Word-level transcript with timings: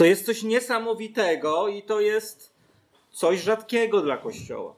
To 0.00 0.04
jest 0.04 0.26
coś 0.26 0.42
niesamowitego 0.42 1.68
i 1.68 1.82
to 1.82 2.00
jest 2.00 2.54
coś 3.10 3.40
rzadkiego 3.40 4.00
dla 4.00 4.16
Kościoła. 4.16 4.74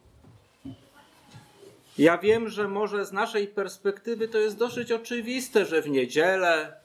Ja 1.99 2.18
wiem, 2.18 2.49
że 2.49 2.68
może 2.68 3.05
z 3.05 3.13
naszej 3.13 3.49
perspektywy 3.49 4.29
to 4.29 4.39
jest 4.39 4.58
dosyć 4.58 4.93
oczywiste, 4.93 5.65
że 5.67 5.83
w 5.83 5.89
niedzielę 5.89 6.81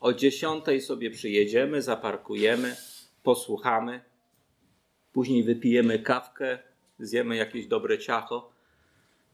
o 0.00 0.12
dziesiątej 0.12 0.80
sobie 0.80 1.10
przyjedziemy, 1.10 1.82
zaparkujemy, 1.82 2.76
posłuchamy, 3.22 4.00
później 5.12 5.42
wypijemy 5.42 5.98
kawkę, 5.98 6.58
zjemy 6.98 7.36
jakieś 7.36 7.66
dobre 7.66 7.98
ciacho 7.98 8.50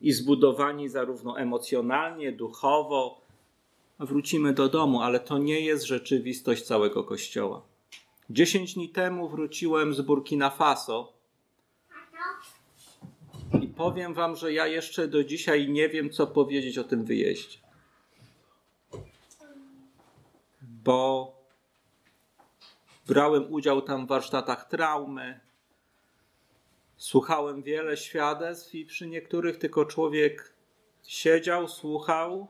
i 0.00 0.12
zbudowani 0.12 0.88
zarówno 0.88 1.38
emocjonalnie, 1.38 2.32
duchowo, 2.32 3.20
wrócimy 3.98 4.52
do 4.52 4.68
domu, 4.68 5.00
ale 5.00 5.20
to 5.20 5.38
nie 5.38 5.60
jest 5.60 5.84
rzeczywistość 5.84 6.62
całego 6.62 7.04
Kościoła. 7.04 7.73
Dziesięć 8.30 8.74
dni 8.74 8.88
temu 8.88 9.28
wróciłem 9.28 9.94
z 9.94 10.00
Burkina 10.00 10.50
Faso. 10.50 11.12
I 13.62 13.68
powiem 13.68 14.14
Wam, 14.14 14.36
że 14.36 14.52
ja 14.52 14.66
jeszcze 14.66 15.08
do 15.08 15.24
dzisiaj 15.24 15.68
nie 15.68 15.88
wiem, 15.88 16.10
co 16.10 16.26
powiedzieć 16.26 16.78
o 16.78 16.84
tym 16.84 17.04
wyjeździe. 17.04 17.58
Bo 20.62 21.32
brałem 23.06 23.52
udział 23.52 23.82
tam 23.82 24.06
w 24.06 24.08
warsztatach 24.08 24.68
traumy, 24.68 25.40
słuchałem 26.96 27.62
wiele 27.62 27.96
świadectw 27.96 28.74
i 28.74 28.84
przy 28.84 29.06
niektórych 29.06 29.58
tylko 29.58 29.84
człowiek 29.84 30.54
siedział, 31.06 31.68
słuchał 31.68 32.48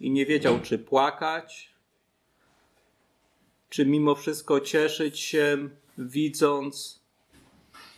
i 0.00 0.10
nie 0.10 0.26
wiedział, 0.26 0.60
czy 0.60 0.78
płakać, 0.78 1.75
czy 3.70 3.86
mimo 3.86 4.14
wszystko 4.14 4.60
cieszyć 4.60 5.20
się, 5.20 5.68
widząc 5.98 7.00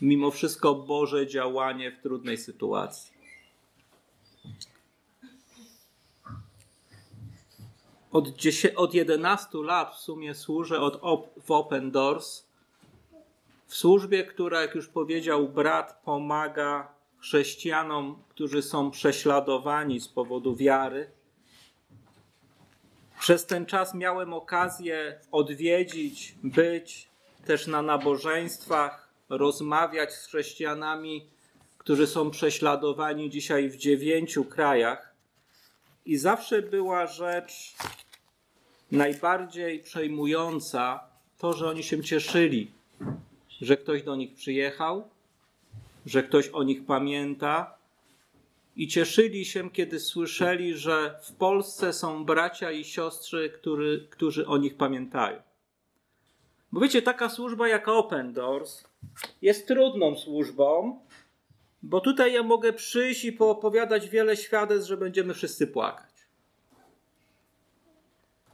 mimo 0.00 0.30
wszystko 0.30 0.74
Boże 0.74 1.26
działanie 1.26 1.92
w 1.92 2.02
trudnej 2.02 2.38
sytuacji. 2.38 3.18
Od, 8.12 8.28
10, 8.28 8.74
od 8.74 8.94
11 8.94 9.48
lat 9.58 9.94
w 9.94 9.98
sumie 9.98 10.34
służę 10.34 10.80
od 10.80 10.98
op, 11.02 11.44
w 11.44 11.50
Open 11.50 11.90
Doors, 11.90 12.44
w 13.66 13.74
służbie, 13.74 14.24
która, 14.24 14.60
jak 14.60 14.74
już 14.74 14.88
powiedział 14.88 15.48
brat, 15.48 16.02
pomaga 16.04 16.88
chrześcijanom, 17.18 18.22
którzy 18.28 18.62
są 18.62 18.90
prześladowani 18.90 20.00
z 20.00 20.08
powodu 20.08 20.56
wiary 20.56 21.10
przez 23.20 23.46
ten 23.46 23.66
czas 23.66 23.94
miałem 23.94 24.34
okazję 24.34 25.20
odwiedzić, 25.32 26.34
być 26.42 27.08
też 27.46 27.66
na 27.66 27.82
nabożeństwach, 27.82 29.08
rozmawiać 29.28 30.12
z 30.14 30.26
chrześcijanami, 30.26 31.26
którzy 31.78 32.06
są 32.06 32.30
prześladowani 32.30 33.30
dzisiaj 33.30 33.68
w 33.68 33.76
dziewięciu 33.76 34.44
krajach. 34.44 35.14
I 36.06 36.16
zawsze 36.16 36.62
była 36.62 37.06
rzecz 37.06 37.74
najbardziej 38.92 39.80
przejmująca 39.80 41.00
to, 41.38 41.52
że 41.52 41.68
oni 41.68 41.82
się 41.82 42.02
cieszyli, 42.02 42.70
że 43.60 43.76
ktoś 43.76 44.02
do 44.02 44.16
nich 44.16 44.34
przyjechał, 44.34 45.08
że 46.06 46.22
ktoś 46.22 46.48
o 46.48 46.62
nich 46.62 46.86
pamięta, 46.86 47.77
i 48.78 48.88
cieszyli 48.88 49.44
się, 49.44 49.70
kiedy 49.70 50.00
słyszeli, 50.00 50.74
że 50.74 51.18
w 51.22 51.32
Polsce 51.32 51.92
są 51.92 52.24
bracia 52.24 52.70
i 52.70 52.84
siostry, 52.84 53.50
który, 53.50 54.06
którzy 54.10 54.46
o 54.46 54.56
nich 54.56 54.76
pamiętają. 54.76 55.42
Bo 56.72 56.80
wiecie, 56.80 57.02
taka 57.02 57.28
służba 57.28 57.68
jak 57.68 57.88
Open 57.88 58.32
Doors 58.32 58.84
jest 59.42 59.68
trudną 59.68 60.16
służbą, 60.16 61.00
bo 61.82 62.00
tutaj 62.00 62.32
ja 62.32 62.42
mogę 62.42 62.72
przyjść 62.72 63.24
i 63.24 63.32
poopowiadać 63.32 64.08
wiele 64.08 64.36
świadectw, 64.36 64.88
że 64.88 64.96
będziemy 64.96 65.34
wszyscy 65.34 65.66
płakać. 65.66 66.14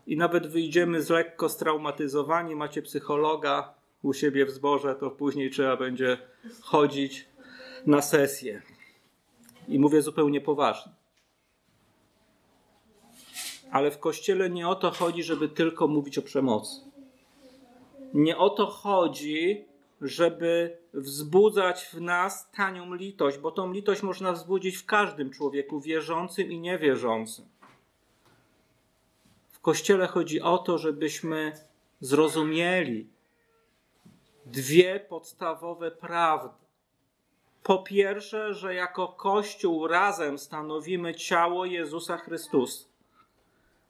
I 0.06 0.16
nawet 0.16 0.46
wyjdziemy 0.46 1.02
z 1.02 1.10
lekko 1.10 1.48
straumatyzowani, 1.48 2.56
macie 2.56 2.82
psychologa 2.82 3.74
u 4.02 4.12
siebie 4.12 4.46
w 4.46 4.50
zborze, 4.50 4.94
to 4.94 5.10
później 5.10 5.50
trzeba 5.50 5.76
będzie 5.76 6.18
chodzić 6.60 7.26
na 7.86 8.02
sesję. 8.02 8.62
I 9.68 9.78
mówię 9.78 10.02
zupełnie 10.02 10.40
poważnie. 10.40 10.92
Ale 13.70 13.90
w 13.90 13.98
kościele 13.98 14.50
nie 14.50 14.68
o 14.68 14.74
to 14.74 14.90
chodzi, 14.90 15.22
żeby 15.22 15.48
tylko 15.48 15.88
mówić 15.88 16.18
o 16.18 16.22
przemocy. 16.22 16.80
Nie 18.14 18.38
o 18.38 18.50
to 18.50 18.66
chodzi, 18.66 19.64
żeby 20.00 20.78
wzbudzać 20.94 21.84
w 21.84 22.00
nas 22.00 22.50
tanią 22.50 22.94
litość, 22.94 23.38
bo 23.38 23.50
tą 23.50 23.72
litość 23.72 24.02
można 24.02 24.32
wzbudzić 24.32 24.76
w 24.76 24.86
każdym 24.86 25.30
człowieku, 25.30 25.80
wierzącym 25.80 26.52
i 26.52 26.58
niewierzącym. 26.60 27.44
W 29.48 29.60
kościele 29.60 30.06
chodzi 30.06 30.40
o 30.40 30.58
to, 30.58 30.78
żebyśmy 30.78 31.52
zrozumieli 32.00 33.08
dwie 34.46 35.00
podstawowe 35.00 35.90
prawdy 35.90 36.63
po 37.64 37.78
pierwsze, 37.78 38.54
że 38.54 38.74
jako 38.74 39.08
Kościół 39.08 39.86
razem 39.86 40.38
stanowimy 40.38 41.14
ciało 41.14 41.64
Jezusa 41.64 42.16
Chrystusa. 42.16 42.84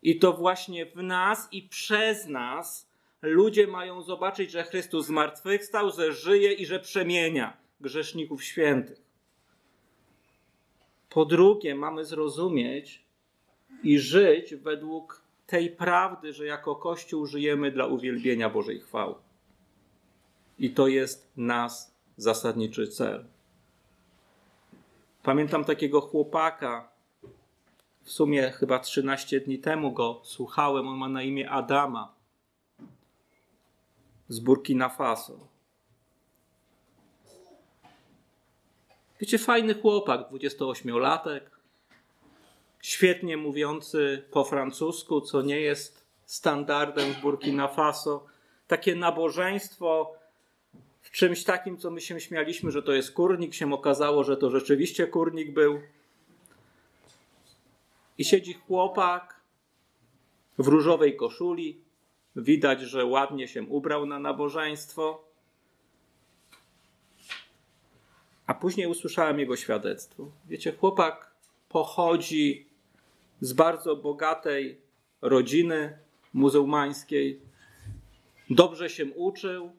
I 0.02 0.18
to 0.18 0.32
właśnie 0.32 0.86
w 0.86 1.02
nas 1.02 1.48
i 1.52 1.62
przez 1.62 2.26
nas 2.26 2.90
ludzie 3.22 3.66
mają 3.66 4.02
zobaczyć, 4.02 4.50
że 4.50 4.64
Chrystus 4.64 5.06
zmartwychwstał, 5.06 5.90
że 5.90 6.12
żyje 6.12 6.52
i 6.52 6.66
że 6.66 6.80
przemienia 6.80 7.56
grzeszników 7.80 8.44
świętych. 8.44 9.02
Po 11.10 11.24
drugie, 11.24 11.74
mamy 11.74 12.04
zrozumieć 12.04 13.04
i 13.82 13.98
żyć 13.98 14.54
według 14.54 15.22
tej 15.46 15.70
prawdy, 15.70 16.32
że 16.32 16.46
jako 16.46 16.76
Kościół 16.76 17.26
żyjemy 17.26 17.70
dla 17.70 17.86
uwielbienia 17.86 18.50
Bożej 18.50 18.80
chwały. 18.80 19.14
I 20.58 20.70
to 20.70 20.88
jest 20.88 21.32
nas 21.36 21.94
zasadniczy 22.16 22.88
cel. 22.88 23.33
Pamiętam 25.24 25.64
takiego 25.64 26.00
chłopaka, 26.00 26.88
w 28.02 28.10
sumie 28.10 28.50
chyba 28.50 28.78
13 28.78 29.40
dni 29.40 29.58
temu 29.58 29.92
go 29.92 30.20
słuchałem, 30.24 30.88
on 30.88 30.96
ma 30.96 31.08
na 31.08 31.22
imię 31.22 31.50
Adama 31.50 32.14
z 34.28 34.40
Burkina 34.40 34.88
Faso. 34.88 35.48
Wiecie, 39.20 39.38
fajny 39.38 39.74
chłopak, 39.74 40.30
28-latek, 40.30 41.40
świetnie 42.82 43.36
mówiący 43.36 44.24
po 44.30 44.44
francusku, 44.44 45.20
co 45.20 45.42
nie 45.42 45.60
jest 45.60 46.06
standardem 46.24 47.12
w 47.12 47.20
Burkina 47.20 47.68
Faso. 47.68 48.26
Takie 48.66 48.94
nabożeństwo 48.94 50.14
czymś 51.14 51.44
takim, 51.44 51.78
co 51.78 51.90
my 51.90 52.00
się 52.00 52.20
śmialiśmy, 52.20 52.70
że 52.70 52.82
to 52.82 52.92
jest 52.92 53.12
kurnik, 53.12 53.54
się 53.54 53.74
okazało, 53.74 54.24
że 54.24 54.36
to 54.36 54.50
rzeczywiście 54.50 55.06
kurnik 55.06 55.52
był. 55.52 55.80
I 58.18 58.24
siedzi 58.24 58.54
chłopak 58.54 59.40
w 60.58 60.68
różowej 60.68 61.16
koszuli. 61.16 61.80
Widać, 62.36 62.80
że 62.80 63.04
ładnie 63.04 63.48
się 63.48 63.62
ubrał 63.62 64.06
na 64.06 64.18
nabożeństwo. 64.18 65.24
A 68.46 68.54
później 68.54 68.86
usłyszałem 68.86 69.38
jego 69.38 69.56
świadectwo. 69.56 70.30
Wiecie, 70.48 70.72
chłopak 70.72 71.34
pochodzi 71.68 72.66
z 73.40 73.52
bardzo 73.52 73.96
bogatej 73.96 74.80
rodziny 75.22 75.98
muzułmańskiej. 76.32 77.40
Dobrze 78.50 78.90
się 78.90 79.06
uczył, 79.06 79.72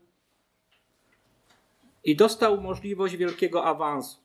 i 2.05 2.15
dostał 2.15 2.61
możliwość 2.61 3.15
wielkiego 3.15 3.63
awansu. 3.63 4.17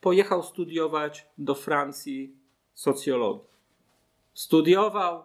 Pojechał 0.00 0.42
studiować 0.42 1.26
do 1.38 1.54
Francji 1.54 2.36
socjologii. 2.74 3.48
Studiował 4.34 5.24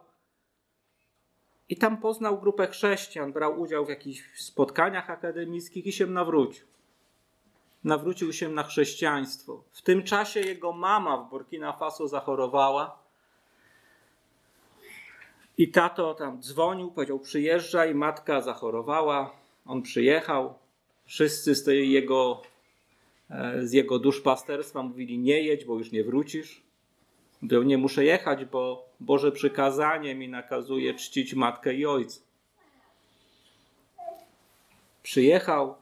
i 1.69 1.77
tam 1.77 1.97
poznał 1.97 2.39
grupę 2.39 2.67
chrześcijan, 2.67 3.33
brał 3.33 3.61
udział 3.61 3.85
w 3.85 3.89
jakichś 3.89 4.41
spotkaniach 4.41 5.09
akademickich 5.09 5.85
i 5.85 5.91
się 5.91 6.07
nawrócił. 6.07 6.67
Nawrócił 7.83 8.33
się 8.33 8.49
na 8.49 8.63
chrześcijaństwo. 8.63 9.63
W 9.71 9.81
tym 9.81 10.03
czasie 10.03 10.39
jego 10.39 10.73
mama 10.73 11.17
w 11.17 11.29
Burkina 11.29 11.73
Faso 11.73 12.07
zachorowała. 12.07 12.99
I 15.57 15.71
tato 15.71 16.13
tam 16.13 16.41
dzwonił, 16.41 16.91
powiedział: 16.91 17.19
Przyjeżdżaj, 17.19 17.95
matka 17.95 18.41
zachorowała. 18.41 19.31
On 19.65 19.81
przyjechał, 19.81 20.60
Wszyscy 21.11 21.55
z, 21.55 21.63
tej 21.63 21.91
jego, 21.91 22.41
e, 23.29 23.67
z 23.67 23.73
jego 23.73 23.99
duszpasterstwa 23.99 24.83
mówili: 24.83 25.19
Nie 25.19 25.41
jedź, 25.41 25.65
bo 25.65 25.77
już 25.77 25.91
nie 25.91 26.03
wrócisz. 26.03 26.61
Mówił: 27.41 27.63
Nie 27.63 27.77
muszę 27.77 28.05
jechać, 28.05 28.45
bo 28.45 28.89
Boże 28.99 29.31
przykazanie 29.31 30.15
mi 30.15 30.29
nakazuje 30.29 30.93
czcić 30.93 31.33
matkę 31.33 31.73
i 31.73 31.85
ojca. 31.85 32.21
Przyjechał, 35.03 35.75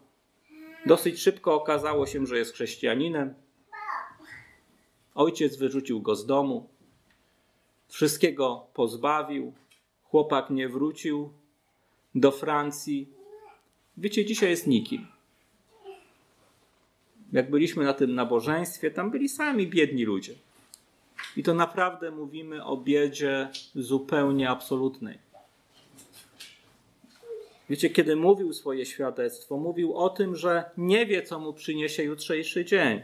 dosyć 0.86 1.22
szybko 1.22 1.54
okazało 1.54 2.06
się, 2.06 2.26
że 2.26 2.38
jest 2.38 2.54
chrześcijaninem. 2.54 3.34
Ojciec 5.16 5.58
wyrzucił 5.58 6.02
go 6.02 6.16
z 6.16 6.26
domu, 6.26 6.70
wszystkiego 7.88 8.68
pozbawił, 8.74 9.54
chłopak 10.04 10.50
nie 10.50 10.70
wrócił 10.70 11.34
do 12.16 12.32
Francji. 12.32 13.10
Wiecie, 13.98 14.26
dzisiaj 14.26 14.50
jest 14.50 14.68
nikim. 14.68 15.19
Jak 17.32 17.50
byliśmy 17.50 17.84
na 17.84 17.94
tym 17.94 18.16
nabożeństwie, 18.16 18.92
tam 18.92 19.12
byli 19.12 19.30
sami 19.30 19.68
biedni 19.68 20.06
ludzie. 20.06 20.34
I 21.38 21.44
to 21.44 21.54
naprawdę 21.54 22.12
mówimy 22.12 22.66
o 22.66 22.78
biedzie 22.78 23.50
zupełnie 23.76 24.50
absolutnej. 24.50 25.18
Wiecie, 27.70 27.90
kiedy 27.90 28.16
mówił 28.16 28.54
swoje 28.54 28.86
świadectwo, 28.86 29.58
mówił 29.58 29.98
o 29.98 30.10
tym, 30.10 30.36
że 30.36 30.64
nie 30.78 31.06
wie, 31.06 31.24
co 31.24 31.40
mu 31.40 31.54
przyniesie 31.54 32.04
jutrzejszy 32.04 32.66
dzień. 32.66 33.02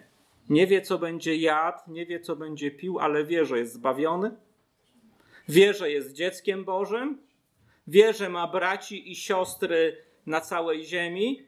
Nie 0.49 0.67
wie, 0.67 0.81
co 0.81 0.97
będzie 0.97 1.35
jadł, 1.35 1.77
nie 1.87 2.05
wie, 2.05 2.19
co 2.19 2.35
będzie 2.35 2.71
pił, 2.71 2.99
ale 2.99 3.25
wie, 3.25 3.45
że 3.45 3.59
jest 3.59 3.73
zbawiony. 3.73 4.31
Wie, 5.49 5.73
że 5.73 5.91
jest 5.91 6.13
dzieckiem 6.13 6.65
Bożym. 6.65 7.17
Wie, 7.87 8.13
że 8.13 8.29
ma 8.29 8.47
braci 8.47 9.11
i 9.11 9.15
siostry 9.15 9.97
na 10.25 10.41
całej 10.41 10.85
ziemi. 10.85 11.43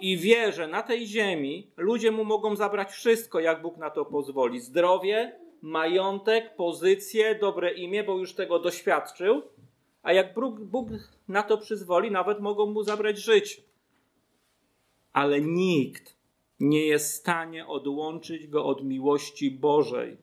I 0.00 0.16
wie, 0.16 0.52
że 0.52 0.68
na 0.68 0.82
tej 0.82 1.06
ziemi 1.06 1.70
ludzie 1.76 2.10
mu 2.10 2.24
mogą 2.24 2.56
zabrać 2.56 2.92
wszystko, 2.92 3.40
jak 3.40 3.62
Bóg 3.62 3.76
na 3.76 3.90
to 3.90 4.04
pozwoli: 4.04 4.60
zdrowie, 4.60 5.38
majątek, 5.62 6.56
pozycję, 6.56 7.34
dobre 7.34 7.74
imię, 7.74 8.04
bo 8.04 8.18
już 8.18 8.34
tego 8.34 8.58
doświadczył. 8.58 9.42
A 10.02 10.12
jak 10.12 10.34
Bóg, 10.60 10.88
na 11.28 11.42
to 11.42 11.58
przyzwoli, 11.58 12.10
nawet 12.10 12.40
mogą 12.40 12.66
mu 12.66 12.82
zabrać 12.82 13.18
życie. 13.18 13.62
Ale 15.12 15.40
nikt 15.40 16.16
nie 16.60 16.86
jest 16.86 17.12
w 17.12 17.16
stanie 17.16 17.66
odłączyć 17.66 18.46
go 18.46 18.64
od 18.64 18.84
miłości 18.84 19.50
Bożej, 19.50 20.16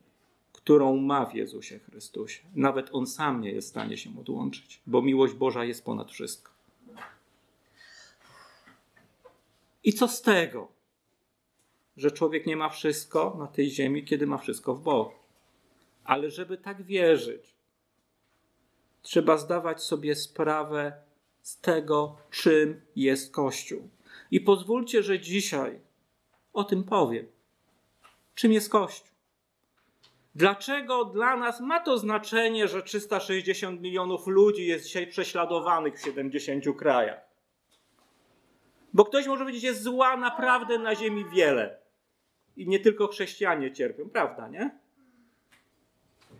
którą 0.52 0.96
ma 0.96 1.26
w 1.26 1.34
Jezusie 1.34 1.78
Chrystusie. 1.78 2.42
Nawet 2.54 2.88
on 2.92 3.06
sam 3.06 3.40
nie 3.40 3.52
jest 3.52 3.68
w 3.68 3.70
stanie 3.70 3.96
się 3.96 4.10
odłączyć, 4.20 4.80
bo 4.86 5.02
miłość 5.02 5.34
Boża 5.34 5.64
jest 5.64 5.84
ponad 5.84 6.12
wszystko. 6.12 6.53
I 9.84 9.92
co 9.92 10.08
z 10.08 10.22
tego, 10.22 10.68
że 11.96 12.10
człowiek 12.10 12.46
nie 12.46 12.56
ma 12.56 12.68
wszystko 12.68 13.36
na 13.38 13.46
tej 13.46 13.70
ziemi, 13.70 14.04
kiedy 14.04 14.26
ma 14.26 14.38
wszystko 14.38 14.74
w 14.74 14.82
Bogu? 14.82 15.12
Ale 16.04 16.30
żeby 16.30 16.58
tak 16.58 16.82
wierzyć, 16.82 17.54
trzeba 19.02 19.36
zdawać 19.36 19.82
sobie 19.82 20.16
sprawę 20.16 20.92
z 21.42 21.60
tego, 21.60 22.16
czym 22.30 22.80
jest 22.96 23.32
Kościół. 23.32 23.88
I 24.30 24.40
pozwólcie, 24.40 25.02
że 25.02 25.20
dzisiaj 25.20 25.80
o 26.52 26.64
tym 26.64 26.84
powiem. 26.84 27.26
Czym 28.34 28.52
jest 28.52 28.70
Kościół? 28.70 29.14
Dlaczego 30.34 31.04
dla 31.04 31.36
nas 31.36 31.60
ma 31.60 31.80
to 31.80 31.98
znaczenie, 31.98 32.68
że 32.68 32.82
360 32.82 33.80
milionów 33.80 34.26
ludzi 34.26 34.66
jest 34.66 34.84
dzisiaj 34.84 35.06
prześladowanych 35.06 35.98
w 35.98 36.04
70 36.04 36.64
krajach? 36.78 37.23
Bo 38.94 39.04
ktoś 39.04 39.26
może 39.26 39.44
powiedzieć, 39.44 39.62
jest 39.62 39.82
zła 39.82 40.16
naprawdę 40.16 40.78
na 40.78 40.94
ziemi 40.94 41.24
wiele. 41.34 41.78
I 42.56 42.68
nie 42.68 42.80
tylko 42.80 43.06
chrześcijanie 43.06 43.72
cierpią, 43.72 44.08
prawda, 44.10 44.48
nie? 44.48 44.70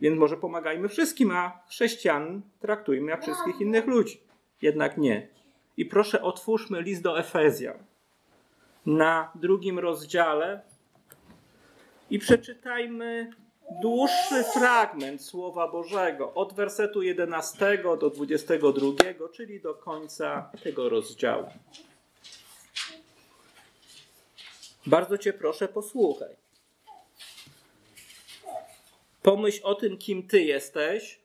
Więc 0.00 0.18
może 0.18 0.36
pomagajmy 0.36 0.88
wszystkim, 0.88 1.30
a 1.30 1.60
chrześcijan 1.68 2.42
traktujmy 2.60 3.10
jak 3.10 3.22
wszystkich 3.22 3.60
innych 3.60 3.86
ludzi. 3.86 4.20
Jednak 4.62 4.98
nie. 4.98 5.28
I 5.76 5.84
proszę, 5.84 6.22
otwórzmy 6.22 6.82
list 6.82 7.02
do 7.02 7.18
Efezjan 7.18 7.78
na 8.86 9.32
drugim 9.34 9.78
rozdziale 9.78 10.60
i 12.10 12.18
przeczytajmy 12.18 13.30
dłuższy 13.82 14.44
fragment 14.54 15.22
Słowa 15.22 15.68
Bożego 15.68 16.34
od 16.34 16.52
wersetu 16.52 17.02
11 17.02 17.78
do 18.00 18.10
22, 18.10 19.28
czyli 19.32 19.60
do 19.60 19.74
końca 19.74 20.50
tego 20.62 20.88
rozdziału. 20.88 21.46
Bardzo 24.86 25.18
Cię 25.18 25.32
proszę, 25.32 25.68
posłuchaj. 25.68 26.36
Pomyśl 29.22 29.60
o 29.62 29.74
tym, 29.74 29.98
kim 29.98 30.28
Ty 30.28 30.42
jesteś. 30.42 31.20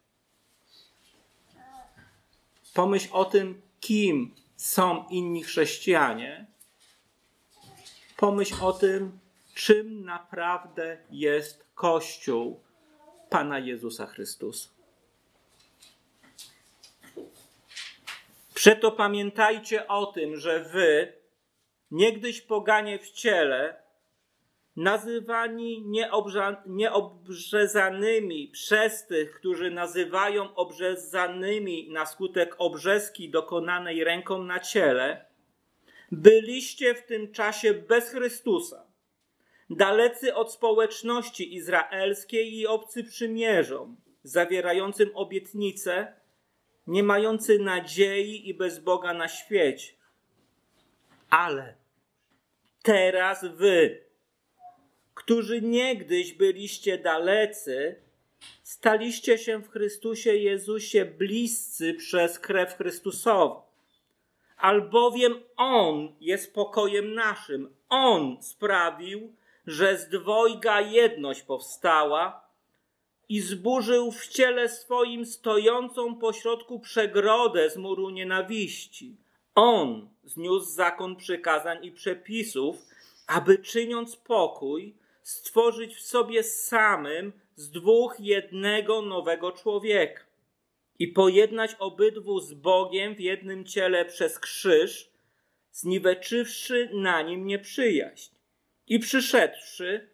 Pomyśl 2.74 3.10
o 3.12 3.26
tym, 3.26 3.62
kim 3.80 4.36
są 4.56 5.06
inni 5.10 5.44
chrześcijanie. 5.44 6.46
Pomyśl 8.18 8.56
o 8.62 8.74
tym, 8.74 9.20
czym 9.54 10.06
naprawdę 10.06 10.98
jest 11.12 11.66
Kościół 11.76 12.64
Pana 13.30 13.60
Jezusa 13.60 14.06
Chrystusa. 14.06 14.70
Przeto 18.54 18.92
pamiętajcie 18.92 19.88
o 19.88 20.06
tym, 20.06 20.38
że 20.38 20.64
wy, 20.64 21.19
niegdyś 21.92 22.42
poganie 22.42 23.00
w 23.00 23.12
ciele, 23.12 23.82
nazywani 24.76 25.86
nieobrzezanymi 26.66 28.48
przez 28.48 29.08
tych, 29.08 29.32
którzy 29.32 29.72
nazywają 29.72 30.56
obrzezanymi 30.56 31.90
na 31.92 32.06
skutek 32.06 32.56
obrzeski 32.58 33.30
dokonanej 33.30 34.04
ręką 34.04 34.44
na 34.44 34.60
ciele, 34.60 35.26
byliście 36.12 36.96
w 36.96 37.06
tym 37.06 37.32
czasie 37.32 37.74
bez 37.74 38.10
Chrystusa, 38.10 38.86
dalecy 39.70 40.36
od 40.36 40.54
społeczności 40.54 41.56
izraelskiej 41.56 42.56
i 42.56 42.68
obcy 42.68 43.04
przymierzom, 43.04 43.98
zawierającym 44.24 45.10
obietnice, 45.14 46.14
nie 46.88 47.04
mający 47.04 47.60
nadziei 47.60 48.50
i 48.50 48.54
bez 48.54 48.80
Boga 48.80 49.14
na 49.14 49.28
świecie. 49.28 49.94
Ale 51.30 51.79
teraz 52.84 53.46
wy, 53.46 54.04
którzy 55.14 55.62
niegdyś 55.62 56.34
byliście 56.34 56.98
dalecy, 56.98 57.96
staliście 58.64 59.38
się 59.38 59.58
w 59.58 59.70
Chrystusie 59.70 60.36
Jezusie 60.36 61.06
bliscy 61.06 61.94
przez 61.94 62.40
krew 62.40 62.76
Chrystusową. 62.78 63.62
Albowiem 64.58 65.44
On 65.58 66.16
jest 66.22 66.54
pokojem 66.54 67.14
naszym. 67.14 67.74
On 67.90 68.38
sprawił, 68.42 69.34
że 69.68 69.98
z 69.98 70.10
dwojga 70.10 70.82
jedność 70.82 71.42
powstała 71.42 72.50
i 73.30 73.42
zburzył 73.42 74.12
w 74.12 74.28
ciele 74.28 74.70
swoim 74.70 75.26
stojącą 75.26 76.16
pośrodku 76.16 76.80
przegrodę 76.80 77.70
z 77.70 77.78
muru 77.78 78.10
nienawiści. 78.10 79.16
On 79.62 80.10
zniósł 80.24 80.72
zakon 80.72 81.16
przykazań 81.16 81.86
i 81.86 81.92
przepisów, 81.92 82.78
aby 83.28 83.58
czyniąc 83.58 84.16
pokój, 84.16 84.96
stworzyć 85.24 85.96
w 85.96 86.02
sobie 86.02 86.44
samym 86.44 87.34
z 87.56 87.72
dwóch 87.72 88.16
jednego 88.20 89.02
nowego 89.02 89.52
człowieka 89.52 90.24
i 91.00 91.08
pojednać 91.08 91.76
obydwu 91.80 92.40
z 92.40 92.54
Bogiem 92.54 93.16
w 93.16 93.20
jednym 93.20 93.66
ciele 93.66 94.06
przez 94.06 94.40
krzyż, 94.40 95.12
zniweczywszy 95.72 96.90
na 96.94 97.22
nim 97.22 97.46
nieprzyjaźń. 97.46 98.36
I 98.88 99.00
przyszedłszy, 99.00 100.10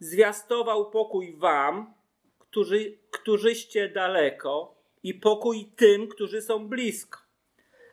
zwiastował 0.00 0.90
pokój 0.90 1.36
wam, 1.36 1.94
którzy, 2.38 2.98
którzyście 3.10 3.88
daleko, 3.88 4.74
i 5.02 5.14
pokój 5.14 5.72
tym, 5.76 6.08
którzy 6.08 6.42
są 6.42 6.68
blisko. 6.68 7.29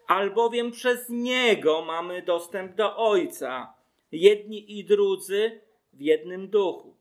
Albowiem 0.08 0.72
przez 0.72 1.10
Niego 1.10 1.82
mamy 1.82 2.22
dostęp 2.22 2.76
do 2.76 2.98
Ojca, 2.98 3.74
jedni 4.12 4.80
i 4.80 4.86
drudzy 4.86 5.62
w 5.94 6.02
jednym 6.02 6.48
duchu. 6.48 6.96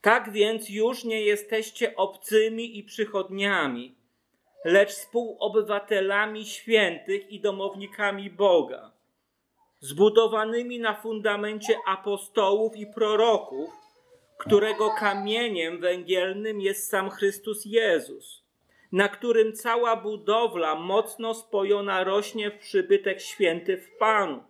Tak 0.00 0.32
więc 0.32 0.70
już 0.70 1.04
nie 1.04 1.22
jesteście 1.22 1.96
obcymi 1.96 2.78
i 2.78 2.84
przychodniami, 2.84 3.94
lecz 4.64 4.90
współobywatelami 4.90 6.46
świętych 6.46 7.30
i 7.32 7.40
domownikami 7.40 8.30
Boga, 8.30 8.92
zbudowanymi 9.80 10.78
na 10.78 10.94
fundamencie 10.94 11.76
apostołów 11.86 12.76
i 12.76 12.86
proroków, 12.86 13.70
którego 14.38 14.90
kamieniem 14.90 15.80
węgielnym 15.80 16.60
jest 16.60 16.90
sam 16.90 17.10
Chrystus 17.10 17.64
Jezus, 17.64 18.47
na 18.92 19.08
którym 19.08 19.52
cała 19.52 19.96
budowla 19.96 20.74
mocno 20.74 21.34
spojona 21.34 22.04
rośnie 22.04 22.50
w 22.50 22.58
przybytek 22.58 23.20
święty 23.20 23.76
w 23.76 23.98
Panu 23.98 24.48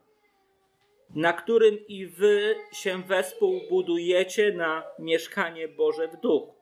na 1.14 1.33
którym 1.33 1.87
i 1.87 2.07
wy 2.07 2.57
się 2.73 3.02
wespół 3.02 3.61
budujecie 3.68 4.52
na 4.52 4.83
mieszkanie 4.99 5.68
Boże 5.68 6.09
w 6.09 6.21
duchu. 6.21 6.54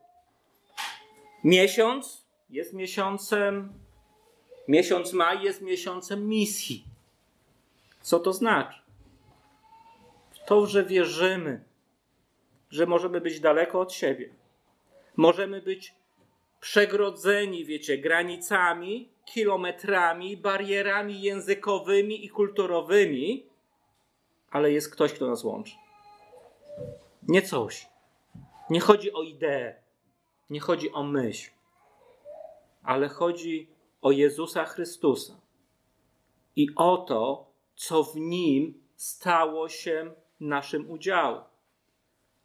Miesiąc 1.45 2.27
jest 2.51 2.73
miesiącem, 2.73 3.73
miesiąc 4.69 5.13
maj 5.13 5.43
jest 5.43 5.63
miesiącem 5.63 6.29
misji. 6.29 6.85
Co 8.01 8.21
to 8.21 8.33
znaczy? 8.33 8.79
To, 10.47 10.67
że 10.67 10.85
wierzymy, 10.85 11.65
że 12.71 12.87
możemy 12.87 13.21
być 13.21 13.41
daleko 13.41 13.81
od 13.81 13.93
siebie. 13.93 14.29
Możemy 15.17 15.63
być 15.63 15.95
przegrodzeni, 16.67 17.65
wiecie, 17.65 17.99
granicami, 17.99 19.09
kilometrami, 19.25 20.37
barierami 20.37 21.23
językowymi 21.23 22.25
i 22.25 22.29
kulturowymi, 22.29 23.47
ale 24.51 24.73
jest 24.73 24.93
ktoś, 24.93 25.13
kto 25.13 25.27
nas 25.27 25.45
łączy. 25.45 25.77
Nie 27.23 27.43
coś. 27.43 27.89
Nie 28.71 28.81
chodzi 28.81 29.13
o 29.13 29.23
ideę, 29.23 29.75
nie 30.51 30.61
chodzi 30.61 30.93
o 30.93 31.03
myśl, 31.03 31.51
ale 32.83 33.09
chodzi 33.09 33.69
o 34.03 34.11
Jezusa 34.11 34.65
Chrystusa 34.65 35.41
i 36.57 36.69
o 36.77 36.97
to, 36.97 37.51
co 37.77 38.05
w 38.05 38.17
nim 38.17 38.83
stało 38.97 39.69
się 39.69 40.15
naszym 40.41 40.91
udziałem. 40.91 41.43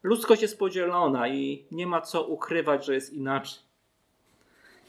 Ludzkość 0.03 0.41
jest 0.41 0.59
podzielona 0.59 1.27
i 1.27 1.65
nie 1.71 1.87
ma 1.87 2.01
co 2.01 2.23
ukrywać, 2.23 2.85
że 2.85 2.93
jest 2.93 3.13
inaczej. 3.13 3.70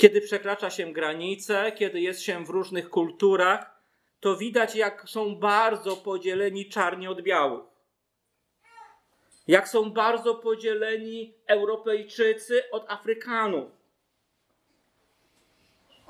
Kiedy 0.02 0.20
przekracza 0.20 0.70
się 0.70 0.92
granice, 0.92 1.72
kiedy 1.72 2.00
jest 2.00 2.20
się 2.22 2.44
w 2.44 2.50
różnych 2.50 2.90
kulturach, 2.90 3.82
to 4.20 4.36
widać, 4.36 4.76
jak 4.76 5.08
są 5.08 5.36
bardzo 5.36 5.96
podzieleni 5.96 6.68
czarni 6.68 7.08
od 7.08 7.22
białych. 7.22 7.64
Jak 9.48 9.68
są 9.68 9.90
bardzo 9.90 10.34
podzieleni 10.34 11.34
Europejczycy 11.46 12.70
od 12.70 12.90
Afrykanów. 12.90 13.70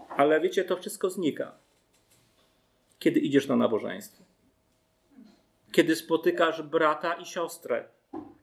Ale 0.08 0.40
wiecie, 0.40 0.64
to 0.64 0.76
wszystko 0.76 1.10
znika, 1.10 1.54
kiedy 2.98 3.20
idziesz 3.20 3.46
na 3.46 3.56
nabożeństwo. 3.56 4.24
Kiedy 5.72 5.96
spotykasz 5.96 6.62
brata 6.62 7.14
i 7.14 7.26
siostrę. 7.26 7.84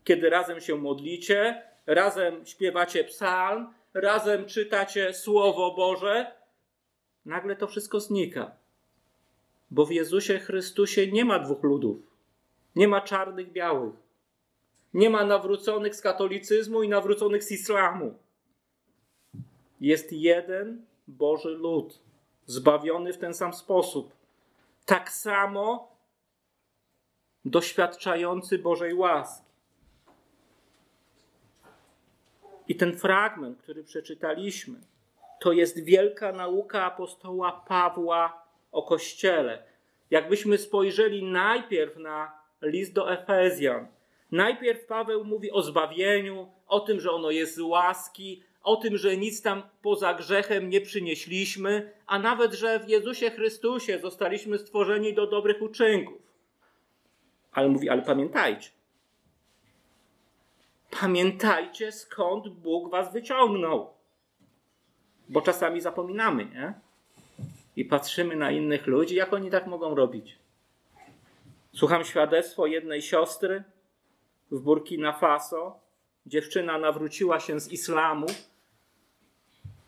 Kiedy 0.04 0.30
razem 0.30 0.62
się 0.62 0.76
modlicie, 0.76 1.64
razem 1.86 2.46
śpiewacie 2.46 3.04
psalm, 3.04 3.79
razem 3.94 4.46
czytacie 4.46 5.14
Słowo 5.14 5.74
Boże, 5.76 6.32
nagle 7.26 7.56
to 7.56 7.68
wszystko 7.68 8.00
znika. 8.00 8.52
Bo 9.72 9.86
w 9.86 9.92
Jezusie 9.92 10.40
Chrystusie 10.40 11.08
nie 11.08 11.26
ma 11.26 11.40
dwóch 11.40 11.64
ludów. 11.64 11.98
Nie 12.76 12.88
ma 12.88 13.02
czarnych, 13.02 13.52
białych. 13.52 13.96
Nie 14.94 15.10
ma 15.10 15.26
nawróconych 15.26 15.96
z 15.96 16.02
katolicyzmu 16.02 16.84
i 16.84 16.90
nawróconych 16.90 17.44
z 17.44 17.52
islamu. 17.52 18.14
Jest 19.82 20.12
jeden 20.12 20.86
Boży 21.08 21.50
lud, 21.50 22.00
zbawiony 22.46 23.14
w 23.14 23.18
ten 23.18 23.34
sam 23.34 23.54
sposób. 23.54 24.14
Tak 24.86 25.12
samo 25.12 25.96
doświadczający 27.46 28.60
Bożej 28.60 28.94
łaski. 28.94 29.49
I 32.70 32.76
ten 32.76 32.98
fragment, 32.98 33.58
który 33.58 33.84
przeczytaliśmy, 33.84 34.80
to 35.42 35.52
jest 35.52 35.84
wielka 35.84 36.32
nauka 36.32 36.86
apostoła 36.86 37.52
Pawła 37.68 38.44
o 38.72 38.84
Kościele. 38.84 39.64
Jakbyśmy 40.12 40.58
spojrzeli 40.58 41.24
najpierw 41.24 41.98
na 41.98 42.32
list 42.62 42.94
do 42.94 43.14
Efezjan, 43.14 43.88
najpierw 44.32 44.86
Paweł 44.86 45.26
mówi 45.26 45.52
o 45.52 45.62
zbawieniu, 45.62 46.52
o 46.68 46.80
tym, 46.80 47.00
że 47.00 47.12
ono 47.12 47.32
jest 47.32 47.56
z 47.56 47.60
łaski, 47.60 48.44
o 48.64 48.76
tym, 48.76 48.98
że 48.98 49.18
nic 49.18 49.42
tam 49.42 49.64
poza 49.82 50.14
grzechem 50.14 50.70
nie 50.70 50.82
przynieśliśmy, 50.82 51.92
a 52.08 52.20
nawet, 52.20 52.54
że 52.54 52.80
w 52.80 52.90
Jezusie 52.90 53.30
Chrystusie 53.30 54.00
zostaliśmy 54.00 54.58
stworzeni 54.58 55.14
do 55.14 55.28
dobrych 55.28 55.62
uczynków. 55.62 56.22
Ale 57.52 57.70
mówi, 57.70 57.90
ale 57.90 58.02
pamiętajcie, 58.02 58.70
Pamiętajcie, 60.90 61.92
skąd 61.92 62.48
Bóg 62.48 62.92
was 62.92 63.14
wyciągnął. 63.14 63.94
Bo 65.30 65.42
czasami 65.42 65.82
zapominamy, 65.82 66.46
nie? 66.46 66.74
I 67.76 67.86
patrzymy 67.86 68.36
na 68.36 68.52
innych 68.52 68.88
ludzi, 68.88 69.16
jak 69.16 69.34
oni 69.34 69.52
tak 69.52 69.68
mogą 69.68 69.96
robić. 69.96 70.40
Słucham 71.76 72.04
świadectwo 72.04 72.68
jednej 72.68 73.02
siostry 73.02 73.64
w 74.52 74.60
Burkina 74.62 75.14
Faso. 75.14 75.80
Dziewczyna 76.26 76.78
nawróciła 76.78 77.40
się 77.40 77.60
z 77.60 77.72
islamu 77.72 78.28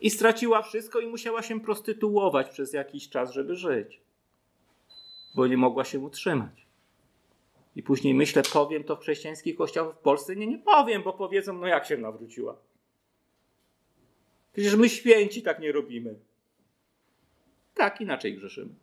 i 0.01 0.09
straciła 0.09 0.61
wszystko 0.61 0.99
i 0.99 1.07
musiała 1.07 1.41
się 1.41 1.59
prostytuować 1.59 2.49
przez 2.49 2.73
jakiś 2.73 3.09
czas, 3.09 3.33
żeby 3.33 3.55
żyć, 3.55 4.01
bo 5.35 5.47
nie 5.47 5.57
mogła 5.57 5.83
się 5.83 5.99
utrzymać. 5.99 6.67
I 7.75 7.83
później 7.83 8.13
myślę, 8.13 8.43
powiem 8.53 8.83
to 8.83 8.95
w 8.95 8.99
chrześcijańskich 8.99 9.55
kościołach 9.55 9.95
w 9.95 9.99
Polsce. 9.99 10.35
Nie, 10.35 10.47
nie 10.47 10.59
powiem, 10.59 11.03
bo 11.03 11.13
powiedzą, 11.13 11.53
no 11.53 11.67
jak 11.67 11.85
się 11.85 11.97
nawróciła. 11.97 12.55
Przecież 14.53 14.75
my 14.75 14.89
święci 14.89 15.43
tak 15.43 15.59
nie 15.59 15.71
robimy. 15.71 16.19
Tak, 17.73 18.01
inaczej 18.01 18.35
grzeszymy. 18.35 18.73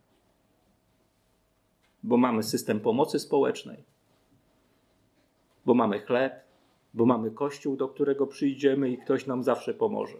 Bo 2.03 2.17
mamy 2.17 2.43
system 2.43 2.79
pomocy 2.79 3.19
społecznej, 3.19 3.83
bo 5.65 5.73
mamy 5.73 5.99
chleb, 5.99 6.33
bo 6.93 7.05
mamy 7.05 7.31
kościół, 7.31 7.77
do 7.77 7.87
którego 7.87 8.27
przyjdziemy 8.27 8.89
i 8.89 8.97
ktoś 8.97 9.25
nam 9.25 9.43
zawsze 9.43 9.73
pomoże. 9.73 10.17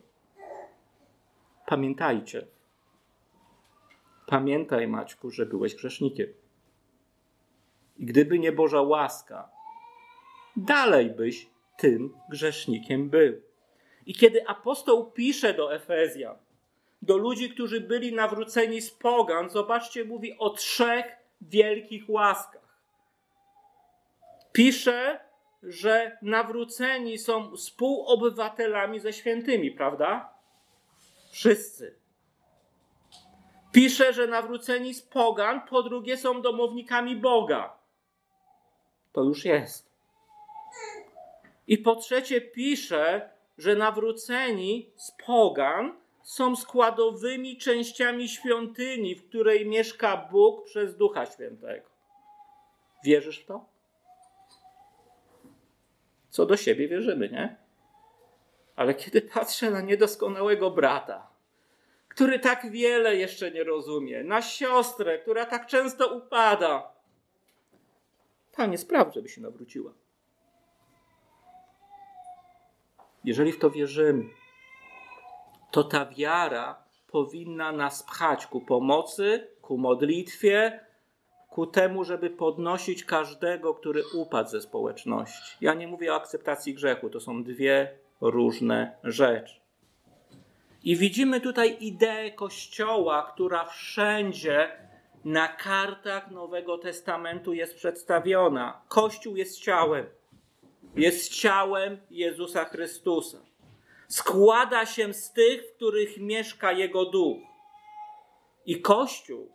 Pamiętajcie. 1.67 2.47
Pamiętaj, 4.27 4.87
Maćku, 4.87 5.31
że 5.31 5.45
byłeś 5.45 5.75
grzesznikiem. 5.75 6.27
I 7.99 8.05
gdyby 8.05 8.39
nie 8.39 8.51
Boża 8.51 8.81
łaska, 8.81 9.49
dalej 10.55 11.09
byś 11.09 11.49
tym 11.77 12.13
grzesznikiem 12.29 13.09
był. 13.09 13.41
I 14.05 14.13
kiedy 14.13 14.47
apostoł 14.47 15.11
pisze 15.11 15.53
do 15.53 15.75
Efezjan, 15.75 16.37
do 17.01 17.17
ludzi, 17.17 17.49
którzy 17.49 17.81
byli 17.81 18.13
nawróceni 18.13 18.81
z 18.81 18.91
pogan, 18.91 19.49
zobaczcie, 19.49 20.05
mówi 20.05 20.37
o 20.37 20.49
trzech 20.49 21.05
wielkich 21.41 22.09
łaskach. 22.09 22.79
Pisze, 24.51 25.19
że 25.63 26.17
nawróceni 26.21 27.17
są 27.17 27.55
współobywatelami 27.55 28.99
ze 28.99 29.13
świętymi, 29.13 29.71
prawda? 29.71 30.33
Wszyscy. 31.31 31.95
Pisze, 33.71 34.13
że 34.13 34.27
nawróceni 34.27 34.93
z 34.93 35.01
pogan, 35.01 35.61
po 35.69 35.83
drugie, 35.83 36.17
są 36.17 36.41
domownikami 36.41 37.15
Boga 37.15 37.78
to 39.19 39.23
już 39.23 39.45
jest. 39.45 39.91
I 41.67 41.77
po 41.77 41.95
trzecie 41.95 42.41
pisze, 42.41 43.29
że 43.57 43.75
nawróceni 43.75 44.91
z 44.95 45.11
pogan 45.25 45.95
są 46.23 46.55
składowymi 46.55 47.57
częściami 47.57 48.29
świątyni, 48.29 49.15
w 49.15 49.29
której 49.29 49.65
mieszka 49.65 50.17
Bóg 50.31 50.65
przez 50.65 50.97
Ducha 50.97 51.25
Świętego. 51.25 51.89
Wierzysz 53.03 53.39
w 53.39 53.45
to? 53.45 53.65
Co 56.29 56.45
do 56.45 56.57
siebie 56.57 56.87
wierzymy, 56.87 57.29
nie? 57.29 57.55
Ale 58.75 58.93
kiedy 58.93 59.21
patrzę 59.21 59.71
na 59.71 59.81
niedoskonałego 59.81 60.71
brata, 60.71 61.27
który 62.07 62.39
tak 62.39 62.71
wiele 62.71 63.15
jeszcze 63.15 63.51
nie 63.51 63.63
rozumie, 63.63 64.23
na 64.23 64.41
siostrę, 64.41 65.19
która 65.19 65.45
tak 65.45 65.67
często 65.67 66.15
upada, 66.15 66.98
Panie, 68.59 68.77
spraw, 68.77 69.13
żeby 69.13 69.29
się 69.29 69.41
nawróciła. 69.41 69.93
Jeżeli 73.23 73.51
w 73.51 73.59
to 73.59 73.71
wierzymy, 73.71 74.23
to 75.71 75.83
ta 75.83 76.05
wiara 76.05 76.83
powinna 77.11 77.71
nas 77.71 78.03
pchać 78.03 78.47
ku 78.47 78.61
pomocy, 78.61 79.47
ku 79.61 79.77
modlitwie, 79.77 80.79
ku 81.49 81.67
temu, 81.67 82.03
żeby 82.03 82.29
podnosić 82.29 83.05
każdego, 83.05 83.73
który 83.73 84.03
upadł 84.15 84.49
ze 84.49 84.61
społeczności. 84.61 85.57
Ja 85.61 85.73
nie 85.73 85.87
mówię 85.87 86.13
o 86.13 86.15
akceptacji 86.15 86.73
grzechu, 86.73 87.09
to 87.09 87.19
są 87.19 87.43
dwie 87.43 87.97
różne 88.21 88.97
rzeczy. 89.03 89.59
I 90.83 90.95
widzimy 90.95 91.41
tutaj 91.41 91.77
ideę 91.79 92.31
Kościoła, 92.31 93.31
która 93.33 93.65
wszędzie 93.65 94.88
na 95.25 95.47
kartach 95.47 96.31
Nowego 96.31 96.77
Testamentu 96.77 97.53
jest 97.53 97.75
przedstawiona. 97.75 98.81
Kościół 98.87 99.35
jest 99.35 99.59
ciałem. 99.59 100.05
Jest 100.95 101.33
ciałem 101.33 101.97
Jezusa 102.11 102.65
Chrystusa. 102.65 103.37
Składa 104.07 104.85
się 104.85 105.13
z 105.13 105.33
tych, 105.33 105.63
w 105.67 105.75
których 105.75 106.17
mieszka 106.17 106.71
Jego 106.71 107.05
duch. 107.05 107.37
I 108.65 108.81
Kościół, 108.81 109.51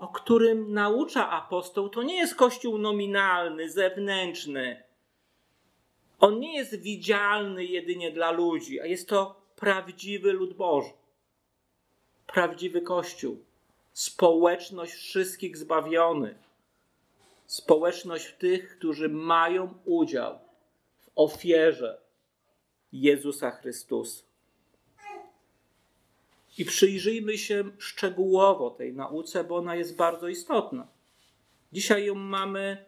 o 0.00 0.08
którym 0.08 0.72
naucza 0.72 1.30
apostoł, 1.30 1.88
to 1.88 2.02
nie 2.02 2.16
jest 2.16 2.34
Kościół 2.34 2.78
nominalny, 2.78 3.70
zewnętrzny. 3.70 4.82
On 6.18 6.40
nie 6.40 6.56
jest 6.56 6.80
widzialny 6.80 7.64
jedynie 7.64 8.10
dla 8.10 8.30
ludzi, 8.30 8.80
a 8.80 8.86
jest 8.86 9.08
to 9.08 9.40
prawdziwy 9.56 10.32
lud 10.32 10.54
Boży. 10.54 10.92
Prawdziwy 12.26 12.80
Kościół 12.80 13.44
społeczność 13.94 14.92
wszystkich 14.92 15.56
zbawionych, 15.56 16.36
społeczność 17.46 18.34
tych, 18.38 18.78
którzy 18.78 19.08
mają 19.08 19.74
udział 19.84 20.38
w 21.00 21.10
ofierze 21.14 22.00
Jezusa 22.92 23.50
Chrystusa. 23.50 24.22
I 26.58 26.64
przyjrzyjmy 26.64 27.38
się 27.38 27.64
szczegółowo 27.78 28.70
tej 28.70 28.92
nauce, 28.92 29.44
bo 29.44 29.56
ona 29.56 29.74
jest 29.76 29.96
bardzo 29.96 30.28
istotna. 30.28 30.86
Dzisiaj 31.72 32.04
ją 32.04 32.14
mamy 32.14 32.84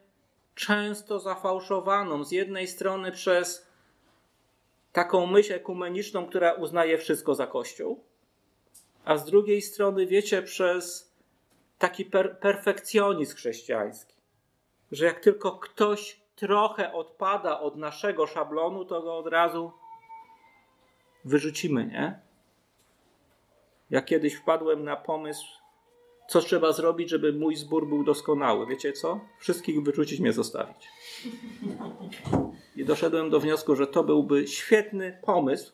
często 0.55 1.21
zafałszowaną. 1.21 2.25
Z 2.25 2.31
jednej 2.33 2.69
strony 2.69 3.13
przez 3.13 3.67
taką 4.93 5.27
myśl 5.27 5.53
ekumeniczną, 5.53 6.27
która 6.27 6.53
uznaje 6.53 6.99
wszystko 6.99 7.35
za 7.35 7.47
Kościół, 7.47 8.05
a 9.07 9.17
z 9.17 9.25
drugiej 9.25 9.63
strony, 9.63 10.07
wiecie, 10.07 10.43
przez 10.43 11.15
taki 11.79 12.05
per 12.05 12.39
perfekcjonizm 12.41 13.37
chrześcijański, 13.37 14.15
że 14.93 15.05
jak 15.05 15.21
tylko 15.21 15.53
ktoś 15.53 16.21
trochę 16.37 16.93
odpada 16.93 17.61
od 17.61 17.77
naszego 17.77 18.27
szablonu, 18.27 18.85
to 18.85 19.03
go 19.03 19.19
od 19.19 19.27
razu 19.27 19.73
wyrzucimy, 21.25 21.87
nie? 21.87 22.21
Ja 23.91 24.03
kiedyś 24.03 24.35
wpadłem 24.35 24.85
na 24.85 24.97
pomysł, 24.97 25.47
co 26.29 26.41
trzeba 26.41 26.73
zrobić, 26.73 27.11
żeby 27.11 27.33
mój 27.33 27.57
zbór 27.57 27.89
był 27.89 28.05
doskonały. 28.05 28.67
Wiecie 28.67 28.93
co? 28.93 29.21
Wszystkich 29.39 29.83
wyrzucić, 29.83 30.21
mnie 30.21 30.33
zostawić. 30.33 30.89
I 32.77 32.85
doszedłem 32.85 33.31
do 33.31 33.41
wniosku, 33.41 33.77
że 33.77 33.87
to 33.87 34.05
byłby 34.05 34.49
świetny 34.49 35.19
pomysł, 35.23 35.73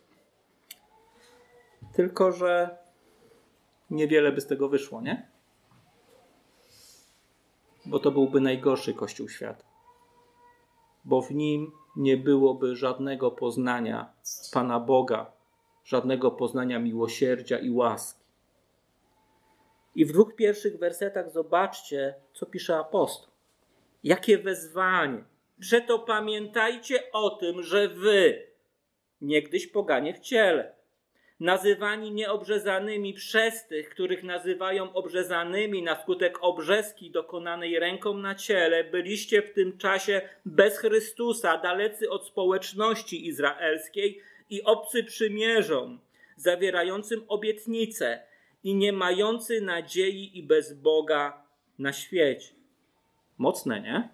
tylko 1.93 2.33
że 2.33 2.82
niewiele 3.93 4.33
by 4.33 4.41
z 4.41 4.47
tego 4.47 4.69
wyszło, 4.69 5.01
nie? 5.01 5.29
Bo 7.87 7.99
to 7.99 8.11
byłby 8.11 8.41
najgorszy 8.41 8.95
Kościół 8.95 9.29
świata. 9.29 9.65
Bo 11.05 11.23
w 11.23 11.31
nim 11.31 11.73
nie 11.97 12.17
byłoby 12.17 12.77
żadnego 12.77 13.31
poznania 13.31 14.13
Pana 14.53 14.81
Boga, 14.81 15.33
żadnego 15.85 16.31
poznania 16.31 16.79
miłosierdzia 16.79 17.59
i 17.59 17.71
łaski. 17.71 18.23
I 19.95 20.05
w 20.05 20.13
dwóch 20.13 20.35
pierwszych 20.35 20.79
wersetach 20.79 21.31
zobaczcie, 21.31 22.15
co 22.33 22.47
pisze 22.47 22.79
apostoł. 22.79 23.31
Jakie 24.05 24.39
wezwanie. 24.39 25.25
Przeto 25.61 25.99
pamiętajcie 25.99 27.13
o 27.13 27.31
tym, 27.31 27.63
że 27.63 27.89
wy, 27.89 28.47
niegdyś 29.21 29.67
poganie 29.67 30.15
w 30.15 30.21
ciele, 30.21 30.75
nazywani 31.43 32.11
nieobrzezanymi 32.11 33.15
przez 33.15 33.67
tych, 33.67 33.89
których 33.89 34.23
nazywają 34.23 34.93
obrzezanymi 34.93 35.83
na 35.83 36.03
skutek 36.03 36.39
obrzeski 36.41 37.11
dokonanej 37.11 37.79
ręką 37.79 38.15
na 38.15 38.35
ciele, 38.35 38.85
byliście 38.85 39.43
w 39.43 39.53
tym 39.53 39.79
czasie 39.79 40.21
bez 40.45 40.79
Chrystusa, 40.79 41.59
dalecy 41.59 42.11
od 42.11 42.27
społeczności 42.27 43.27
izraelskiej 43.27 44.21
i 44.51 44.63
obcy 44.63 45.05
przymierzom, 45.05 46.01
zawierającym 46.37 47.25
obietnice 47.29 48.23
i 48.65 48.75
nie 48.75 48.93
mający 48.93 49.61
nadziei 49.61 50.39
i 50.39 50.43
bez 50.43 50.73
Boga 50.73 51.43
na 51.79 51.93
świecie. 51.93 52.55
Mocne, 53.39 53.81
nie? 53.81 54.09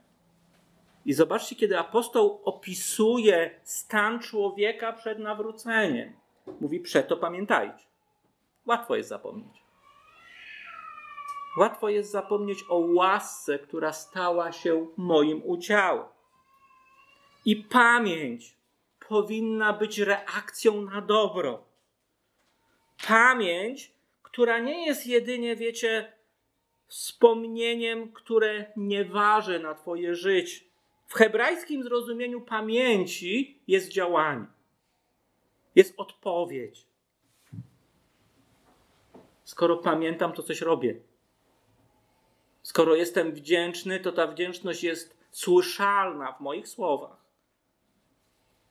I 1.07 1.13
zobaczcie, 1.13 1.57
kiedy 1.57 1.79
apostoł 1.79 2.41
opisuje 2.45 3.61
stan 3.63 4.21
człowieka 4.21 4.93
przed 4.93 5.19
nawróceniem. 5.19 6.13
Mówi, 6.61 6.81
przeto 6.81 7.17
pamiętajcie. 7.17 7.85
Łatwo 8.67 8.97
jest 8.97 9.09
zapomnieć. 9.09 9.63
Łatwo 11.59 11.89
jest 11.89 12.11
zapomnieć 12.11 12.65
o 12.69 12.77
łasce, 12.77 13.59
która 13.59 13.93
stała 13.93 14.53
się 14.53 14.87
moim 14.97 15.43
udziałem. 15.45 16.05
I 17.45 17.57
pamięć 17.57 18.57
powinna 19.09 19.73
być 19.73 19.99
reakcją 19.99 20.83
na 20.83 21.01
dobro. 21.01 21.65
Pamięć, 23.09 23.93
która 24.23 24.59
nie 24.59 24.87
jest 24.87 25.07
jedynie, 25.07 25.57
wiecie, 25.57 26.13
wspomnieniem, 26.87 28.13
które 28.13 28.73
nie 28.77 29.05
waży 29.05 29.61
na 29.61 29.75
Twoje 29.75 30.15
życie. 30.15 30.65
W 31.07 31.15
hebrajskim 31.15 31.83
zrozumieniu 31.83 32.41
pamięci 32.41 33.59
jest 33.67 33.89
działanie, 33.89 34.47
jest 35.75 35.95
odpowiedź. 35.97 36.87
Skoro 39.45 39.77
pamiętam, 39.77 40.33
to 40.33 40.43
coś 40.43 40.61
robię. 40.61 41.01
Skoro 42.63 42.95
jestem 42.95 43.33
wdzięczny, 43.33 44.01
to 44.01 44.13
ta 44.13 44.27
wdzięczność 44.27 44.85
jest 44.85 45.17
słyszalna 45.31 46.33
w 46.33 46.41
moich 46.41 46.69
słowach 46.69 47.29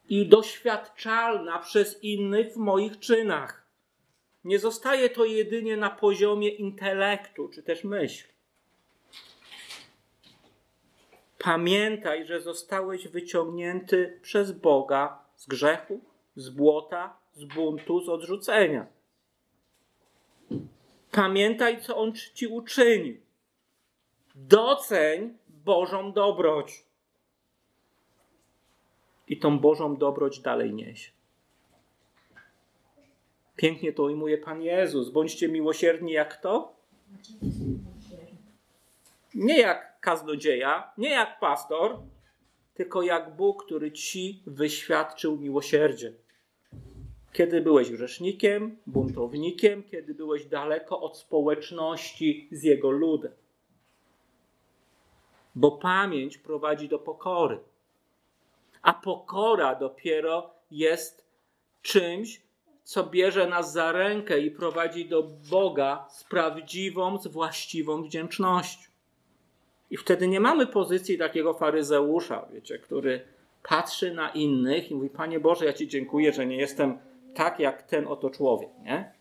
i 0.09 0.27
doświadczalna 0.27 1.59
przez 1.59 2.03
innych 2.03 2.53
w 2.53 2.57
moich 2.57 2.99
czynach. 2.99 3.67
Nie 4.43 4.59
zostaje 4.59 5.09
to 5.09 5.25
jedynie 5.25 5.77
na 5.77 5.89
poziomie 5.89 6.49
intelektu 6.49 7.49
czy 7.49 7.63
też 7.63 7.83
myśli. 7.83 8.31
Pamiętaj, 11.37 12.25
że 12.25 12.41
zostałeś 12.41 13.07
wyciągnięty 13.07 14.19
przez 14.21 14.51
Boga 14.51 15.19
z 15.35 15.47
grzechu, 15.47 16.01
z 16.37 16.49
błota, 16.49 17.17
z 17.33 17.45
buntu, 17.45 18.01
z 18.01 18.09
odrzucenia. 18.09 18.85
Pamiętaj, 21.11 21.81
co 21.81 21.97
On 21.97 22.13
ci 22.13 22.47
uczynił. 22.47 23.17
Doceń 24.35 25.37
Bożą 25.47 26.11
dobroć. 26.13 26.85
I 29.27 29.39
tą 29.39 29.59
Bożą 29.59 29.97
dobroć 29.97 30.39
dalej 30.39 30.73
nieś. 30.73 31.13
Pięknie 33.55 33.93
to 33.93 34.03
ujmuje 34.03 34.37
Pan 34.37 34.61
Jezus. 34.61 35.09
Bądźcie 35.09 35.49
miłosierni 35.49 36.11
jak 36.11 36.37
to? 36.41 36.73
Nie 39.35 39.59
jak 39.59 39.99
kaznodzieja, 39.99 40.91
nie 40.97 41.09
jak 41.09 41.39
pastor, 41.39 41.99
tylko 42.73 43.01
jak 43.01 43.35
Bóg, 43.35 43.65
który 43.65 43.91
ci 43.91 44.43
wyświadczył 44.45 45.37
miłosierdzie. 45.37 46.13
Kiedy 47.37 47.61
byłeś 47.61 47.91
grzesznikiem, 47.91 48.77
buntownikiem, 48.87 49.83
kiedy 49.83 50.13
byłeś 50.13 50.45
daleko 50.45 51.01
od 51.01 51.17
społeczności 51.17 52.47
z 52.51 52.63
jego 52.63 52.91
ludem. 52.91 53.31
Bo 55.55 55.71
pamięć 55.71 56.37
prowadzi 56.37 56.89
do 56.89 56.99
pokory. 56.99 57.59
A 58.81 58.93
pokora 58.93 59.75
dopiero 59.75 60.49
jest 60.71 61.25
czymś, 61.81 62.41
co 62.83 63.03
bierze 63.03 63.47
nas 63.47 63.73
za 63.73 63.91
rękę 63.91 64.39
i 64.39 64.51
prowadzi 64.51 65.05
do 65.05 65.23
Boga 65.49 66.05
z 66.09 66.23
prawdziwą, 66.23 67.17
z 67.17 67.27
właściwą 67.27 68.03
wdzięcznością. 68.03 68.89
I 69.89 69.97
wtedy 69.97 70.27
nie 70.27 70.39
mamy 70.39 70.67
pozycji 70.67 71.17
takiego 71.17 71.53
faryzeusza, 71.53 72.47
wiecie, 72.53 72.79
który 72.79 73.21
patrzy 73.63 74.13
na 74.13 74.29
innych 74.29 74.91
i 74.91 74.95
mówi: 74.95 75.09
Panie 75.09 75.39
Boże, 75.39 75.65
ja 75.65 75.73
Ci 75.73 75.87
dziękuję, 75.87 76.33
że 76.33 76.45
nie 76.45 76.57
jestem 76.57 77.06
tak 77.35 77.59
jak 77.59 77.83
ten 77.83 78.07
oto 78.07 78.29
człowiek, 78.29 78.69
nie? 78.83 79.13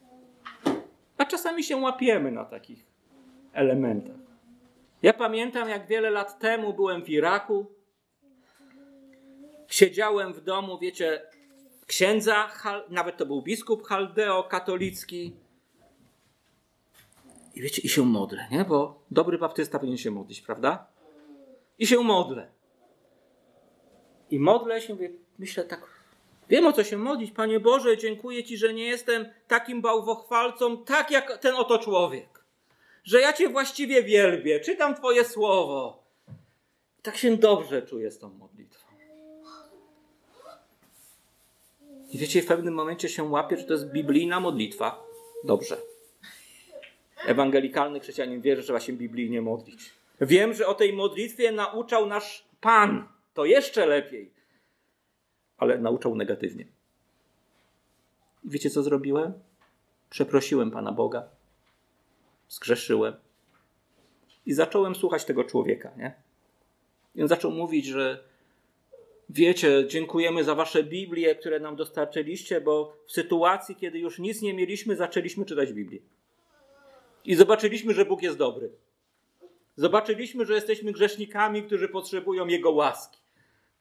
A 1.19 1.25
czasami 1.25 1.65
się 1.65 1.77
łapiemy 1.77 2.31
na 2.31 2.45
takich 2.45 2.87
elementach. 3.53 4.17
Ja 5.03 5.13
pamiętam, 5.13 5.69
jak 5.69 5.87
wiele 5.87 6.11
lat 6.11 6.39
temu 6.39 6.73
byłem 6.75 7.05
w 7.05 7.09
Iraku. 7.09 7.67
Siedziałem 9.69 10.33
w 10.33 10.41
domu, 10.41 10.79
wiecie, 10.79 11.23
księdza, 11.87 12.49
nawet 12.89 13.17
to 13.17 13.27
był 13.27 13.43
biskup 13.43 13.83
chaldeo-katolicki. 13.83 15.33
I 17.55 17.61
wiecie, 17.61 17.83
i 17.83 17.89
się 17.89 18.05
modlę, 18.05 18.47
nie? 18.51 18.65
Bo 18.65 19.03
dobry 19.11 19.39
baptysta 19.39 19.79
powinien 19.79 19.99
się 19.99 20.11
modlić, 20.11 20.41
prawda? 20.41 20.87
I 21.79 21.87
się 21.87 22.01
modlę. 22.01 22.51
I 24.31 24.39
modlę 24.39 24.81
się, 24.81 24.95
mówię, 24.95 25.11
myślę 25.39 25.65
tak, 25.65 25.96
wiem 26.49 26.67
o 26.67 26.73
co 26.73 26.85
się 26.85 26.97
modlić. 26.97 27.31
Panie 27.31 27.61
Boże, 27.61 27.97
dziękuję 27.97 28.45
Ci, 28.45 28.57
że 28.57 28.75
nie 28.75 28.85
jestem 28.85 29.29
takim 29.49 29.81
bałwochwalcą, 29.83 30.85
tak 30.85 31.11
jak 31.11 31.39
ten 31.39 31.55
oto 31.55 31.79
człowiek. 31.79 32.45
Że 33.05 33.21
ja 33.21 33.33
Cię 33.33 33.49
właściwie 33.49 34.03
wielbię, 34.03 34.61
czytam 34.61 34.95
Twoje 34.95 35.25
słowo. 35.25 36.03
Tak 37.03 37.17
się 37.17 37.37
dobrze 37.37 37.83
czuję 37.83 38.11
z 38.11 38.19
tą 38.19 38.29
modlitwą. 38.29 38.87
I 42.13 42.19
wiecie, 42.19 42.43
w 42.43 42.47
pewnym 42.47 42.75
momencie 42.75 43.09
się 43.09 43.23
łapie, 43.23 43.57
że 43.57 43.65
to 43.65 43.73
jest 43.73 43.93
biblijna 43.93 44.41
modlitwa. 44.41 45.03
Dobrze. 45.45 45.77
Ewangelikalny 47.27 48.01
chrześcijanin 48.01 48.41
wie, 48.41 48.57
że 48.57 48.63
trzeba 48.63 48.81
się 48.81 48.93
biblijnie 48.93 49.43
modlić. 49.43 49.91
Wiem, 50.21 50.55
że 50.55 50.67
o 50.67 50.75
tej 50.75 50.93
modlitwie 50.93 51.53
nauczał 51.53 52.07
nasz 52.07 52.45
Pan. 52.61 53.09
To 53.35 53.45
jeszcze 53.45 53.87
lepiej. 53.87 54.31
Ale 55.59 55.79
nauczał 55.79 56.15
negatywnie. 56.15 56.67
Wiecie, 58.45 58.71
co 58.71 58.83
zrobiłem? 58.83 59.33
Przeprosiłem 60.11 60.71
Pana 60.71 60.93
Boga. 60.93 61.29
Zgrzeszyłem. 62.49 63.15
I 64.47 64.53
zacząłem 64.53 64.95
słuchać 64.95 65.25
tego 65.25 65.45
człowieka, 65.45 65.93
nie? 65.97 66.15
I 67.15 67.23
on 67.23 67.29
zaczął 67.29 67.51
mówić, 67.51 67.87
że 67.87 68.25
wiecie, 69.31 69.85
dziękujemy 69.89 70.45
za 70.45 70.55
wasze 70.55 70.85
Biblie, 70.85 71.35
które 71.35 71.61
nam 71.61 71.77
dostarczyliście, 71.77 72.61
bo 72.61 72.97
w 73.07 73.13
sytuacji, 73.13 73.77
kiedy 73.77 73.99
już 73.99 74.19
nic 74.19 74.43
nie 74.43 74.55
mieliśmy, 74.55 74.97
zaczęliśmy 74.97 75.45
czytać 75.45 75.73
Biblię. 75.73 76.01
I 77.25 77.35
zobaczyliśmy, 77.35 77.95
że 77.95 78.05
Bóg 78.05 78.23
jest 78.23 78.39
dobry. 78.39 78.71
Zobaczyliśmy, 79.77 80.47
że 80.47 80.55
jesteśmy 80.55 80.93
grzesznikami, 80.93 81.63
którzy 81.63 81.89
potrzebują 81.89 82.47
Jego 82.47 82.71
łaski. 82.71 83.19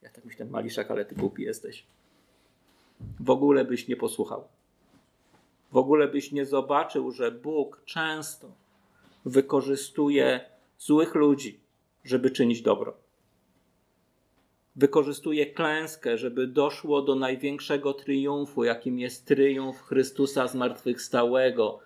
Ja 0.01 0.09
tak 0.09 0.25
myślę, 0.25 0.45
Maliszek, 0.45 0.91
ale 0.91 1.05
ty 1.05 1.15
głupi 1.15 1.43
jesteś. 1.43 1.85
W 3.19 3.29
ogóle 3.29 3.65
byś 3.65 3.87
nie 3.87 3.95
posłuchał. 3.95 4.47
W 5.71 5.77
ogóle 5.77 6.07
byś 6.07 6.31
nie 6.31 6.45
zobaczył, 6.45 7.11
że 7.11 7.31
Bóg 7.31 7.81
często 7.85 8.51
wykorzystuje 9.25 10.49
złych 10.77 11.15
ludzi, 11.15 11.59
żeby 12.03 12.31
czynić 12.31 12.61
dobro. 12.61 12.97
Wykorzystuje 14.75 15.45
klęskę, 15.45 16.17
żeby 16.17 16.47
doszło 16.47 17.01
do 17.01 17.15
największego 17.15 17.93
triumfu, 17.93 18.63
jakim 18.63 18.99
jest 18.99 19.25
triumf 19.25 19.81
Chrystusa 19.81 20.47
zmartwychwstałego 20.47 21.79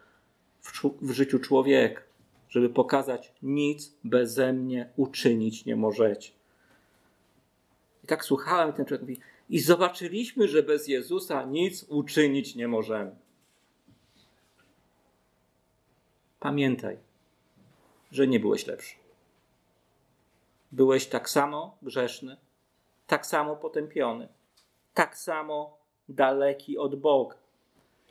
w, 0.62 0.84
w 1.02 1.12
życiu 1.12 1.40
człowieka, 1.40 2.02
żeby 2.50 2.70
pokazać, 2.70 3.34
nic 3.42 3.98
beze 4.04 4.54
mnie 4.54 4.90
uczynić 4.96 5.66
nie 5.66 5.76
możecie. 5.76 6.39
I 8.10 8.16
tak 8.18 8.26
słuchałem, 8.26 8.74
ten 8.74 8.86
człowiek 8.86 9.02
mówi, 9.02 9.20
i 9.50 9.60
zobaczyliśmy, 9.60 10.48
że 10.48 10.64
bez 10.64 10.88
Jezusa 10.88 11.44
nic 11.44 11.84
uczynić 11.84 12.56
nie 12.56 12.68
możemy. 12.68 13.16
Pamiętaj, 16.40 16.98
że 18.12 18.28
nie 18.28 18.40
byłeś 18.40 18.68
lepszy. 18.68 18.96
Byłeś 20.72 21.08
tak 21.08 21.30
samo 21.30 21.78
grzeszny, 21.82 22.38
tak 23.08 23.26
samo 23.26 23.56
potępiony, 23.56 24.28
tak 24.94 25.18
samo 25.18 25.78
daleki 26.10 26.78
od 26.78 26.96
Boga. 26.96 27.36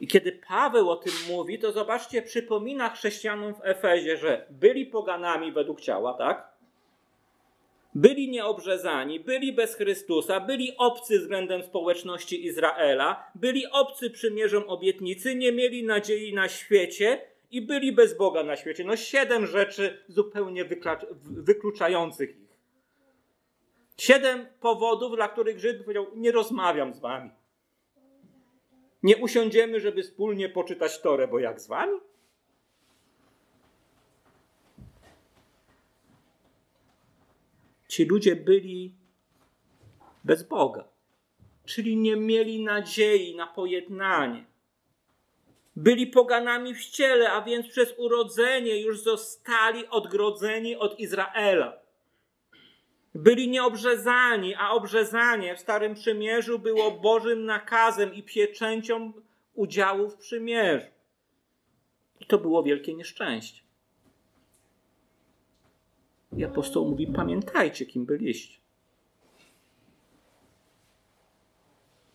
I 0.00 0.06
kiedy 0.06 0.32
Paweł 0.32 0.90
o 0.90 0.96
tym 0.96 1.12
mówi, 1.28 1.58
to 1.58 1.72
zobaczcie, 1.72 2.22
przypomina 2.22 2.90
chrześcijanom 2.90 3.54
w 3.54 3.60
Efezie, 3.62 4.16
że 4.16 4.46
byli 4.50 4.86
poganami 4.86 5.52
według 5.52 5.80
ciała, 5.80 6.14
tak? 6.14 6.57
Byli 7.94 8.30
nieobrzezani, 8.30 9.20
byli 9.20 9.52
bez 9.52 9.74
Chrystusa, 9.74 10.40
byli 10.40 10.76
obcy 10.76 11.18
względem 11.18 11.62
społeczności 11.62 12.46
Izraela, 12.46 13.30
byli 13.34 13.66
obcy 13.66 14.10
przymierzom 14.10 14.64
obietnicy, 14.66 15.34
nie 15.34 15.52
mieli 15.52 15.84
nadziei 15.84 16.34
na 16.34 16.48
świecie 16.48 17.20
i 17.50 17.62
byli 17.62 17.92
bez 17.92 18.16
Boga 18.16 18.42
na 18.42 18.56
świecie. 18.56 18.84
No 18.84 18.96
siedem 18.96 19.46
rzeczy 19.46 20.04
zupełnie 20.08 20.64
wykluczających 21.22 22.30
ich. 22.30 22.48
Siedem 23.98 24.46
powodów, 24.60 25.16
dla 25.16 25.28
których 25.28 25.58
Żyd 25.58 25.82
powiedział: 25.82 26.06
Nie 26.14 26.32
rozmawiam 26.32 26.94
z 26.94 27.00
wami. 27.00 27.30
Nie 29.02 29.16
usiądziemy, 29.16 29.80
żeby 29.80 30.02
wspólnie 30.02 30.48
poczytać 30.48 31.00
Torę, 31.00 31.28
bo 31.28 31.38
jak 31.38 31.60
z 31.60 31.66
wami? 31.66 31.98
Ci 37.88 38.04
ludzie 38.04 38.36
byli 38.36 38.94
bez 40.24 40.42
Boga, 40.42 40.84
czyli 41.64 41.96
nie 41.96 42.16
mieli 42.16 42.64
nadziei 42.64 43.36
na 43.36 43.46
pojednanie. 43.46 44.44
Byli 45.76 46.06
poganami 46.06 46.74
w 46.74 46.84
ciele, 46.86 47.32
a 47.32 47.42
więc 47.42 47.68
przez 47.68 47.94
urodzenie 47.96 48.80
już 48.80 49.00
zostali 49.00 49.86
odgrodzeni 49.86 50.76
od 50.76 51.00
Izraela. 51.00 51.78
Byli 53.14 53.48
nieobrzezani, 53.48 54.54
a 54.54 54.70
obrzezanie 54.70 55.56
w 55.56 55.60
Starym 55.60 55.94
Przymierzu 55.94 56.58
było 56.58 56.90
Bożym 56.90 57.44
nakazem 57.44 58.14
i 58.14 58.22
pieczęcią 58.22 59.12
udziału 59.54 60.10
w 60.10 60.16
przymierzu. 60.16 60.86
I 62.20 62.26
to 62.26 62.38
było 62.38 62.62
wielkie 62.62 62.94
nieszczęście. 62.94 63.67
I 66.36 66.44
apostoł 66.44 66.88
mówi: 66.88 67.06
Pamiętajcie, 67.06 67.86
kim 67.86 68.06
byliście. 68.06 68.58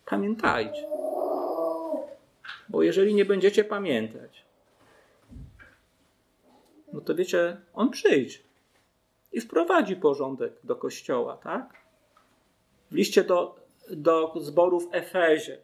Pamiętajcie. 0.06 0.86
Bo 2.68 2.82
jeżeli 2.82 3.14
nie 3.14 3.24
będziecie 3.24 3.64
pamiętać, 3.64 4.44
no 6.92 7.00
to 7.00 7.14
wiecie, 7.14 7.56
on 7.74 7.90
przyjdzie 7.90 8.38
i 9.32 9.40
wprowadzi 9.40 9.96
porządek 9.96 10.52
do 10.64 10.76
kościoła, 10.76 11.36
tak? 11.36 11.84
W 12.90 12.94
liście 12.94 13.24
do, 13.24 13.56
do 13.90 14.34
zboru 14.40 14.80
w 14.80 14.94
Efezie, 14.94 15.58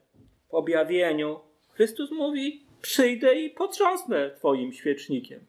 w 0.49 0.55
objawieniu, 0.55 1.41
Chrystus 1.73 2.11
mówi: 2.11 2.63
Przyjdę 2.83 3.35
i 3.35 3.51
potrząsnę 3.51 4.31
Twoim 4.31 4.73
świecznikiem. 4.73 5.41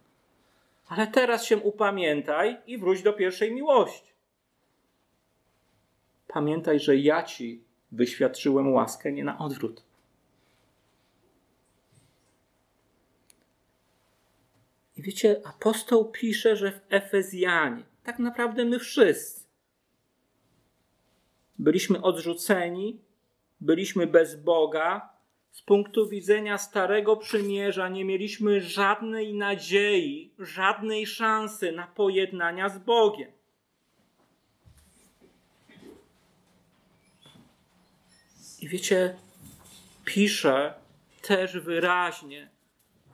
Ale 0.91 1.07
teraz 1.07 1.45
się 1.45 1.57
upamiętaj 1.57 2.57
i 2.67 2.77
wróć 2.77 3.01
do 3.01 3.13
pierwszej 3.13 3.53
miłości. 3.53 4.13
Pamiętaj, 6.27 6.79
że 6.79 6.97
ja 6.97 7.23
Ci 7.23 7.63
wyświadczyłem 7.91 8.73
łaskę 8.73 9.11
nie 9.11 9.23
na 9.23 9.39
odwrót. 9.39 9.83
I 14.95 15.01
wiecie, 15.01 15.41
apostoł 15.45 16.11
pisze, 16.11 16.55
że 16.55 16.71
w 16.71 16.81
Efezjanie, 16.89 17.83
tak 18.03 18.19
naprawdę 18.19 18.65
my 18.65 18.79
wszyscy, 18.79 19.45
byliśmy 21.59 22.01
odrzuceni, 22.01 23.01
byliśmy 23.61 24.07
bez 24.07 24.35
Boga, 24.35 25.10
z 25.51 25.61
punktu 25.61 26.09
widzenia 26.09 26.57
Starego 26.57 27.17
Przymierza 27.17 27.89
nie 27.89 28.05
mieliśmy 28.05 28.61
żadnej 28.61 29.33
nadziei, 29.33 30.33
żadnej 30.39 31.07
szansy 31.07 31.71
na 31.71 31.87
pojednania 31.87 32.69
z 32.69 32.77
Bogiem. 32.77 33.31
I 38.61 38.67
wiecie, 38.67 39.15
pisze 40.05 40.73
też 41.21 41.59
wyraźnie 41.59 42.49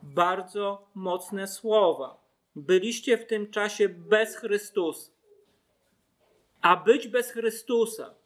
bardzo 0.03 0.87
mocne 0.95 1.47
słowa. 1.47 2.23
Byliście 2.55 3.17
w 3.17 3.27
tym 3.27 3.51
czasie 3.51 3.89
bez 3.89 4.35
Chrystusa. 4.35 5.11
A 6.61 6.75
być 6.75 7.07
bez 7.07 7.31
Chrystusa 7.31 8.16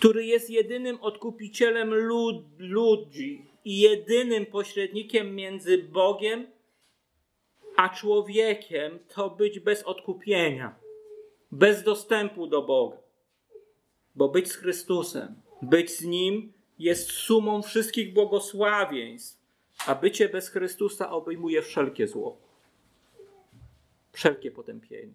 który 0.00 0.24
jest 0.24 0.50
jedynym 0.50 0.98
odkupicielem 1.00 1.94
lud, 1.94 2.44
ludzi 2.58 3.46
i 3.64 3.80
jedynym 3.80 4.46
pośrednikiem 4.46 5.34
między 5.34 5.78
Bogiem 5.78 6.46
a 7.76 7.88
człowiekiem, 7.88 8.98
to 9.08 9.30
być 9.30 9.60
bez 9.60 9.82
odkupienia, 9.82 10.74
bez 11.52 11.82
dostępu 11.82 12.46
do 12.46 12.62
Boga. 12.62 12.96
Bo 14.14 14.28
być 14.28 14.48
z 14.48 14.56
Chrystusem, 14.56 15.34
być 15.62 15.90
z 15.90 16.04
Nim 16.04 16.52
jest 16.78 17.10
sumą 17.10 17.62
wszystkich 17.62 18.12
błogosławieństw, 18.12 19.40
a 19.86 19.94
bycie 19.94 20.28
bez 20.28 20.48
Chrystusa 20.48 21.10
obejmuje 21.10 21.62
wszelkie 21.62 22.08
zło, 22.08 22.36
wszelkie 24.12 24.50
potępienie. 24.50 25.12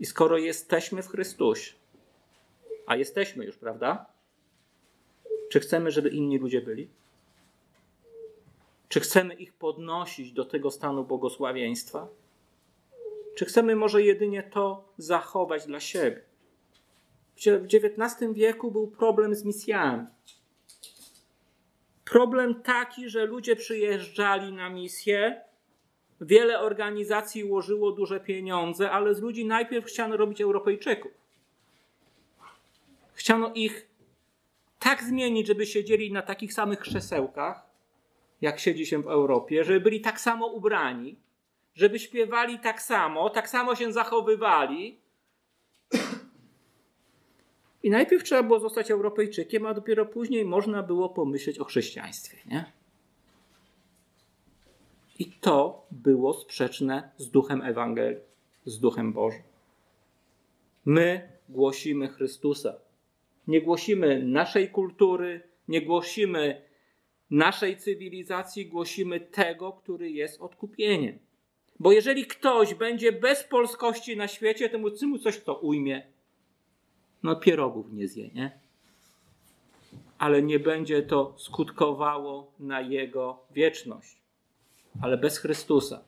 I 0.00 0.06
skoro 0.06 0.38
jesteśmy 0.38 1.02
w 1.02 1.08
Chrystusie, 1.08 1.81
a 2.86 2.96
jesteśmy 2.96 3.44
już, 3.44 3.56
prawda? 3.56 4.06
Czy 5.50 5.60
chcemy, 5.60 5.90
żeby 5.90 6.08
inni 6.08 6.38
ludzie 6.38 6.60
byli? 6.60 6.88
Czy 8.88 9.00
chcemy 9.00 9.34
ich 9.34 9.52
podnosić 9.52 10.32
do 10.32 10.44
tego 10.44 10.70
stanu 10.70 11.04
błogosławieństwa? 11.04 12.08
Czy 13.34 13.44
chcemy 13.44 13.76
może 13.76 14.02
jedynie 14.02 14.42
to 14.42 14.92
zachować 14.98 15.66
dla 15.66 15.80
siebie? 15.80 16.22
W 17.36 17.74
XIX 17.74 18.32
wieku 18.32 18.70
był 18.70 18.86
problem 18.86 19.34
z 19.34 19.44
misjami. 19.44 20.06
Problem 22.04 22.62
taki, 22.62 23.08
że 23.08 23.26
ludzie 23.26 23.56
przyjeżdżali 23.56 24.52
na 24.52 24.70
misję, 24.70 25.40
wiele 26.20 26.60
organizacji 26.60 27.44
łożyło 27.44 27.92
duże 27.92 28.20
pieniądze, 28.20 28.90
ale 28.90 29.14
z 29.14 29.20
ludzi 29.20 29.44
najpierw 29.44 29.86
chciano 29.86 30.16
robić 30.16 30.40
Europejczyków. 30.40 31.21
Chciano 33.22 33.52
ich 33.54 33.88
tak 34.78 35.02
zmienić, 35.02 35.46
żeby 35.46 35.66
siedzieli 35.66 36.12
na 36.12 36.22
takich 36.22 36.52
samych 36.52 36.78
krzesełkach, 36.78 37.66
jak 38.40 38.60
siedzi 38.60 38.86
się 38.86 39.02
w 39.02 39.06
Europie, 39.06 39.64
żeby 39.64 39.80
byli 39.80 40.00
tak 40.00 40.20
samo 40.20 40.46
ubrani, 40.46 41.16
żeby 41.74 41.98
śpiewali 41.98 42.58
tak 42.58 42.82
samo, 42.82 43.30
tak 43.30 43.48
samo 43.48 43.74
się 43.74 43.92
zachowywali. 43.92 44.98
I 47.82 47.90
najpierw 47.90 48.24
trzeba 48.24 48.42
było 48.42 48.60
zostać 48.60 48.90
Europejczykiem, 48.90 49.66
a 49.66 49.74
dopiero 49.74 50.06
później 50.06 50.44
można 50.44 50.82
było 50.82 51.08
pomyśleć 51.08 51.58
o 51.58 51.64
chrześcijaństwie. 51.64 52.38
Nie? 52.46 52.72
I 55.18 55.26
to 55.26 55.86
było 55.90 56.34
sprzeczne 56.34 57.10
z 57.16 57.30
duchem 57.30 57.62
Ewangelii. 57.62 58.20
z 58.66 58.80
Duchem 58.80 59.12
Bożym. 59.12 59.42
My 60.84 61.28
głosimy 61.48 62.08
Chrystusa. 62.08 62.74
Nie 63.46 63.60
głosimy 63.62 64.22
naszej 64.22 64.70
kultury, 64.70 65.40
nie 65.68 65.82
głosimy 65.82 66.62
naszej 67.30 67.76
cywilizacji, 67.76 68.66
głosimy 68.66 69.20
tego, 69.20 69.72
który 69.72 70.10
jest 70.10 70.40
odkupieniem. 70.40 71.18
Bo 71.78 71.92
jeżeli 71.92 72.26
ktoś 72.26 72.74
będzie 72.74 73.12
bez 73.12 73.44
polskości 73.44 74.16
na 74.16 74.28
świecie, 74.28 74.68
to 74.68 74.78
mu 74.78 75.18
coś 75.18 75.40
to 75.40 75.54
ujmie. 75.54 76.02
No 77.22 77.36
pierogów 77.36 77.92
nie 77.92 78.08
zje, 78.08 78.30
nie? 78.34 78.60
Ale 80.18 80.42
nie 80.42 80.58
będzie 80.58 81.02
to 81.02 81.34
skutkowało 81.38 82.52
na 82.58 82.80
jego 82.80 83.38
wieczność. 83.50 84.16
Ale 85.00 85.18
bez 85.18 85.38
Chrystusa 85.38 86.04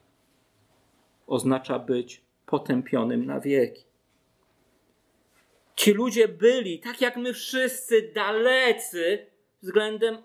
oznacza 1.27 1.79
być 1.79 2.21
potępionym 2.45 3.25
na 3.25 3.39
wieki. 3.39 3.84
Ci 5.75 5.93
ludzie 5.93 6.27
byli, 6.27 6.79
tak 6.79 7.01
jak 7.01 7.17
my 7.17 7.33
wszyscy, 7.33 8.11
dalecy 8.15 9.25
względem 9.61 10.17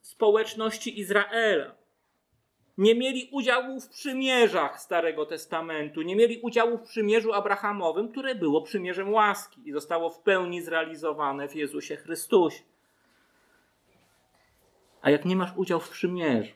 społeczności 0.00 1.00
Izraela. 1.00 1.74
Nie 2.78 2.94
mieli 2.94 3.28
udziału 3.32 3.80
w 3.80 3.88
przymierzach 3.88 4.80
Starego 4.80 5.26
Testamentu, 5.26 6.02
nie 6.02 6.16
mieli 6.16 6.40
udziału 6.40 6.78
w 6.78 6.88
przymierzu 6.88 7.32
Abrahamowym, 7.32 8.08
które 8.08 8.34
było 8.34 8.62
przymierzem 8.62 9.12
łaski 9.12 9.68
i 9.68 9.72
zostało 9.72 10.10
w 10.10 10.18
pełni 10.18 10.62
zrealizowane 10.62 11.48
w 11.48 11.54
Jezusie 11.54 11.96
Chrystusie. 11.96 12.62
A 15.02 15.10
jak 15.10 15.24
nie 15.24 15.36
masz 15.36 15.50
udziału 15.56 15.80
w 15.80 15.90
przymierzu, 15.90 16.52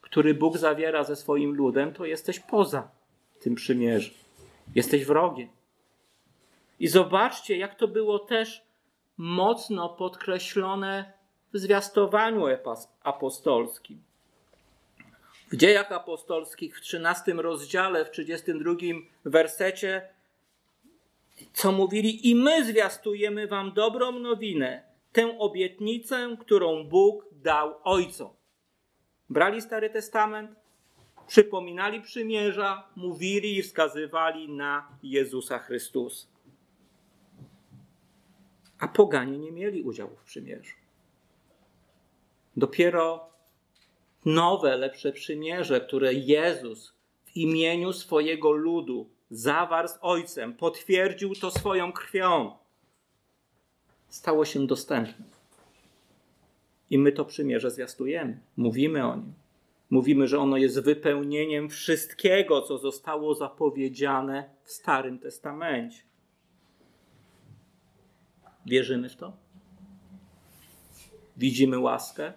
który 0.00 0.34
Bóg 0.34 0.58
zawiera 0.58 1.04
ze 1.04 1.16
swoim 1.16 1.54
ludem, 1.54 1.92
to 1.92 2.04
jesteś 2.04 2.40
poza 2.40 2.88
tym 3.40 3.54
przymierzem. 3.54 4.14
Jesteś 4.74 5.04
wrogiem. 5.04 5.48
I 6.80 6.88
zobaczcie, 6.88 7.56
jak 7.56 7.74
to 7.74 7.88
było 7.88 8.18
też 8.18 8.62
mocno 9.16 9.88
podkreślone 9.88 11.12
w 11.52 11.58
zwiastowaniu 11.58 12.44
apostolskim. 13.02 14.02
W 15.52 15.56
dziejach 15.56 15.92
apostolskich 15.92 16.78
w 16.78 16.80
13 16.80 17.32
rozdziale, 17.32 18.04
w 18.04 18.10
32 18.10 18.74
wersecie, 19.24 20.08
co 21.52 21.72
mówili, 21.72 22.30
i 22.30 22.34
my 22.34 22.64
zwiastujemy 22.64 23.46
wam 23.46 23.72
dobrą 23.72 24.12
nowinę, 24.12 24.82
tę 25.12 25.38
obietnicę, 25.38 26.36
którą 26.40 26.84
Bóg 26.84 27.24
dał 27.32 27.74
ojcom. 27.84 28.30
Brali 29.30 29.62
Stary 29.62 29.90
Testament, 29.90 30.50
przypominali 31.26 32.00
przymierza, 32.00 32.88
mówili 32.96 33.58
i 33.58 33.62
wskazywali 33.62 34.48
na 34.48 34.88
Jezusa 35.02 35.58
Chrystusa 35.58 36.29
a 38.80 38.88
poganie 38.88 39.38
nie 39.38 39.52
mieli 39.52 39.82
udziału 39.82 40.16
w 40.16 40.24
przymierzu. 40.24 40.74
Dopiero 42.56 43.30
nowe, 44.24 44.76
lepsze 44.76 45.12
przymierze, 45.12 45.80
które 45.80 46.14
Jezus 46.14 46.92
w 47.24 47.36
imieniu 47.36 47.92
swojego 47.92 48.52
ludu 48.52 49.10
zawarł 49.30 49.88
z 49.88 49.98
Ojcem, 50.00 50.54
potwierdził 50.54 51.34
to 51.34 51.50
swoją 51.50 51.92
krwią, 51.92 52.56
stało 54.08 54.44
się 54.44 54.66
dostępne. 54.66 55.24
I 56.90 56.98
my 56.98 57.12
to 57.12 57.24
przymierze 57.24 57.70
zwiastujemy, 57.70 58.40
mówimy 58.56 59.06
o 59.06 59.16
nim. 59.16 59.32
Mówimy, 59.90 60.28
że 60.28 60.38
ono 60.38 60.56
jest 60.56 60.80
wypełnieniem 60.80 61.68
wszystkiego, 61.68 62.62
co 62.62 62.78
zostało 62.78 63.34
zapowiedziane 63.34 64.50
w 64.62 64.70
Starym 64.70 65.18
Testamencie. 65.18 66.09
Wierzymy 68.66 69.08
w 69.08 69.16
to? 69.16 69.32
Widzimy 71.36 71.78
łaskę? 71.78 72.32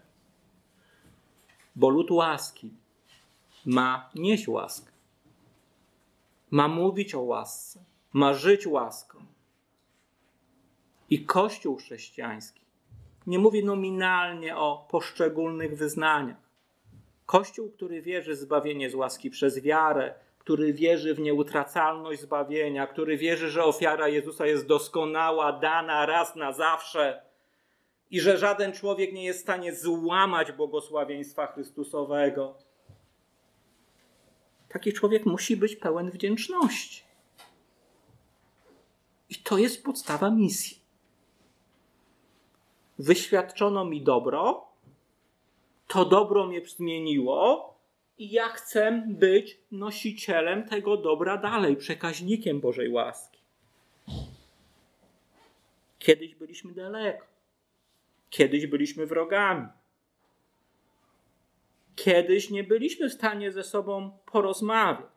Bo 1.75 1.89
lud 1.89 2.11
łaski 2.11 2.73
ma 3.65 4.09
nieść 4.15 4.47
łaskę. 4.47 4.91
Ma 6.51 6.67
mówić 6.67 7.15
o 7.15 7.21
łasce, 7.21 7.83
ma 8.13 8.33
żyć 8.33 8.67
łaską. 8.67 9.25
I 11.09 11.25
Kościół 11.25 11.75
chrześcijański 11.75 12.61
nie 13.27 13.39
mówi 13.39 13.65
nominalnie 13.65 14.57
o 14.57 14.87
poszczególnych 14.91 15.77
wyznaniach. 15.77 16.43
Kościół, 17.25 17.71
który 17.71 18.01
wierzy 18.01 18.33
w 18.33 18.37
zbawienie 18.37 18.89
z 18.89 18.95
łaski 18.95 19.29
przez 19.29 19.61
wiarę, 19.61 20.15
który 20.43 20.73
wierzy 20.73 21.15
w 21.15 21.19
nieutracalność 21.19 22.21
zbawienia, 22.21 22.87
który 22.87 23.17
wierzy, 23.17 23.49
że 23.49 23.63
ofiara 23.63 24.07
Jezusa 24.07 24.45
jest 24.45 24.67
doskonała, 24.67 25.51
dana 25.51 26.05
raz 26.05 26.35
na 26.35 26.51
zawsze 26.51 27.21
i 28.11 28.21
że 28.21 28.37
żaden 28.37 28.73
człowiek 28.73 29.13
nie 29.13 29.25
jest 29.25 29.39
w 29.39 29.41
stanie 29.41 29.75
złamać 29.75 30.51
błogosławieństwa 30.51 31.47
Chrystusowego. 31.47 32.57
Taki 34.69 34.93
człowiek 34.93 35.25
musi 35.25 35.57
być 35.57 35.75
pełen 35.75 36.11
wdzięczności. 36.11 37.03
I 39.29 39.35
to 39.35 39.57
jest 39.57 39.83
podstawa 39.83 40.29
misji. 40.29 40.77
Wyświadczono 42.99 43.85
mi 43.85 44.01
dobro, 44.01 44.67
to 45.87 46.05
dobro 46.05 46.47
mnie 46.47 46.67
zmieniło, 46.67 47.72
i 48.17 48.31
ja 48.31 48.49
chcę 48.49 49.03
być 49.07 49.57
nosicielem 49.71 50.69
tego 50.69 50.97
dobra 50.97 51.37
dalej, 51.37 51.75
przekaźnikiem 51.75 52.59
Bożej 52.59 52.89
łaski. 52.89 53.39
Kiedyś 55.99 56.35
byliśmy 56.35 56.73
daleko. 56.73 57.25
Kiedyś 58.29 58.67
byliśmy 58.67 59.05
wrogami. 59.05 59.67
Kiedyś 61.95 62.49
nie 62.49 62.63
byliśmy 62.63 63.09
w 63.09 63.13
stanie 63.13 63.51
ze 63.51 63.63
sobą 63.63 64.17
porozmawiać. 64.25 65.13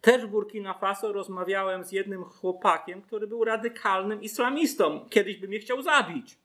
Też 0.00 0.26
w 0.26 0.28
Burkina 0.28 0.74
Faso 0.74 1.12
rozmawiałem 1.12 1.84
z 1.84 1.92
jednym 1.92 2.24
chłopakiem, 2.24 3.02
który 3.02 3.26
był 3.26 3.44
radykalnym 3.44 4.22
islamistą. 4.22 5.08
Kiedyś 5.10 5.36
by 5.36 5.48
mnie 5.48 5.58
chciał 5.58 5.82
zabić. 5.82 6.36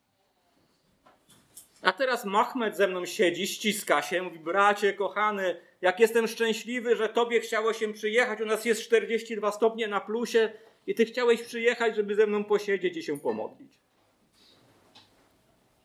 Teraz 1.97 2.25
Mahmed 2.25 2.77
ze 2.77 2.87
mną 2.87 3.05
siedzi, 3.05 3.47
ściska 3.47 4.01
się, 4.01 4.21
mówi: 4.21 4.39
Bracie, 4.39 4.93
kochany, 4.93 5.55
jak 5.81 5.99
jestem 5.99 6.27
szczęśliwy, 6.27 6.95
że 6.95 7.09
tobie 7.09 7.39
chciało 7.39 7.73
się 7.73 7.93
przyjechać, 7.93 8.41
u 8.41 8.45
nas 8.45 8.65
jest 8.65 8.81
42 8.81 9.51
stopnie 9.51 9.87
na 9.87 10.01
plusie 10.01 10.53
i 10.87 10.95
ty 10.95 11.05
chciałeś 11.05 11.43
przyjechać, 11.43 11.95
żeby 11.95 12.15
ze 12.15 12.27
mną 12.27 12.43
posiedzieć 12.43 12.97
i 12.97 13.03
się 13.03 13.19
pomodlić. 13.19 13.71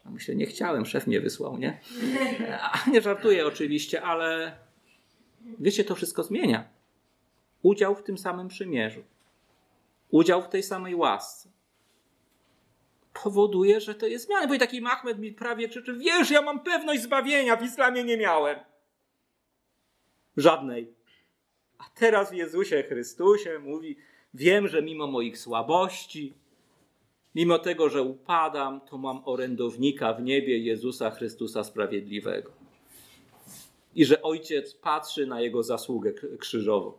A 0.05 0.11
myślę, 0.11 0.35
nie 0.35 0.47
chciałem, 0.47 0.87
szef 0.87 1.07
mnie 1.07 1.21
wysłał, 1.21 1.59
nie? 1.59 1.81
A 2.61 2.91
nie 2.91 3.01
żartuję 3.01 3.47
oczywiście, 3.47 4.03
ale 4.03 4.57
wiecie, 5.59 5.85
to 5.85 5.95
wszystko 5.95 6.23
zmienia. 6.23 6.69
Udział 7.63 7.95
w 7.95 8.03
tym 8.03 8.19
samym 8.19 8.49
przymierzu, 8.49 9.03
udział 10.11 10.43
w 10.43 10.49
tej 10.49 10.63
samej 10.63 10.95
łasce 10.95 11.52
powoduje, 13.13 13.81
że 13.81 13.95
to 13.95 14.07
jest 14.07 14.27
zmiana. 14.27 14.47
Bo 14.47 14.55
i 14.55 14.59
taki 14.59 14.81
Mahmed 14.81 15.19
mi 15.19 15.33
prawie 15.33 15.69
krzyczy, 15.69 15.95
wiesz, 15.95 16.31
ja 16.31 16.43
mam 16.43 16.61
pewność 16.61 17.03
zbawienia, 17.03 17.57
w 17.57 17.63
islamie 17.63 18.05
nie 18.05 18.17
miałem. 18.17 18.59
Żadnej. 20.37 20.95
A 21.79 21.85
teraz 21.95 22.31
w 22.31 22.35
Jezusie 22.35 22.83
Chrystusie 22.83 23.59
mówi, 23.59 23.97
wiem, 24.35 24.69
że 24.69 24.83
mimo 24.83 25.07
moich 25.07 25.39
słabości, 25.39 26.35
mimo 27.35 27.59
tego, 27.59 27.89
że 27.89 28.03
upadam, 28.03 28.81
to 28.81 28.99
mam 28.99 29.23
orędownika 29.25 30.13
w 30.13 30.23
niebie 30.23 30.59
Jezusa 30.59 31.11
Chrystusa 31.11 31.65
Sprawiedliwego. 31.65 32.53
I 33.95 34.05
że 34.05 34.23
Ojciec 34.23 34.75
patrzy 34.75 35.27
na 35.27 35.41
Jego 35.41 35.63
zasługę 35.63 36.13
krzyżową. 36.39 36.93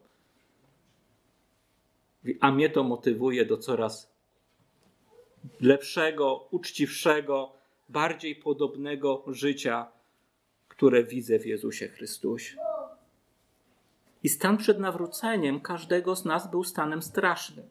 A 2.39 2.51
mnie 2.51 2.69
to 2.69 2.83
motywuje 2.83 3.45
do 3.45 3.57
coraz 3.57 4.12
lepszego, 5.61 6.47
uczciwszego, 6.51 7.53
bardziej 7.89 8.35
podobnego 8.35 9.23
życia, 9.27 9.91
które 10.67 11.03
widzę 11.03 11.39
w 11.39 11.45
Jezusie 11.45 11.87
Chrystusie. 11.87 12.57
I 14.23 14.29
stan 14.29 14.57
przed 14.57 14.79
nawróceniem 14.79 15.61
każdego 15.61 16.15
z 16.15 16.25
nas 16.25 16.51
był 16.51 16.63
stanem 16.63 17.01
strasznym. 17.01 17.65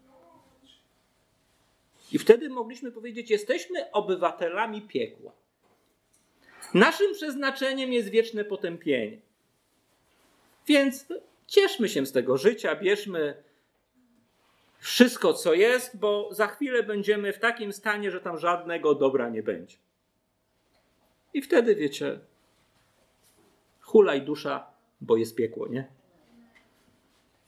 I 2.12 2.18
wtedy 2.18 2.48
mogliśmy 2.48 2.92
powiedzieć: 2.92 3.30
Jesteśmy 3.30 3.90
obywatelami 3.90 4.82
piekła. 4.82 5.32
Naszym 6.74 7.14
przeznaczeniem 7.14 7.92
jest 7.92 8.08
wieczne 8.08 8.44
potępienie. 8.44 9.18
Więc 10.66 11.06
cieszmy 11.46 11.88
się 11.88 12.06
z 12.06 12.12
tego 12.12 12.36
życia, 12.36 12.76
bierzmy 12.76 13.42
wszystko, 14.82 15.34
co 15.34 15.54
jest, 15.54 15.98
bo 15.98 16.28
za 16.32 16.46
chwilę 16.46 16.82
będziemy 16.82 17.32
w 17.32 17.38
takim 17.38 17.72
stanie, 17.72 18.10
że 18.10 18.20
tam 18.20 18.38
żadnego 18.38 18.94
dobra 18.94 19.28
nie 19.28 19.42
będzie. 19.42 19.76
I 21.34 21.42
wtedy 21.42 21.74
wiecie, 21.74 22.20
hulaj 23.80 24.22
dusza, 24.22 24.66
bo 25.00 25.16
jest 25.16 25.36
piekło, 25.36 25.68
nie? 25.68 25.88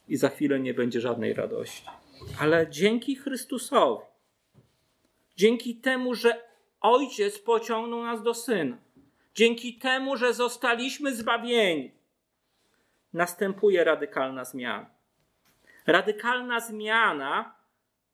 i 0.08 0.16
za 0.16 0.28
chwilę 0.28 0.60
nie 0.60 0.74
będzie 0.74 1.00
żadnej 1.00 1.34
radości. 1.34 1.84
Ale 2.40 2.70
dzięki 2.70 3.16
Chrystusowi, 3.16 4.04
dzięki 5.36 5.76
temu, 5.76 6.14
że 6.14 6.44
Ojciec 6.80 7.38
pociągnął 7.38 8.02
nas 8.02 8.22
do 8.22 8.34
Syna, 8.34 8.78
dzięki 9.34 9.78
temu, 9.78 10.16
że 10.16 10.34
zostaliśmy 10.34 11.14
zbawieni, 11.14 11.92
następuje 13.12 13.84
radykalna 13.84 14.44
zmiana. 14.44 14.93
Radykalna 15.86 16.60
zmiana, 16.60 17.54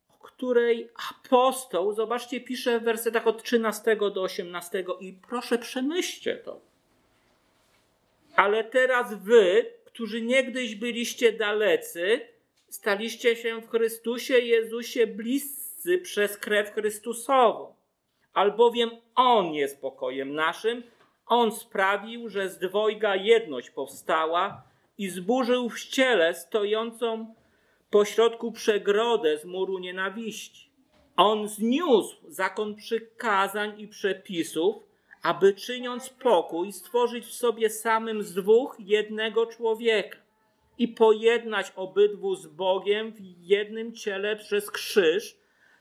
o 0.09 0.25
której 0.25 0.91
apostoł, 1.11 1.93
zobaczcie, 1.93 2.41
pisze 2.41 2.81
w 2.81 2.83
wersetach 2.83 3.27
od 3.27 3.43
13 3.43 3.97
do 3.97 4.23
18 4.23 4.85
i 5.01 5.13
proszę 5.29 5.59
przemyślcie 5.59 6.37
to. 6.37 6.61
Ale 8.37 8.65
teraz 8.65 9.15
wy, 9.15 9.67
którzy 9.85 10.23
niegdyś 10.23 10.75
byliście 10.75 11.33
dalecy, 11.33 12.21
staliście 12.69 13.37
się 13.37 13.61
w 13.61 13.71
Chrystusie 13.71 14.39
Jezusie 14.39 15.07
bliscy 15.07 15.99
przez 15.99 16.37
krew 16.37 16.73
Chrystusową. 16.75 17.75
Albowiem 18.33 18.91
On 19.15 19.55
jest 19.55 19.81
pokojem 19.81 20.35
naszym, 20.35 20.83
On 21.27 21.53
sprawił, 21.53 22.29
że 22.29 22.49
z 22.49 22.59
dwojga 22.59 23.17
jedność 23.17 23.71
powstała 23.71 24.63
i 24.99 25.09
zburzył 25.09 25.69
w 25.69 25.81
ciele 25.85 26.35
stojącą 26.35 27.35
pośrodku 27.91 28.53
przegrodę 28.53 29.39
z 29.39 29.45
muru 29.45 29.79
nienawiści. 29.79 30.71
On 31.17 31.49
zniósł 31.49 32.17
zakon 32.29 32.75
przykazań 32.75 33.81
i 33.81 33.89
przepisów, 33.89 34.77
aby 35.23 35.55
czyniąc 35.55 36.09
pokój, 36.09 36.73
stworzyć 36.73 37.25
w 37.27 37.35
sobie 37.35 37.71
samym 37.71 38.23
z 38.23 38.35
dwóch 38.35 38.77
jednego 38.79 39.47
człowieka 39.47 40.19
i 40.79 40.89
pojednać 40.89 41.73
obydwu 41.77 42.35
z 42.35 42.47
Bogiem 42.47 43.13
w 43.13 43.19
jednym 43.41 43.93
ciele 43.95 44.37
przez 44.37 44.71
krzyż, 44.71 45.37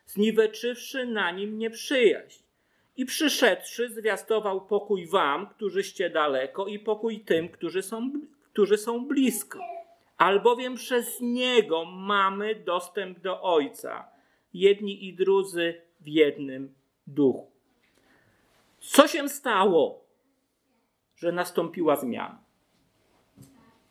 zniweczywszy 0.05 1.05
na 1.05 1.31
nim 1.31 1.57
nieprzyjaźń. 1.57 2.43
I 2.97 3.05
przyszedłszy, 3.05 3.89
zwiastował 3.89 4.61
pokój 4.61 5.07
wam, 5.07 5.47
którzyście 5.47 6.09
daleko, 6.09 6.67
i 6.67 6.79
pokój 6.79 7.19
tym, 7.19 7.49
którzy 7.49 7.81
są, 7.81 8.11
którzy 8.53 8.77
są 8.77 9.05
blisko. 9.05 9.59
Albowiem 10.19 10.75
przez 10.75 11.21
niego 11.21 11.85
mamy 11.85 12.55
dostęp 12.55 13.19
do 13.19 13.41
Ojca, 13.41 14.09
jedni 14.53 15.07
i 15.07 15.13
drudzy 15.13 15.81
w 15.99 16.07
jednym 16.07 16.73
duchu. 17.07 17.51
Co 18.79 19.07
się 19.07 19.29
stało, 19.29 20.05
że 21.15 21.31
nastąpiła 21.31 21.95
zmiana? 21.95 22.43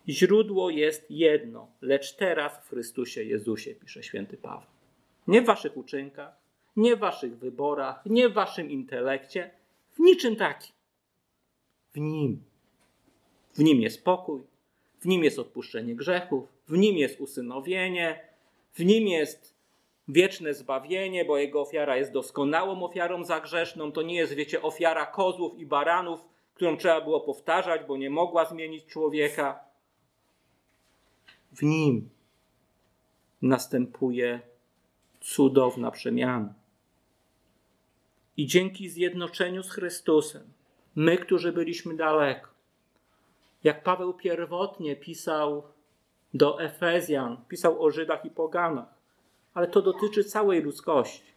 Źródło 0.09 0.71
jest 0.71 1.11
jedno, 1.11 1.69
lecz 1.81 2.17
teraz 2.17 2.67
w 2.67 2.69
Chrystusie 2.69 3.23
Jezusie, 3.23 3.75
pisze 3.75 4.03
święty 4.03 4.37
Paweł. 4.37 4.69
Nie 5.27 5.43
w 5.43 5.47
waszych 5.47 5.77
uczynkach, 5.77 6.37
nie 6.77 6.97
w 6.97 6.99
waszych 6.99 7.39
wyborach, 7.39 8.03
nie 8.07 8.29
w 8.29 8.33
waszym 8.33 8.71
intelekcie, 8.71 9.51
w 9.91 9.99
niczym 9.99 10.37
takim. 10.37 10.75
W 11.93 11.99
nim. 11.99 12.43
W 13.55 13.59
nim 13.59 13.81
jest 13.81 14.05
pokój, 14.05 14.43
w 15.01 15.07
nim 15.07 15.25
jest 15.25 15.39
odpuszczenie 15.39 15.95
grzechów, 15.95 16.49
w 16.69 16.77
nim 16.77 16.97
jest 16.97 17.21
usynowienie, 17.21 18.21
w 18.75 18.85
nim 18.85 19.09
jest 19.09 19.55
wieczne 20.09 20.55
zbawienie, 20.55 21.25
bo 21.25 21.39
jego 21.39 21.61
ofiara 21.61 21.97
jest 21.97 22.13
doskonałą 22.13 22.83
ofiarą 22.83 23.25
zagrzeszną. 23.25 23.93
To 23.93 24.03
nie 24.03 24.15
jest, 24.15 24.35
wiecie, 24.35 24.63
ofiara 24.63 25.07
kozłów 25.07 25.59
i 25.59 25.67
baranów, 25.67 26.21
którą 26.55 26.77
trzeba 26.77 27.01
było 27.01 27.21
powtarzać, 27.21 27.81
bo 27.89 27.97
nie 27.97 28.11
mogła 28.11 28.45
zmienić 28.45 28.87
człowieka. 28.87 29.61
W 31.53 31.63
nim 31.63 32.09
następuje 33.43 34.41
cudowna 35.21 35.91
przemiana. 35.91 36.55
I 38.37 38.47
dzięki 38.47 38.89
zjednoczeniu 38.89 39.63
z 39.63 39.71
Chrystusem, 39.71 40.43
my, 40.95 41.19
którzy 41.19 41.53
byliśmy 41.53 41.97
daleko, 41.97 42.48
jak 43.65 43.83
Paweł 43.83 44.15
pierwotnie 44.15 44.97
pisał 44.97 45.63
do 46.35 46.63
Efezjan, 46.63 47.45
pisał 47.49 47.83
o 47.83 47.91
Żydach 47.91 48.25
i 48.25 48.31
Poganach, 48.31 48.95
ale 49.55 49.67
to 49.67 49.83
dotyczy 49.83 50.25
całej 50.25 50.63
ludzkości. 50.63 51.29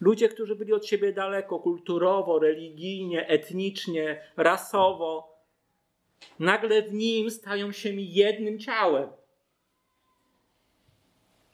Ludzie, 0.00 0.28
którzy 0.28 0.56
byli 0.56 0.72
od 0.72 0.86
siebie 0.86 1.12
daleko 1.12 1.58
kulturowo, 1.58 2.38
religijnie, 2.38 3.28
etnicznie, 3.28 4.22
rasowo, 4.36 5.36
nagle 6.38 6.82
w 6.82 6.92
nim 6.92 7.30
stają 7.30 7.72
się 7.72 7.90
jednym 7.90 8.58
ciałem. 8.58 9.08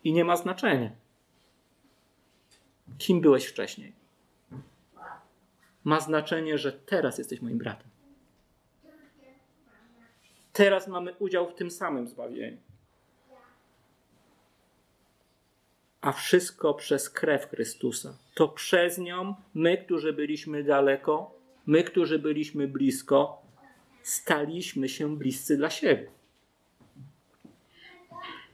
I 0.04 0.12
nie 0.12 0.24
ma 0.24 0.36
znaczenia, 0.36 0.90
kim 2.98 3.20
byłeś 3.20 3.46
wcześniej. 3.46 3.92
Ma 5.84 6.00
znaczenie, 6.00 6.58
że 6.58 6.72
teraz 6.72 7.18
jesteś 7.18 7.40
moim 7.40 7.58
bratem. 7.58 7.91
Teraz 10.52 10.88
mamy 10.88 11.14
udział 11.18 11.50
w 11.50 11.54
tym 11.54 11.70
samym 11.70 12.08
zbawieniu. 12.08 12.56
A 16.00 16.12
wszystko 16.12 16.74
przez 16.74 17.10
krew 17.10 17.50
Chrystusa. 17.50 18.18
To 18.34 18.48
przez 18.48 18.98
nią 18.98 19.34
my, 19.54 19.78
którzy 19.78 20.12
byliśmy 20.12 20.64
daleko, 20.64 21.34
my, 21.66 21.84
którzy 21.84 22.18
byliśmy 22.18 22.68
blisko, 22.68 23.42
staliśmy 24.02 24.88
się 24.88 25.16
bliscy 25.16 25.56
dla 25.56 25.70
siebie. 25.70 26.10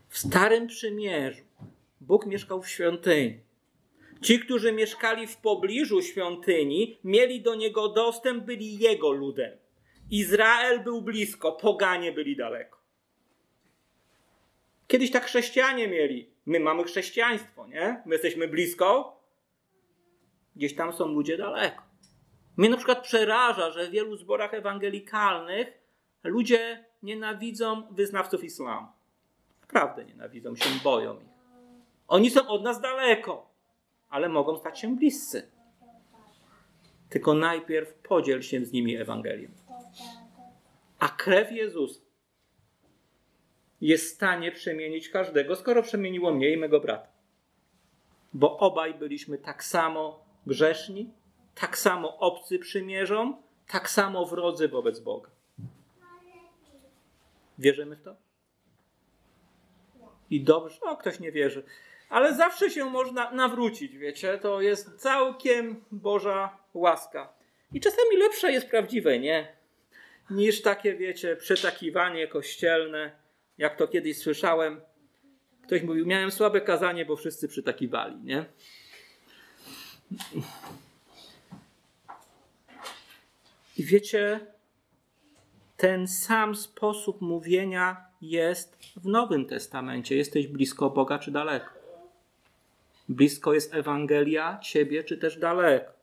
W 0.08 0.18
Starym 0.18 0.66
Przymierzu 0.66 1.42
Bóg 2.00 2.26
mieszkał 2.26 2.62
w 2.62 2.68
świątyni. 2.68 3.40
Ci, 4.22 4.40
którzy 4.40 4.72
mieszkali 4.72 5.26
w 5.26 5.36
pobliżu 5.36 6.02
świątyni, 6.02 6.98
mieli 7.04 7.42
do 7.42 7.54
niego 7.54 7.88
dostęp, 7.88 8.44
byli 8.44 8.78
jego 8.78 9.10
ludem. 9.12 9.58
Izrael 10.10 10.80
był 10.80 11.02
blisko, 11.02 11.52
poganie 11.52 12.12
byli 12.12 12.36
daleko. 12.36 12.78
Kiedyś 14.86 15.10
tak 15.10 15.24
chrześcijanie 15.24 15.88
mieli. 15.88 16.30
My 16.46 16.60
mamy 16.60 16.84
chrześcijaństwo, 16.84 17.66
nie? 17.66 18.02
My 18.06 18.14
jesteśmy 18.14 18.48
blisko, 18.48 19.20
gdzieś 20.56 20.74
tam 20.74 20.92
są 20.92 21.08
ludzie 21.08 21.36
daleko. 21.36 21.82
Mnie 22.56 22.68
na 22.68 22.76
przykład 22.76 23.02
przeraża, 23.02 23.70
że 23.70 23.88
w 23.88 23.90
wielu 23.90 24.16
zborach 24.16 24.54
ewangelikalnych 24.54 25.68
ludzie 26.24 26.84
nienawidzą 27.02 27.82
wyznawców 27.90 28.44
islamu. 28.44 28.86
Naprawdę 29.60 30.04
nienawidzą 30.04 30.56
się, 30.56 30.70
boją 30.84 31.20
ich. 31.20 31.28
Oni 32.08 32.30
są 32.30 32.48
od 32.48 32.62
nas 32.62 32.80
daleko, 32.80 33.50
ale 34.08 34.28
mogą 34.28 34.58
stać 34.58 34.80
się 34.80 34.96
bliscy. 34.96 35.50
Tylko 37.08 37.34
najpierw 37.34 37.94
podziel 37.94 38.42
się 38.42 38.64
z 38.64 38.72
nimi 38.72 38.96
Ewangelią. 38.96 39.48
A 40.98 41.08
krew 41.08 41.52
Jezusa 41.52 42.00
jest 43.80 44.04
w 44.04 44.14
stanie 44.14 44.52
przemienić 44.52 45.08
każdego, 45.08 45.56
skoro 45.56 45.82
przemieniło 45.82 46.34
mnie 46.34 46.52
i 46.52 46.56
mego 46.56 46.80
brata. 46.80 47.08
Bo 48.32 48.58
obaj 48.58 48.94
byliśmy 48.94 49.38
tak 49.38 49.64
samo 49.64 50.24
grzeszni, 50.46 51.10
tak 51.54 51.78
samo 51.78 52.18
obcy 52.18 52.58
przymierzom, 52.58 53.42
tak 53.68 53.90
samo 53.90 54.26
wrodzy 54.26 54.68
wobec 54.68 55.00
Boga. 55.00 55.30
Wierzymy 57.58 57.96
w 57.96 58.02
to? 58.02 58.16
I 60.30 60.40
dobrze, 60.40 60.80
o 60.80 60.96
ktoś 60.96 61.20
nie 61.20 61.32
wierzy, 61.32 61.62
ale 62.08 62.34
zawsze 62.34 62.70
się 62.70 62.84
można 62.84 63.30
nawrócić, 63.30 63.96
wiecie, 63.96 64.38
to 64.38 64.60
jest 64.60 64.96
całkiem 64.96 65.84
Boża 65.92 66.58
łaska. 66.74 67.32
I 67.72 67.80
czasami 67.80 68.16
lepsze 68.16 68.52
jest 68.52 68.68
prawdziwe, 68.70 69.18
nie? 69.18 69.57
Niż 70.30 70.62
takie, 70.62 70.94
wiecie, 70.94 71.36
przetakiwanie 71.36 72.26
kościelne, 72.26 73.12
jak 73.58 73.76
to 73.76 73.88
kiedyś 73.88 74.18
słyszałem. 74.18 74.80
Ktoś 75.62 75.82
mówił, 75.82 76.06
miałem 76.06 76.30
słabe 76.30 76.60
kazanie, 76.60 77.04
bo 77.04 77.16
wszyscy 77.16 77.48
przytakiwali, 77.48 78.16
nie? 78.24 78.44
I 83.76 83.84
wiecie, 83.84 84.40
ten 85.76 86.08
sam 86.08 86.54
sposób 86.54 87.20
mówienia 87.20 88.08
jest 88.20 88.78
w 88.96 89.06
Nowym 89.06 89.46
Testamencie. 89.46 90.16
Jesteś 90.16 90.46
blisko 90.46 90.90
Boga 90.90 91.18
czy 91.18 91.30
daleko? 91.30 91.70
Blisko 93.08 93.54
jest 93.54 93.74
Ewangelia 93.74 94.58
ciebie 94.62 95.04
czy 95.04 95.18
też 95.18 95.38
daleko? 95.38 95.97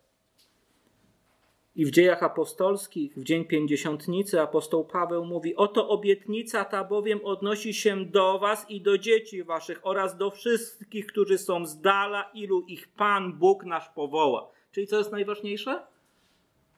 I 1.76 1.86
w 1.86 1.92
dziejach 1.92 2.24
apostolskich, 2.24 3.14
w 3.18 3.24
dzień 3.24 3.46
pięćdziesiątnicy, 3.46 4.42
apostoł 4.42 4.86
Paweł 4.86 5.26
mówi: 5.26 5.56
Oto 5.56 5.90
obietnica 5.90 6.66
ta 6.66 6.84
bowiem 6.84 7.20
odnosi 7.24 7.74
się 7.74 8.06
do 8.06 8.40
Was 8.40 8.70
i 8.70 8.82
do 8.82 8.98
dzieci 8.98 9.44
Waszych 9.44 9.80
oraz 9.84 10.18
do 10.18 10.32
wszystkich, 10.32 11.08
którzy 11.08 11.38
są 11.38 11.66
z 11.66 11.82
dala, 11.82 12.32
ilu 12.34 12.62
ich 12.62 12.88
Pan 12.88 13.34
Bóg 13.34 13.66
nasz 13.66 13.90
powoła. 13.90 14.52
Czyli 14.72 14.88
co 14.88 14.98
jest 14.98 15.12
najważniejsze? 15.12 15.88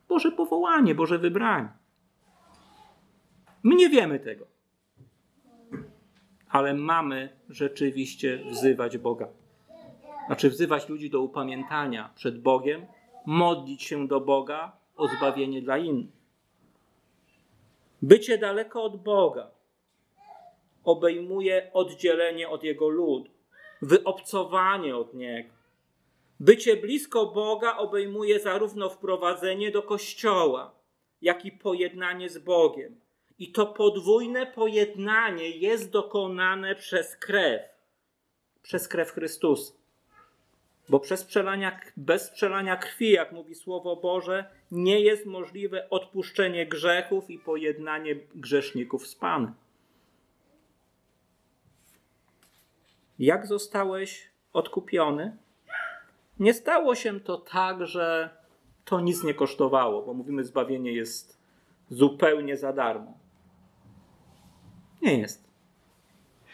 Boże 0.10 0.32
powołanie, 0.32 0.95
Boże 0.95 1.20
wybranie. 1.20 1.70
My 3.64 3.76
nie 3.76 3.89
wiemy 3.89 4.20
tego. 4.20 4.45
ale 6.50 6.74
mamy 6.74 7.30
rzeczywiście 7.50 8.43
wzywać 8.52 8.98
Boga. 8.98 9.28
Znaczy 10.28 10.50
wzywać 10.50 10.89
ludzi 10.89 11.10
do 11.10 11.22
upamiętania 11.22 12.10
przed 12.16 12.41
Bogiem, 12.41 12.86
modlić 13.26 13.84
się 13.84 14.08
do 14.08 14.22
Boga 14.22 14.78
o 14.98 15.08
zbawienie 15.08 15.62
dla 15.62 15.78
innych. 15.78 16.18
Bycie 18.02 18.38
daleko 18.38 18.84
od 18.84 19.04
Boga 19.04 19.52
obejmuje 20.84 21.72
oddzielenie 21.74 22.50
od 22.50 22.64
Jego 22.64 22.89
ludu, 22.89 23.32
wyobcowanie 23.82 24.95
od 24.95 25.14
Niego. 25.14 25.50
Bycie 26.39 26.78
blisko 26.78 27.26
Boga 27.26 27.78
obejmuje 27.78 28.39
zarówno 28.39 28.89
wprowadzenie 28.89 29.72
do 29.72 29.84
Kościoła, 29.84 30.76
jak 31.22 31.45
i 31.45 31.52
pojednanie 31.52 32.30
z 32.30 32.38
Bogiem. 32.38 33.00
I 33.39 33.52
to 33.52 33.66
podwójne 33.66 34.45
pojednanie 34.45 35.50
jest 35.50 35.91
dokonane 35.91 36.76
przez 36.76 37.16
krew, 37.16 37.62
przez 38.62 38.88
krew 38.88 39.12
Chrystusa. 39.12 39.74
Bo 40.90 41.00
przez 41.00 41.24
przelania, 41.24 41.80
bez 41.98 42.30
przelania 42.30 42.78
krwi, 42.78 43.12
jak 43.12 43.32
mówi 43.32 43.56
Słowo 43.56 43.96
Boże, 43.96 44.50
nie 44.72 45.00
jest 45.00 45.26
możliwe 45.26 45.90
odpuszczenie 45.90 46.66
grzechów 46.66 47.30
i 47.30 47.40
pojednanie 47.40 48.16
grzeszników 48.36 49.08
z 49.08 49.16
Panem. 49.16 49.54
Jak 53.20 53.48
zostałeś 53.48 54.30
odkupiony? 54.54 55.38
Nie 56.40 56.54
stało 56.54 56.96
się 56.96 57.20
to 57.20 57.38
tak, 57.38 57.88
że 57.88 58.30
to 58.86 59.00
nic 59.00 59.24
nie 59.24 59.34
kosztowało, 59.34 60.02
bo 60.02 60.14
mówimy, 60.14 60.44
zbawienie 60.44 60.92
jest 60.92 61.38
zupełnie 61.90 62.58
za 62.58 62.74
darmo. 62.74 63.18
Nie 65.02 65.18
jest. 65.20 65.48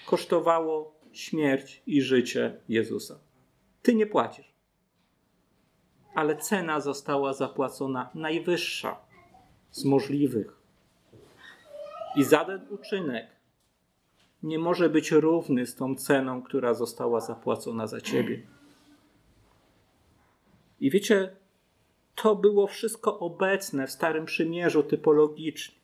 Kosztowało 0.05 0.93
śmierć 1.11 1.81
i 1.87 2.01
życie 2.01 2.57
Jezusa. 2.69 3.19
Ty 3.83 3.95
nie 3.95 4.05
płacisz. 4.05 4.53
Ale 6.15 6.37
cena 6.37 6.79
została 6.79 7.33
zapłacona 7.33 8.09
najwyższa 8.15 8.97
z 9.71 9.85
możliwych. 9.85 10.55
I 12.15 12.25
żaden 12.25 12.67
uczynek 12.69 13.27
nie 14.43 14.59
może 14.59 14.89
być 14.89 15.11
równy 15.11 15.65
z 15.65 15.75
tą 15.75 15.95
ceną, 15.95 16.41
która 16.41 16.73
została 16.73 17.19
zapłacona 17.19 17.87
za 17.87 18.01
ciebie. 18.01 18.41
I 20.79 20.89
wiecie, 20.89 21.35
to 22.15 22.35
było 22.35 22.67
wszystko 22.67 23.19
obecne 23.19 23.87
w 23.87 23.91
Starym 23.91 24.25
Przymierzu 24.25 24.83
typologicznie. 24.83 25.75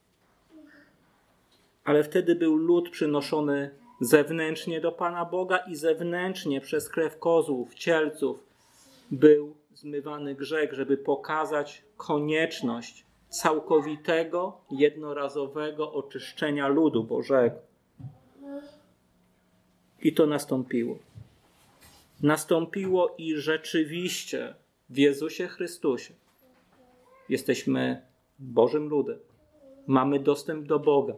Ale 1.84 2.04
wtedy 2.04 2.34
był 2.34 2.56
lud 2.56 2.90
przynoszony 2.90 3.79
zewnętrznie 4.00 4.80
do 4.80 4.92
Pana 4.92 5.24
Boga 5.24 5.58
i 5.58 5.76
zewnętrznie 5.76 6.60
przez 6.60 6.88
krew 6.88 7.18
kozłów, 7.18 7.74
cielców 7.74 8.44
był 9.10 9.54
zmywany 9.74 10.34
grzech, 10.34 10.72
żeby 10.72 10.96
pokazać 10.96 11.82
konieczność 11.96 13.06
całkowitego, 13.28 14.60
jednorazowego 14.70 15.92
oczyszczenia 15.92 16.68
ludu 16.68 17.04
Bożego. 17.04 17.56
I 20.02 20.14
to 20.14 20.26
nastąpiło. 20.26 20.98
Nastąpiło 22.22 23.14
i 23.18 23.36
rzeczywiście 23.36 24.54
w 24.90 24.98
Jezusie 24.98 25.48
Chrystusie 25.48 26.14
jesteśmy 27.28 28.02
Bożym 28.38 28.88
ludem. 28.88 29.18
Mamy 29.86 30.20
dostęp 30.20 30.66
do 30.66 30.78
Boga 30.78 31.14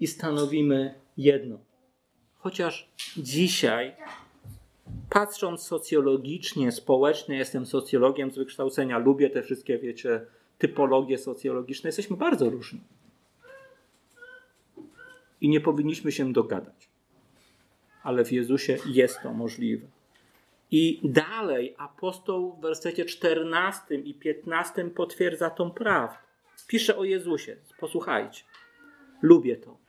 i 0.00 0.06
stanowimy 0.06 0.94
jedno. 1.16 1.58
Chociaż 2.38 2.88
dzisiaj, 3.16 3.96
patrząc 5.10 5.62
socjologicznie, 5.62 6.72
społecznie, 6.72 7.36
jestem 7.36 7.66
socjologiem 7.66 8.30
z 8.30 8.38
wykształcenia, 8.38 8.98
lubię 8.98 9.30
te 9.30 9.42
wszystkie, 9.42 9.78
wiecie, 9.78 10.26
typologie 10.58 11.18
socjologiczne, 11.18 11.88
jesteśmy 11.88 12.16
bardzo 12.16 12.50
różni. 12.50 12.80
I 15.40 15.48
nie 15.48 15.60
powinniśmy 15.60 16.12
się 16.12 16.32
dogadać. 16.32 16.88
Ale 18.02 18.24
w 18.24 18.32
Jezusie 18.32 18.78
jest 18.86 19.22
to 19.22 19.32
możliwe. 19.32 19.86
I 20.70 21.00
dalej 21.04 21.74
apostoł 21.78 22.52
w 22.52 22.60
wersecie 22.60 23.04
14 23.04 23.94
i 23.94 24.14
15 24.14 24.90
potwierdza 24.90 25.50
tą 25.50 25.70
prawdę. 25.70 26.16
Pisze 26.66 26.96
o 26.96 27.04
Jezusie. 27.04 27.56
Posłuchajcie. 27.80 28.44
Lubię 29.22 29.56
to 29.56 29.85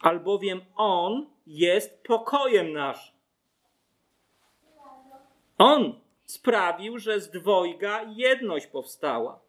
albowiem 0.00 0.60
On 0.76 1.26
jest 1.46 2.02
pokojem 2.02 2.72
naszym. 2.72 3.14
On 5.58 6.00
sprawił, 6.24 6.98
że 6.98 7.20
z 7.20 7.30
dwojga 7.30 8.02
jedność 8.02 8.66
powstała 8.66 9.40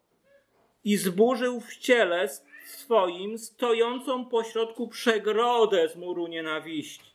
i 0.84 0.98
zburzył 0.98 1.60
w 1.60 1.76
ciele 1.76 2.30
swoim 2.66 3.38
stojącą 3.38 4.26
pośrodku 4.26 4.88
przegrodę 4.88 5.90
z 5.90 5.96
muru 5.96 6.28
nienawiści. 6.28 7.10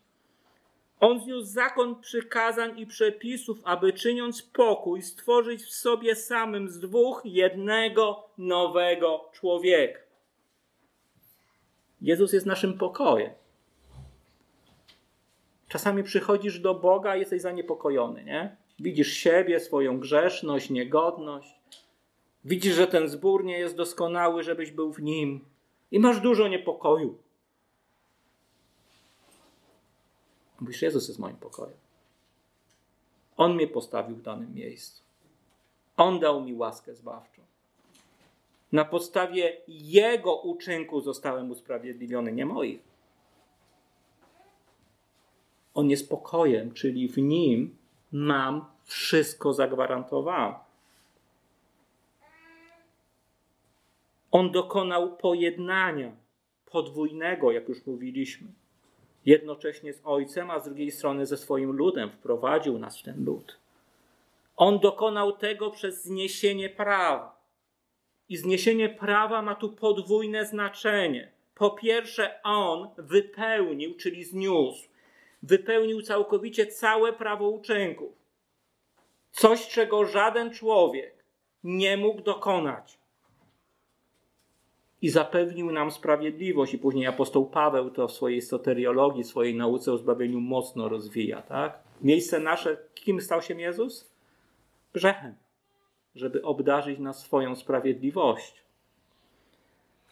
On 1.00 1.20
zniósł 1.20 1.46
zakon 1.46 2.00
przykazań 2.00 2.80
i 2.80 2.86
przepisów, 2.86 3.58
aby 3.64 3.92
czyniąc 3.92 4.42
pokój, 4.42 5.02
stworzyć 5.02 5.62
w 5.62 5.74
sobie 5.74 6.14
samym 6.14 6.68
z 6.68 6.78
dwóch 6.78 7.22
jednego 7.24 8.28
nowego 8.38 9.30
człowieka. 9.32 10.03
Jezus 12.04 12.32
jest 12.32 12.46
naszym 12.46 12.78
pokojem. 12.78 13.32
Czasami 15.68 16.02
przychodzisz 16.02 16.58
do 16.58 16.74
Boga 16.74 17.16
i 17.16 17.20
jesteś 17.20 17.42
zaniepokojony, 17.42 18.24
nie? 18.24 18.56
Widzisz 18.78 19.12
siebie, 19.12 19.60
swoją 19.60 20.00
grzeszność, 20.00 20.70
niegodność. 20.70 21.54
Widzisz, 22.44 22.74
że 22.74 22.86
ten 22.86 23.08
zbór 23.08 23.44
nie 23.44 23.58
jest 23.58 23.76
doskonały, 23.76 24.42
żebyś 24.42 24.70
był 24.70 24.92
w 24.92 25.02
nim. 25.02 25.44
I 25.90 25.98
masz 25.98 26.20
dużo 26.20 26.48
niepokoju. 26.48 27.18
Mówisz, 30.60 30.82
Jezus 30.82 31.08
jest 31.08 31.20
moim 31.20 31.36
pokojem. 31.36 31.78
On 33.36 33.54
mnie 33.54 33.66
postawił 33.66 34.16
w 34.16 34.22
danym 34.22 34.54
miejscu. 34.54 35.02
On 35.96 36.20
dał 36.20 36.44
mi 36.44 36.54
łaskę 36.54 36.94
zbawczą. 36.94 37.42
Na 38.74 38.84
podstawie 38.84 39.56
Jego 39.68 40.36
uczynku 40.36 41.00
zostałem 41.00 41.50
usprawiedliwiony, 41.50 42.32
nie 42.32 42.46
moich. 42.46 42.80
On 45.74 45.90
jest 45.90 46.10
pokojem, 46.10 46.72
czyli 46.72 47.08
w 47.08 47.18
Nim 47.18 47.76
mam 48.12 48.64
wszystko 48.84 49.52
zagwarantowane. 49.52 50.54
On 54.30 54.52
dokonał 54.52 55.16
pojednania 55.16 56.12
podwójnego, 56.66 57.52
jak 57.52 57.68
już 57.68 57.86
mówiliśmy. 57.86 58.48
Jednocześnie 59.26 59.92
z 59.92 60.00
Ojcem, 60.04 60.50
a 60.50 60.60
z 60.60 60.64
drugiej 60.64 60.90
strony 60.90 61.26
ze 61.26 61.36
swoim 61.36 61.72
ludem. 61.72 62.10
Wprowadził 62.10 62.78
nas 62.78 62.98
w 62.98 63.02
ten 63.02 63.24
lud. 63.24 63.58
On 64.56 64.78
dokonał 64.78 65.32
tego 65.32 65.70
przez 65.70 66.04
zniesienie 66.04 66.70
prawa. 66.70 67.33
I 68.28 68.36
zniesienie 68.36 68.88
prawa 68.88 69.42
ma 69.42 69.54
tu 69.54 69.72
podwójne 69.72 70.46
znaczenie. 70.46 71.32
Po 71.54 71.70
pierwsze, 71.70 72.42
on 72.42 72.88
wypełnił, 72.98 73.94
czyli 73.94 74.24
zniósł, 74.24 74.88
wypełnił 75.42 76.02
całkowicie 76.02 76.66
całe 76.66 77.12
prawo 77.12 77.48
uczynków. 77.48 78.12
Coś, 79.30 79.68
czego 79.68 80.04
żaden 80.04 80.50
człowiek 80.50 81.24
nie 81.64 81.96
mógł 81.96 82.22
dokonać. 82.22 82.98
I 85.02 85.08
zapewnił 85.08 85.72
nam 85.72 85.90
sprawiedliwość. 85.90 86.74
I 86.74 86.78
później 86.78 87.06
apostoł 87.06 87.46
Paweł 87.46 87.90
to 87.90 88.08
w 88.08 88.12
swojej 88.12 88.42
soteriologii, 88.42 89.24
swojej 89.24 89.54
nauce 89.54 89.92
o 89.92 89.98
zbawieniu 89.98 90.40
mocno 90.40 90.88
rozwija. 90.88 91.42
Tak? 91.42 91.78
Miejsce 92.00 92.40
nasze, 92.40 92.76
kim 92.94 93.20
stał 93.20 93.42
się 93.42 93.60
Jezus? 93.60 94.10
Grzechem 94.92 95.34
żeby 96.14 96.42
obdarzyć 96.42 96.98
nas 96.98 97.20
swoją 97.20 97.56
sprawiedliwością. 97.56 98.62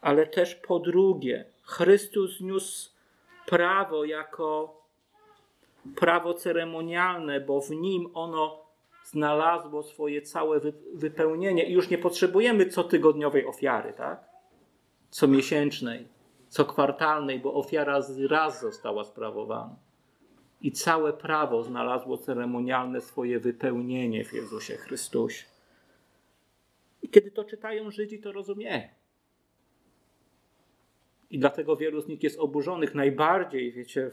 Ale 0.01 0.27
też 0.27 0.55
po 0.55 0.79
drugie, 0.79 1.45
Chrystus 1.63 2.41
niósł 2.41 2.91
prawo 3.47 4.05
jako 4.05 4.81
prawo 5.97 6.35
ceremonialne, 6.35 7.41
bo 7.41 7.61
w 7.61 7.71
nim 7.71 8.11
ono 8.15 8.63
znalazło 9.05 9.83
swoje 9.83 10.23
całe 10.23 10.61
wypełnienie 10.95 11.65
i 11.65 11.73
już 11.73 11.91
nie 11.91 11.99
potrzebujemy 11.99 12.67
cotygodniowej 12.67 13.47
ofiary, 13.47 13.93
tak? 13.93 14.25
Co 15.11 15.29
miesięcznej, 15.29 16.09
co 16.49 16.65
kwartalnej, 16.65 17.41
bo 17.41 17.55
ofiara 17.55 18.01
raz 18.29 18.61
została 18.61 19.05
sprawowana. 19.05 19.77
I 20.61 20.73
całe 20.73 21.13
prawo 21.13 21.63
znalazło 21.63 22.19
ceremonialne 22.19 23.01
swoje 23.01 23.41
wypełnienie 23.41 24.25
w 24.25 24.33
Jezusie 24.33 24.77
Chrystusie. 24.77 25.52
I 27.03 27.09
kiedy 27.09 27.31
to 27.31 27.45
czytają 27.45 27.91
Żydzi, 27.91 28.19
to 28.19 28.33
rozumieją. 28.33 28.89
I 31.31 31.39
dlatego 31.39 31.77
wielu 31.77 32.01
z 32.01 32.09
nich 32.09 32.23
jest 32.23 32.39
oburzonych 32.39 32.95
najbardziej, 32.95 33.73
wiecie, 33.73 34.11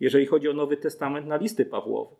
jeżeli 0.00 0.26
chodzi 0.26 0.48
o 0.48 0.52
Nowy 0.52 0.76
Testament, 0.76 1.26
na 1.26 1.36
listy 1.36 1.64
Pawłowe. 1.64 2.16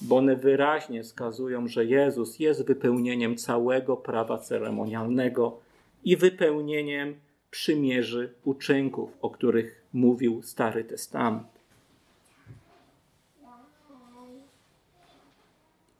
Bo 0.00 0.16
one 0.16 0.36
wyraźnie 0.36 1.02
wskazują, 1.02 1.68
że 1.68 1.84
Jezus 1.84 2.38
jest 2.38 2.66
wypełnieniem 2.66 3.36
całego 3.36 3.96
prawa 3.96 4.38
ceremonialnego 4.38 5.60
i 6.04 6.16
wypełnieniem 6.16 7.14
przymierzy 7.50 8.34
uczynków, 8.44 9.10
o 9.20 9.30
których 9.30 9.82
mówił 9.92 10.42
Stary 10.42 10.84
Testament. 10.84 11.57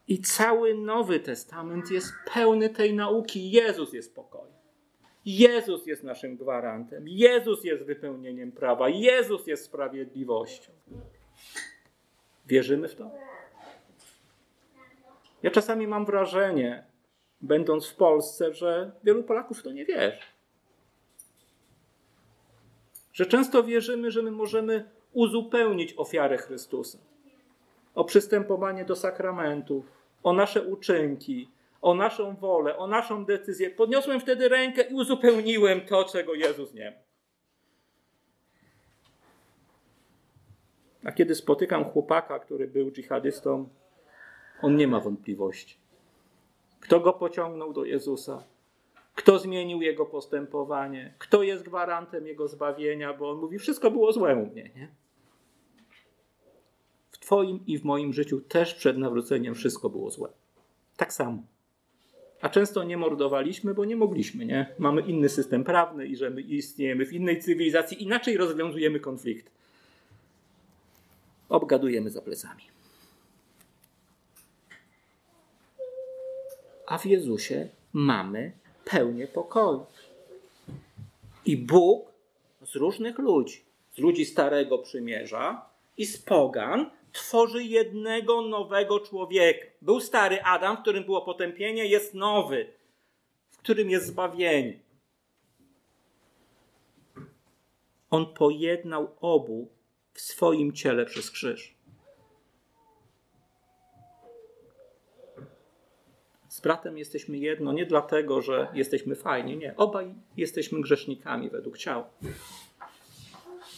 I 0.09 0.19
cały 0.21 0.75
Nowy 0.75 1.21
Testament 1.21 1.91
jest 1.91 2.13
pełny 2.35 2.71
tej 2.71 2.95
nauki. 2.95 3.51
Jezus 3.51 3.93
jest 3.93 4.15
pokojem. 4.15 4.55
Jezus 5.25 5.87
jest 5.87 6.03
naszym 6.03 6.37
gwarantem. 6.37 7.05
Jezus 7.09 7.65
jest 7.65 7.85
wypełnieniem 7.85 8.53
prawa. 8.53 8.89
Jezus 8.89 9.47
jest 9.47 9.65
sprawiedliwością. 9.65 10.73
Wierzymy 12.47 12.89
w 12.89 12.95
to? 12.95 13.11
Ja 15.43 15.51
czasami 15.51 15.87
mam 15.87 16.05
wrażenie, 16.07 16.85
będąc 17.41 17.87
w 17.87 17.95
Polsce, 17.95 18.55
że 18.55 18.93
wielu 19.05 19.23
Polaków 19.23 19.59
w 19.59 19.63
to 19.63 19.73
nie 19.73 19.85
wierzy. 19.85 20.23
Że 23.13 23.27
często 23.27 23.63
wierzymy, 23.63 24.11
że 24.11 24.23
my 24.23 24.31
możemy 24.31 24.91
uzupełnić 25.13 25.95
ofiarę 25.97 26.39
Chrystusa 26.39 26.99
o 27.95 28.05
przystępowanie 28.05 28.85
do 28.85 28.97
sakramentów, 28.97 29.98
o 30.23 30.33
nasze 30.33 30.63
uczynki, 30.63 31.49
o 31.83 31.95
naszą 31.95 32.37
wolę, 32.37 32.77
o 32.77 32.87
naszą 32.87 33.25
decyzję. 33.25 33.71
Podniosłem 33.71 34.21
wtedy 34.21 34.49
rękę 34.49 34.83
i 34.83 34.95
uzupełniłem 34.95 35.81
to, 35.81 36.05
czego 36.05 36.35
Jezus 36.35 36.75
nie 36.75 36.91
ma. 36.91 36.97
A 41.05 41.13
kiedy 41.13 41.35
spotykam 41.35 41.85
chłopaka, 41.85 42.39
który 42.39 42.69
był 42.69 42.91
dżihadystą, 42.91 43.69
on 44.63 44.77
nie 44.77 44.89
ma 44.89 45.01
wątpliwości. 45.01 45.77
Kto 46.81 47.01
go 47.01 47.13
pociągnął 47.13 47.73
do 47.73 47.85
Jezusa? 47.85 48.45
Kto 49.15 49.39
zmienił 49.39 49.83
jego 49.83 50.07
postępowanie? 50.07 51.15
Kto 51.19 51.43
jest 51.43 51.65
gwarantem 51.65 52.27
jego 52.27 52.49
zbawienia? 52.49 53.15
Bo 53.15 53.31
on 53.31 53.39
mówi, 53.39 53.59
wszystko 53.59 53.91
było 53.91 54.13
złe 54.13 54.37
u 54.37 54.47
mnie. 54.47 54.71
Nie? 54.77 54.89
Twoim 57.29 57.61
i 57.67 57.79
w 57.79 57.85
moim 57.85 58.13
życiu 58.13 58.41
też 58.41 58.75
przed 58.75 58.99
nawróceniem 58.99 59.55
wszystko 59.55 59.91
było 59.91 60.11
złe. 60.11 60.29
Tak 60.97 61.13
samo. 61.13 61.43
A 62.41 62.49
często 62.49 62.85
nie 62.85 62.97
mordowaliśmy, 62.97 63.75
bo 63.75 63.85
nie 63.85 63.97
mogliśmy, 63.97 64.47
nie? 64.47 64.75
Mamy 64.79 65.01
inny 65.01 65.29
system 65.29 65.65
prawny 65.65 66.07
i 66.07 66.17
że 66.17 66.31
my 66.31 66.41
istniejemy 66.41 67.07
w 67.07 67.13
innej 67.13 67.43
cywilizacji, 67.43 68.03
inaczej 68.03 68.37
rozwiązujemy 68.37 69.01
konflikt. 69.01 69.51
Obgadujemy 71.49 72.11
za 72.11 72.23
plecami. 72.23 72.63
A 76.87 76.99
w 76.99 77.07
Jezusie 77.07 77.69
mamy 77.93 78.53
pełnię 78.85 79.27
pokoju. 79.27 79.87
I 81.45 81.57
Bóg 81.57 82.13
z 82.63 82.75
różnych 82.75 83.19
ludzi, 83.19 83.61
z 83.95 83.99
ludzi 83.99 84.25
Starego 84.25 84.79
Przymierza 84.79 85.67
i 85.97 86.07
z 86.07 86.19
pogan, 86.19 86.98
tworzy 87.19 87.65
jednego 87.65 88.43
nowego 88.43 89.01
człowieka. 89.01 89.67
Był 89.83 90.01
stary 90.01 90.43
Adam, 90.43 90.77
w 90.77 90.81
którym 90.81 91.05
było 91.05 91.23
potępienie, 91.23 91.87
jest 91.87 92.15
nowy, 92.15 92.73
w 93.51 93.59
którym 93.59 93.91
jest 93.91 94.07
zbawienie. 94.07 94.81
On 98.11 98.35
pojednał 98.35 99.17
obu 99.21 99.69
w 100.13 100.21
swoim 100.21 100.73
ciele 100.73 101.07
przez 101.07 101.31
krzyż. 101.31 101.79
Z 106.49 106.61
bratem 106.61 106.99
jesteśmy 106.99 107.39
jedno 107.39 107.73
nie 107.73 107.87
dlatego, 107.87 108.43
że 108.43 108.69
jesteśmy 108.75 109.15
fajni, 109.15 109.57
nie. 109.57 109.77
Obaj 109.77 110.15
jesteśmy 110.37 110.81
grzesznikami 110.81 111.51
według 111.51 111.79
ciała. 111.79 112.11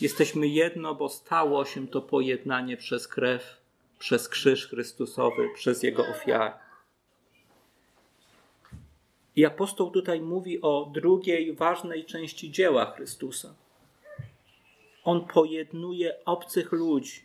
Jesteśmy 0.01 0.48
jedno, 0.48 0.94
bo 0.94 1.09
stało 1.09 1.64
się 1.64 1.88
to 1.88 2.03
pojednanie 2.03 2.76
przez 2.76 3.09
krew, 3.09 3.61
przez 3.98 4.28
krzyż 4.28 4.68
Chrystusowy, 4.68 5.48
przez 5.55 5.82
Jego 5.82 6.07
ofiarę. 6.09 6.53
I 9.36 9.44
apostoł 9.44 9.90
tutaj 9.90 10.20
mówi 10.20 10.62
o 10.62 10.90
drugiej 10.94 11.53
ważnej 11.55 12.05
części 12.05 12.51
dzieła 12.51 12.86
Chrystusa. 12.86 13.55
On 15.05 15.26
pojednuje 15.26 16.24
obcych 16.24 16.72
ludzi, 16.72 17.20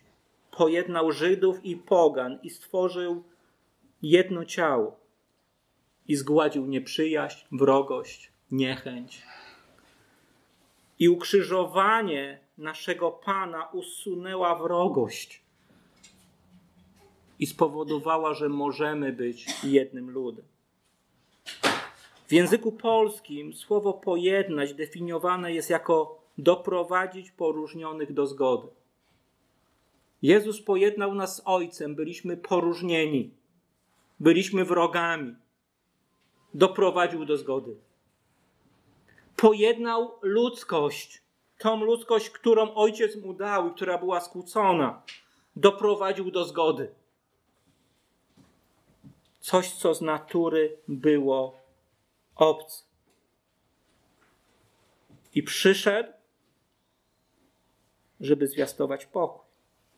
pojednał 0.50 1.12
Żydów 1.12 1.64
i 1.64 1.76
pogan 1.76 2.38
i 2.42 2.50
stworzył 2.50 3.22
jedno 4.02 4.44
ciało 4.44 5.00
i 6.08 6.16
zgładził 6.16 6.66
nieprzyjaźń, 6.66 7.46
wrogość, 7.52 8.30
niechęć. 8.50 9.22
I 10.98 11.08
ukrzyżowanie 11.08 12.45
naszego 12.58 13.10
Pana 13.10 13.68
usunęła 13.72 14.54
wrogość 14.54 15.42
i 17.38 17.46
spowodowała, 17.46 18.34
że 18.34 18.48
możemy 18.48 19.12
być 19.12 19.64
jednym 19.64 20.10
ludem. 20.10 20.44
W 22.28 22.32
języku 22.32 22.72
polskim 22.72 23.54
słowo 23.54 23.92
pojednać 23.92 24.74
definiowane 24.74 25.52
jest 25.52 25.70
jako 25.70 26.22
doprowadzić 26.38 27.30
poróżnionych 27.30 28.12
do 28.12 28.26
zgody. 28.26 28.68
Jezus 30.22 30.62
pojednał 30.62 31.14
nas 31.14 31.36
z 31.36 31.42
Ojcem, 31.44 31.94
byliśmy 31.94 32.36
poróżnieni, 32.36 33.30
byliśmy 34.20 34.64
wrogami. 34.64 35.34
Doprowadził 36.54 37.24
do 37.24 37.36
zgody. 37.36 37.76
Pojednał 39.36 40.18
ludzkość 40.22 41.22
tą 41.58 41.84
ludzkość, 41.84 42.30
którą 42.30 42.74
ojciec 42.74 43.16
mu 43.16 43.34
dał 43.34 43.68
i 43.68 43.74
która 43.74 43.98
była 43.98 44.20
skłócona, 44.20 45.02
doprowadził 45.56 46.30
do 46.30 46.44
zgody. 46.44 46.94
Coś, 49.40 49.72
co 49.72 49.94
z 49.94 50.00
natury 50.00 50.76
było 50.88 51.60
obce. 52.36 52.84
I 55.34 55.42
przyszedł, 55.42 56.12
żeby 58.20 58.46
zwiastować 58.46 59.06
pokój. 59.06 59.46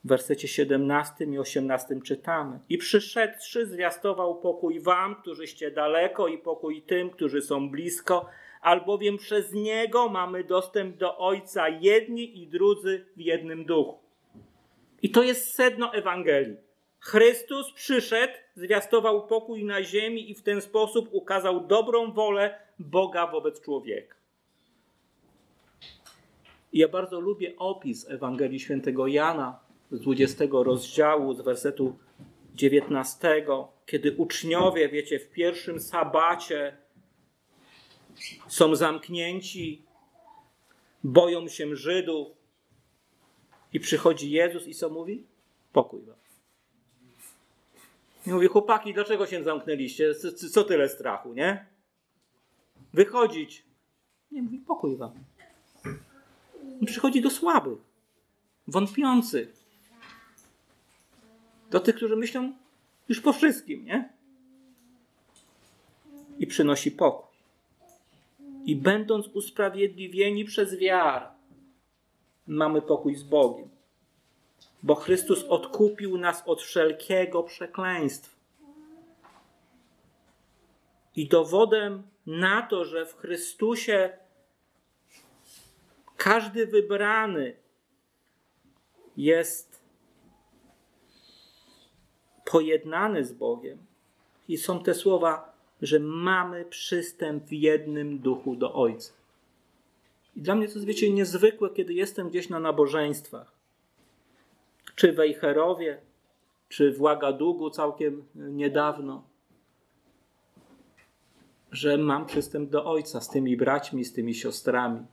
W 0.05 0.09
wersecie 0.09 0.49
17 0.49 1.25
i 1.25 1.39
18 1.39 2.01
czytamy. 2.05 2.61
I 2.69 2.79
przyszedłszy, 2.79 3.67
zwiastował 3.67 4.41
pokój 4.41 4.81
wam, 4.81 5.17
którzyście 5.17 5.71
daleko, 5.71 6.29
i 6.29 6.39
pokój 6.39 6.83
tym, 6.83 7.11
którzy 7.11 7.43
są 7.43 7.71
blisko 7.71 8.27
albowiem 8.61 9.19
przez 9.19 9.53
Niego 9.53 10.09
mamy 10.09 10.45
dostęp 10.45 10.97
do 10.97 11.19
Ojca 11.19 11.69
jedni 11.69 12.43
i 12.43 12.47
drudzy 12.47 13.07
w 13.17 13.21
jednym 13.21 13.65
duchu. 13.65 13.99
I 15.03 15.11
to 15.11 15.23
jest 15.23 15.55
sedno 15.55 15.95
Ewangelii. 15.95 16.57
Chrystus 17.01 17.73
przyszedł, 17.73 18.33
zwiastował 18.57 19.27
pokój 19.27 19.65
na 19.65 19.83
ziemi 19.83 20.31
i 20.31 20.35
w 20.35 20.43
ten 20.43 20.61
sposób 20.61 21.09
ukazał 21.13 21.67
dobrą 21.67 22.13
wolę 22.13 22.59
Boga 22.79 23.27
wobec 23.27 23.61
człowieka. 23.61 24.15
Ja 26.73 26.89
bardzo 26.89 27.21
lubię 27.21 27.57
opis 27.57 28.11
Ewangelii 28.11 28.61
świętego 28.61 29.07
Jana 29.07 29.61
z 29.91 30.01
20 30.01 30.45
rozdziału, 30.51 31.35
z 31.35 31.41
wersetu 31.41 31.99
19, 32.55 33.47
kiedy 33.87 34.17
uczniowie, 34.17 34.89
wiecie, 34.89 35.19
w 35.19 35.31
pierwszym 35.31 35.81
sabacie 35.81 36.77
są 38.49 38.77
zamknięci, 38.77 39.83
boją 41.05 41.49
się 41.49 41.77
Żydów. 41.77 42.29
I 43.73 43.81
przychodzi 43.81 44.31
Jezus 44.31 44.67
i 44.67 44.75
co 44.75 44.91
mówi? 44.91 45.25
Pokój 45.73 46.03
wam. 46.03 46.17
I 48.27 48.31
mówi, 48.31 48.47
chłopaki, 48.47 48.95
dlaczego 48.95 49.27
się 49.27 49.45
zamknęliście? 49.45 50.15
Co, 50.53 50.65
tyle 50.65 50.89
strachu, 50.89 51.35
nie? 51.35 51.67
Wychodzić. 52.93 53.65
Nie, 54.33 54.43
mówi, 54.43 54.59
pokój 54.59 54.97
wam. 54.97 55.13
I 56.81 56.87
przychodzi 56.87 57.21
do 57.21 57.31
słabych, 57.31 57.79
wątpiących. 58.69 59.65
Do 61.71 61.81
tych, 61.81 61.97
którzy 61.97 62.17
myślą 62.17 62.53
już 63.09 63.21
po 63.21 63.33
wszystkim, 63.33 63.85
nie? 63.85 64.13
I 66.39 66.47
przynosi 66.47 66.91
pokój 66.91 67.28
i 68.69 68.77
będąc 68.77 69.27
usprawiedliwieni 69.27 70.45
przez 70.45 70.79
wiarę, 70.79 71.27
mamy 72.47 72.83
pokój 72.83 73.15
z 73.15 73.23
Bogiem. 73.23 73.69
Bo 74.83 74.95
Chrystus 74.95 75.45
odkupił 75.45 76.19
nas 76.19 76.43
od 76.47 76.63
wszelkiego 76.63 77.43
przekleństwa. 77.43 78.37
I 81.17 81.29
dowodem 81.29 82.03
na 82.27 82.63
to, 82.63 82.85
że 82.85 83.07
w 83.07 83.17
Chrystusie 83.17 84.19
Każdy 86.19 86.67
wybrany 86.67 87.57
jest 89.17 89.81
pojednany 92.45 93.25
z 93.25 93.33
Bogiem. 93.33 93.79
I 94.49 94.57
są 94.57 94.83
te 94.83 94.95
słowa, 94.95 95.48
że 95.83 95.99
mamy 96.01 96.65
przystęp 96.65 97.45
w 97.45 97.53
jednym 97.53 98.19
duchu 98.19 98.57
do 98.57 98.75
Ojca. 98.75 99.13
I 100.37 100.43
dla 100.43 100.55
mnie 100.55 100.69
to 100.69 100.75
jest, 100.75 100.87
wiecie, 100.87 101.13
niezwykłe, 101.13 101.71
kiedy 101.71 101.95
jestem 101.95 102.29
gdzieś 102.29 102.49
na 102.49 102.61
nabożeństwach. 102.61 103.53
Czy 104.95 105.13
w 105.13 105.21
Ejherowie, 105.21 106.01
czy 106.69 106.93
w 106.93 107.01
Łagadugu 107.01 107.71
całkiem 107.71 108.25
niedawno. 108.35 109.23
Że 111.73 111.99
mam 111.99 112.27
przystęp 112.27 112.71
do 112.71 112.85
Ojca 112.85 113.21
z 113.21 113.31
tymi 113.31 113.57
braćmi, 113.57 114.05
z 114.05 114.13
tymi 114.13 114.35
siostrami. 114.35 115.07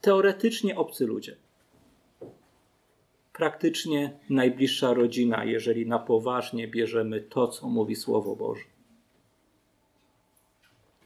Teoretycznie 0.00 0.76
obcy 0.76 1.06
ludzie 1.06 1.36
praktycznie 3.38 4.18
najbliższa 4.30 4.94
rodzina, 4.94 5.44
jeżeli 5.44 5.86
na 5.86 5.98
poważnie 5.98 6.68
bierzemy 6.68 7.20
to, 7.20 7.48
co 7.48 7.68
mówi 7.68 7.96
Słowo 7.96 8.36
Boże. 8.36 8.64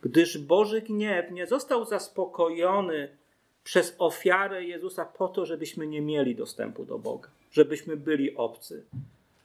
Gdyż 0.03 0.39
Boży 0.39 0.83
gniew 0.83 1.31
nie 1.31 1.47
został 1.47 1.85
zaspokojony 1.85 3.17
przez 3.65 3.95
ofiarę 3.99 4.65
Jezusa 4.65 5.05
po 5.05 5.29
to, 5.29 5.47
żebyśmy 5.47 5.87
nie 5.87 6.01
mieli 6.01 6.37
dostępu 6.37 6.85
do 6.85 6.99
Boga, 6.99 7.31
żebyśmy 7.51 7.97
byli 7.97 8.37
obcy, 8.37 8.87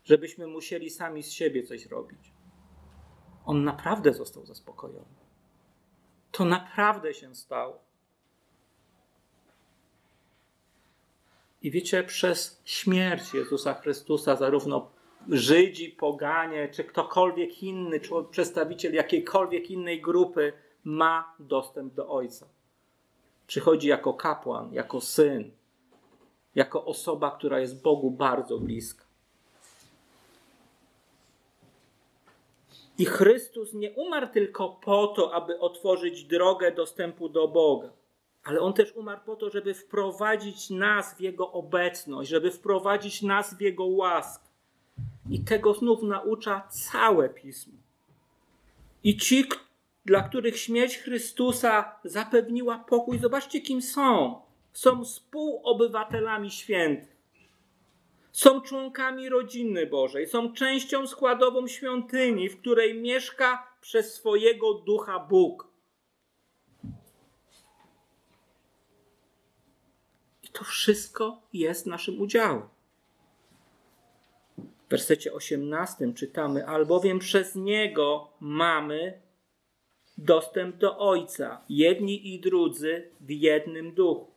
żebyśmy 0.06 0.48
musieli 0.48 0.90
sami 0.90 1.24
z 1.24 1.32
siebie 1.32 1.64
coś 1.64 1.86
robić. 1.86 2.32
On 3.46 3.64
naprawdę 3.64 4.14
został 4.14 4.46
zaspokojony. 4.46 5.16
To 6.32 6.46
naprawdę 6.46 7.14
się 7.14 7.36
stało. 7.36 7.87
I 11.62 11.72
wiecie, 11.72 12.04
przez 12.04 12.62
śmierć 12.66 13.34
Jezusa 13.34 13.74
Chrystusa, 13.74 14.36
zarówno 14.36 14.92
Żydzi, 15.30 15.90
poganie, 15.90 16.70
czy 16.70 16.84
ktokolwiek 16.84 17.64
inny, 17.64 18.00
czy 18.00 18.10
przedstawiciel 18.32 18.94
jakiejkolwiek 18.94 19.72
innej 19.72 20.02
grupy 20.02 20.54
ma 20.84 21.36
dostęp 21.40 21.94
do 21.94 22.10
Ojca. 22.10 22.48
Przychodzi 23.48 23.88
jako 23.88 24.14
kapłan, 24.14 24.74
jako 24.74 25.02
syn, 25.02 25.52
jako 26.56 26.86
osoba, 26.86 27.32
która 27.32 27.60
jest 27.60 27.82
Bogu 27.82 28.12
bardzo 28.12 28.58
bliska. 28.58 29.06
I 32.98 33.06
Chrystus 33.06 33.74
nie 33.74 33.92
umarł 33.92 34.28
tylko 34.28 34.70
po 34.70 35.08
to, 35.08 35.34
aby 35.34 35.60
otworzyć 35.60 36.24
drogę 36.24 36.72
dostępu 36.72 37.30
do 37.30 37.48
Boga 37.48 37.97
ale 38.48 38.60
On 38.60 38.74
też 38.74 38.94
umarł 38.96 39.22
po 39.26 39.36
to, 39.36 39.50
żeby 39.50 39.74
wprowadzić 39.74 40.70
nas 40.70 41.16
w 41.16 41.22
Jego 41.22 41.52
obecność, 41.52 42.30
żeby 42.30 42.52
wprowadzić 42.52 43.22
nas 43.22 43.58
w 43.58 43.62
Jego 43.62 43.86
łaskę. 43.86 44.48
I 45.30 45.40
tego 45.40 45.74
znów 45.74 46.04
naucza 46.04 46.68
całe 46.70 47.30
Pismo. 47.30 47.74
I 49.04 49.18
ci, 49.18 49.46
dla 50.06 50.22
których 50.22 50.60
śmierć 50.60 50.98
Chrystusa 50.98 52.00
zapewniła 52.04 52.80
pokój, 52.80 53.20
zobaczcie, 53.20 53.62
kim 53.62 53.82
są. 53.82 54.42
Są 54.74 55.04
współobywatelami 55.04 56.52
świętych. 56.52 57.18
Są 58.32 58.62
członkami 58.62 59.30
rodziny 59.30 59.88
Bożej, 59.88 60.28
są 60.28 60.54
częścią 60.54 61.08
składową 61.08 61.68
świątyni, 61.68 62.50
w 62.50 62.60
której 62.60 63.02
mieszka 63.02 63.68
przez 63.82 64.14
swojego 64.14 64.74
ducha 64.74 65.20
Bóg. 65.20 65.67
To 70.58 70.64
wszystko 70.64 71.42
jest 71.54 71.86
naszym 71.86 72.22
udziałem. 72.22 72.62
W 74.58 74.90
wersecie 74.90 75.34
18 75.34 76.14
czytamy: 76.14 76.68
Albowiem 76.68 77.20
przez 77.20 77.56
Niego 77.56 78.30
mamy 78.40 79.22
dostęp 80.18 80.76
do 80.76 80.98
Ojca, 80.98 81.62
jedni 81.70 82.34
i 82.34 82.40
drudzy 82.40 83.10
w 83.20 83.30
jednym 83.30 83.94
duchu. 83.94 84.32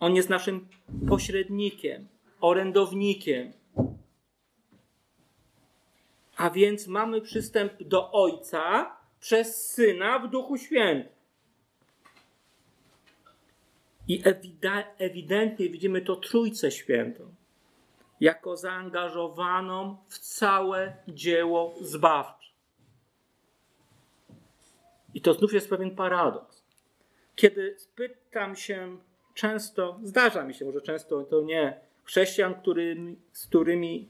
On 0.00 0.16
jest 0.16 0.28
naszym 0.28 0.68
pośrednikiem, 1.08 2.08
orędownikiem. 2.40 3.52
A 6.36 6.50
więc 6.50 6.86
mamy 6.86 7.20
przystęp 7.20 7.82
do 7.82 8.12
Ojca 8.12 8.96
przez 9.20 9.66
Syna 9.66 10.18
w 10.18 10.30
Duchu 10.30 10.58
Świętym. 10.58 11.23
I 14.08 14.22
ewidentnie 14.98 15.68
widzimy 15.68 16.00
to 16.00 16.16
Trójcę 16.16 16.70
Świętą 16.70 17.34
jako 18.20 18.56
zaangażowaną 18.56 19.96
w 20.08 20.18
całe 20.18 20.96
dzieło 21.08 21.74
zbawcze. 21.80 22.48
I 25.14 25.20
to 25.20 25.34
znów 25.34 25.52
jest 25.52 25.70
pewien 25.70 25.96
paradoks. 25.96 26.64
Kiedy 27.36 27.74
spytam 27.78 28.56
się 28.56 28.96
często, 29.34 30.00
zdarza 30.02 30.44
mi 30.44 30.54
się, 30.54 30.64
może 30.64 30.80
często 30.80 31.22
to 31.22 31.42
nie, 31.42 31.80
chrześcijan, 32.04 32.54
którymi, 32.54 33.16
z 33.32 33.46
którymi 33.46 34.08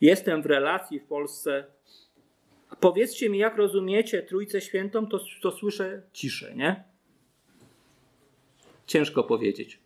jestem 0.00 0.42
w 0.42 0.46
relacji 0.46 1.00
w 1.00 1.04
Polsce, 1.04 1.64
powiedzcie 2.80 3.28
mi, 3.28 3.38
jak 3.38 3.56
rozumiecie 3.56 4.22
Trójcę 4.22 4.60
Świętą, 4.60 5.06
to, 5.06 5.20
to 5.42 5.50
słyszę 5.50 6.02
ciszę, 6.12 6.54
nie? 6.54 6.84
Ciężko 8.86 9.24
powiedzieć. 9.24 9.80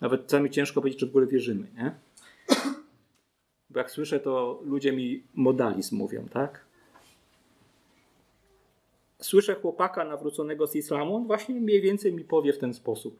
Nawet 0.00 0.26
czasami 0.26 0.50
ciężko 0.50 0.80
powiedzieć, 0.80 1.00
czy 1.00 1.06
w 1.06 1.08
ogóle 1.08 1.26
wierzymy, 1.26 1.66
nie? 1.76 1.94
Bo 3.70 3.78
jak 3.78 3.90
słyszę, 3.90 4.20
to 4.20 4.60
ludzie 4.64 4.92
mi 4.92 5.22
modalizm 5.34 5.96
mówią, 5.96 6.28
tak? 6.28 6.64
Słyszę 9.20 9.54
chłopaka 9.54 10.04
nawróconego 10.04 10.66
z 10.66 10.76
islamu, 10.76 11.16
on 11.16 11.26
właśnie 11.26 11.54
mniej 11.54 11.80
więcej 11.80 12.12
mi 12.12 12.24
powie 12.24 12.52
w 12.52 12.58
ten 12.58 12.74
sposób, 12.74 13.18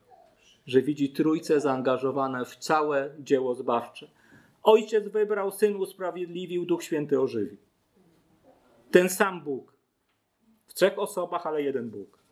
że 0.67 0.83
widzi 0.83 1.11
trójce 1.11 1.61
zaangażowane 1.61 2.45
w 2.45 2.57
całe 2.57 3.15
dzieło 3.19 3.55
zbawcze. 3.55 4.11
Ojciec 4.63 5.09
wybrał, 5.09 5.51
syn 5.51 5.77
usprawiedliwił, 5.77 6.67
Duch 6.67 6.83
Święty 6.83 7.21
ożywił. 7.21 7.59
Ten 8.91 9.09
sam 9.09 9.45
Bóg. 9.45 9.75
W 10.67 10.75
trzech 10.75 10.99
osobach, 10.99 11.47
ale 11.47 11.63
jeden 11.63 11.91
Bóg. 11.91 12.24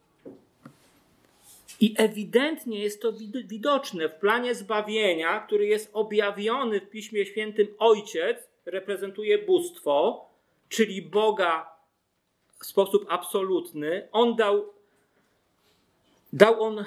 I 1.83 1.95
ewidentnie 1.99 2.78
jest 2.78 3.03
to 3.03 3.12
widoczne 3.45 4.09
w 4.09 4.14
planie 4.14 4.55
zbawienia, 4.55 5.41
który 5.41 5.66
jest 5.66 5.91
objawiony 5.93 6.80
w 6.80 6.91
Piśmie 6.91 7.26
Świętym. 7.26 7.68
Ojciec 7.78 8.49
reprezentuje 8.66 9.39
bóstwo, 9.39 10.26
czyli 10.68 11.03
Boga 11.03 11.76
w 12.61 12.66
sposób 12.66 13.07
absolutny. 13.09 14.09
On 14.12 14.37
dał, 14.37 14.72
dał 16.33 16.62
on 16.62 16.78
e, 16.78 16.85
e, 16.85 16.87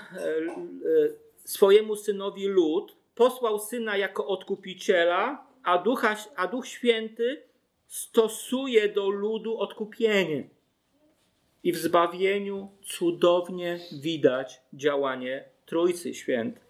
swojemu 1.46 1.96
synowi 1.96 2.48
lud, 2.48 2.96
posłał 3.16 3.60
syna 3.60 3.98
jako 3.98 4.28
odkupiciela, 4.28 5.48
a, 5.64 5.78
Ducha, 5.78 6.16
a 6.36 6.48
Duch 6.48 6.68
Święty 6.68 7.42
stosuje 7.88 8.90
do 8.90 9.10
ludu 9.10 9.58
odkupienie. 9.58 10.55
I 11.66 11.72
w 11.72 11.78
zbawieniu 11.78 12.70
cudownie 12.84 13.80
widać 13.92 14.62
działanie 14.74 15.44
Trójcy 15.66 16.14
Świętej. 16.14 16.64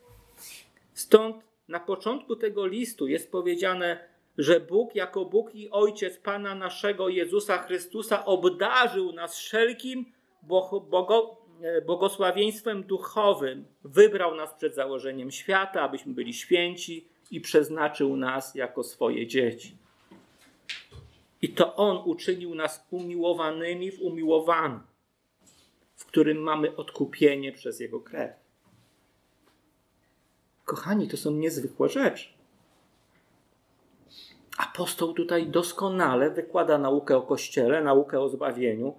Stąd 0.94 1.36
na 1.68 1.80
początku 1.80 2.36
tego 2.36 2.68
listu 2.68 3.08
jest 3.08 3.32
powiedziane, 3.32 4.00
że 4.38 4.60
Bóg 4.60 4.96
jako 4.96 5.26
Bóg 5.26 5.56
i 5.56 5.70
Ojciec 5.70 6.18
Pana 6.18 6.56
naszego 6.56 7.10
Jezusa 7.10 7.58
Chrystusa 7.58 8.26
obdarzył 8.26 9.12
nas 9.12 9.38
wszelkim 9.38 10.06
e, 11.62 11.82
błogosławieństwem 11.82 12.84
duchowym. 12.84 13.66
Wybrał 13.84 14.36
nas 14.36 14.54
przed 14.54 14.76
założeniem 14.76 15.32
świata, 15.32 15.82
abyśmy 15.82 16.14
byli 16.14 16.34
święci 16.34 17.08
i 17.32 17.42
przeznaczył 17.42 18.18
nas 18.18 18.56
jako 18.56 18.84
swoje 18.84 19.28
dzieci. 19.28 19.78
I 21.46 21.50
to 21.50 21.76
On 21.76 22.02
uczynił 22.06 22.56
nas 22.56 22.88
umiłowanymi 22.92 23.92
w 23.92 24.02
umiłowanym, 24.02 24.80
w 25.96 26.06
którym 26.06 26.38
mamy 26.38 26.76
odkupienie 26.76 27.52
przez 27.52 27.80
Jego 27.80 28.00
krew. 28.00 28.32
Kochani, 30.64 31.08
to 31.08 31.18
są 31.18 31.32
niezwykłe 31.32 31.90
rzeczy. 31.90 32.30
Apostoł 34.58 35.14
tutaj 35.14 35.48
doskonale 35.48 36.32
wykłada 36.32 36.78
naukę 36.78 37.18
o 37.18 37.22
Kościele, 37.22 37.84
naukę 37.84 38.20
o 38.20 38.30
zbawieniu 38.30 38.96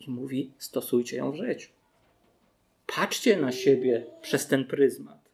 i 0.00 0.10
mówi: 0.10 0.52
stosujcie 0.58 1.16
ją 1.16 1.32
w 1.32 1.36
życiu. 1.36 1.70
Patrzcie 2.86 3.36
na 3.36 3.52
siebie 3.52 4.06
przez 4.22 4.46
ten 4.46 4.64
pryzmat. 4.64 5.27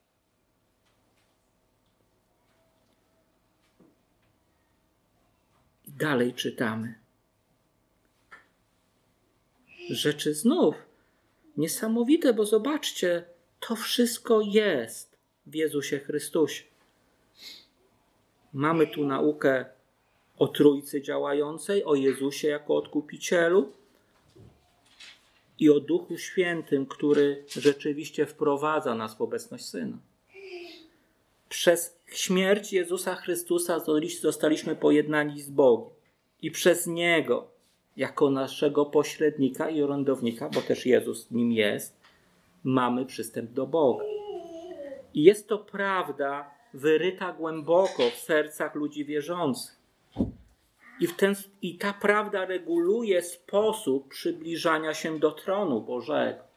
Dalej 5.99 6.34
czytamy. 6.34 6.95
Rzeczy 9.90 10.34
znów 10.34 10.74
Niesamowite, 11.57 12.34
bo 12.34 12.45
zobaczcie, 12.45 13.24
to 13.61 13.76
wszystko 13.76 14.40
jest 14.40 15.18
w 15.47 15.55
Jezusie 15.55 15.99
Chrystusie. 15.99 16.64
Mamy 18.53 18.86
tu 18.86 19.05
naukę 19.05 19.64
o 20.38 20.49
Trójcy 20.49 21.03
działającej, 21.03 21.84
o 21.84 21.95
Jezusie 21.95 22.49
jako 22.49 22.76
odkupicielu 22.76 23.72
i 25.59 25.70
o 25.70 25.80
Duchu 25.80 26.18
Świętym, 26.18 26.86
który 26.86 27.45
rzeczywiście 27.49 28.26
wprowadza 28.26 28.95
nas 28.95 29.14
w 29.14 29.20
obecność 29.20 29.64
Syna. 29.64 29.99
Przez 31.55 31.98
śmierć 32.07 32.72
Jezusa 32.72 33.14
Chrystusa 33.14 33.80
zostaliśmy 34.20 34.76
pojednani 34.76 35.42
z 35.42 35.50
Bogiem 35.50 35.90
i 36.42 36.50
przez 36.50 36.86
Niego, 36.86 37.46
jako 37.96 38.30
naszego 38.30 38.86
pośrednika 38.86 39.70
i 39.70 39.82
orędownika, 39.82 40.48
bo 40.48 40.61
też 40.61 40.86
Jezus 40.86 41.30
nim 41.30 41.52
jest, 41.52 41.96
mamy 42.64 43.07
przystęp 43.07 43.50
do 43.50 43.66
Boga. 43.66 44.05
I 45.14 45.22
jest 45.22 45.48
to 45.48 45.59
prawda 45.59 46.50
wyryta 46.72 47.32
głęboko 47.32 48.11
w 48.11 48.16
sercach 48.16 48.74
ludzi 48.74 49.05
wierzących. 49.05 49.76
I, 51.00 51.09
ten, 51.09 51.34
I 51.62 51.78
ta 51.78 51.92
prawda 51.92 52.44
reguluje 52.44 53.22
sposób 53.22 54.09
przybliżania 54.09 54.94
się 54.94 55.18
do 55.18 55.30
tronu 55.30 55.80
Bożego. 55.80 56.53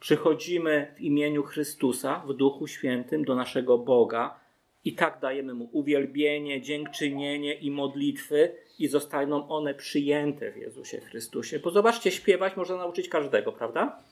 Przychodzimy 0.00 0.94
w 0.96 1.00
imieniu 1.00 1.42
Chrystusa, 1.42 2.22
w 2.26 2.34
Duchu 2.34 2.66
Świętym, 2.66 3.24
do 3.24 3.34
naszego 3.34 3.78
Boga 3.78 4.40
i 4.84 4.94
tak 4.94 5.20
dajemy 5.20 5.54
Mu 5.54 5.68
uwielbienie, 5.72 6.62
dziękczynienie 6.62 7.54
i 7.54 7.70
modlitwy 7.70 8.54
i 8.78 8.88
zostaną 8.88 9.48
one 9.48 9.74
przyjęte 9.74 10.52
w 10.52 10.56
Jezusie 10.56 11.00
Chrystusie. 11.00 11.58
Bo 11.58 11.70
zobaczcie, 11.70 12.10
śpiewać 12.10 12.56
można 12.56 12.76
nauczyć 12.76 13.08
każdego, 13.08 13.52
prawda? 13.52 14.02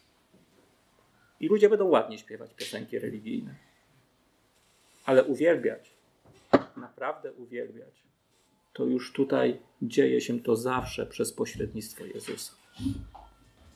I 1.40 1.48
ludzie 1.48 1.68
będą 1.68 1.84
ładnie 1.84 2.18
śpiewać 2.18 2.54
piosenki 2.54 2.98
religijne. 2.98 3.54
Ale 5.04 5.24
uwielbiać, 5.24 5.90
naprawdę 6.76 7.32
uwielbiać, 7.32 8.02
to 8.72 8.84
już 8.84 9.12
tutaj 9.12 9.58
dzieje 9.82 10.20
się 10.20 10.40
to 10.40 10.56
zawsze 10.56 11.06
przez 11.06 11.32
pośrednictwo 11.32 12.04
Jezusa. 12.04 12.52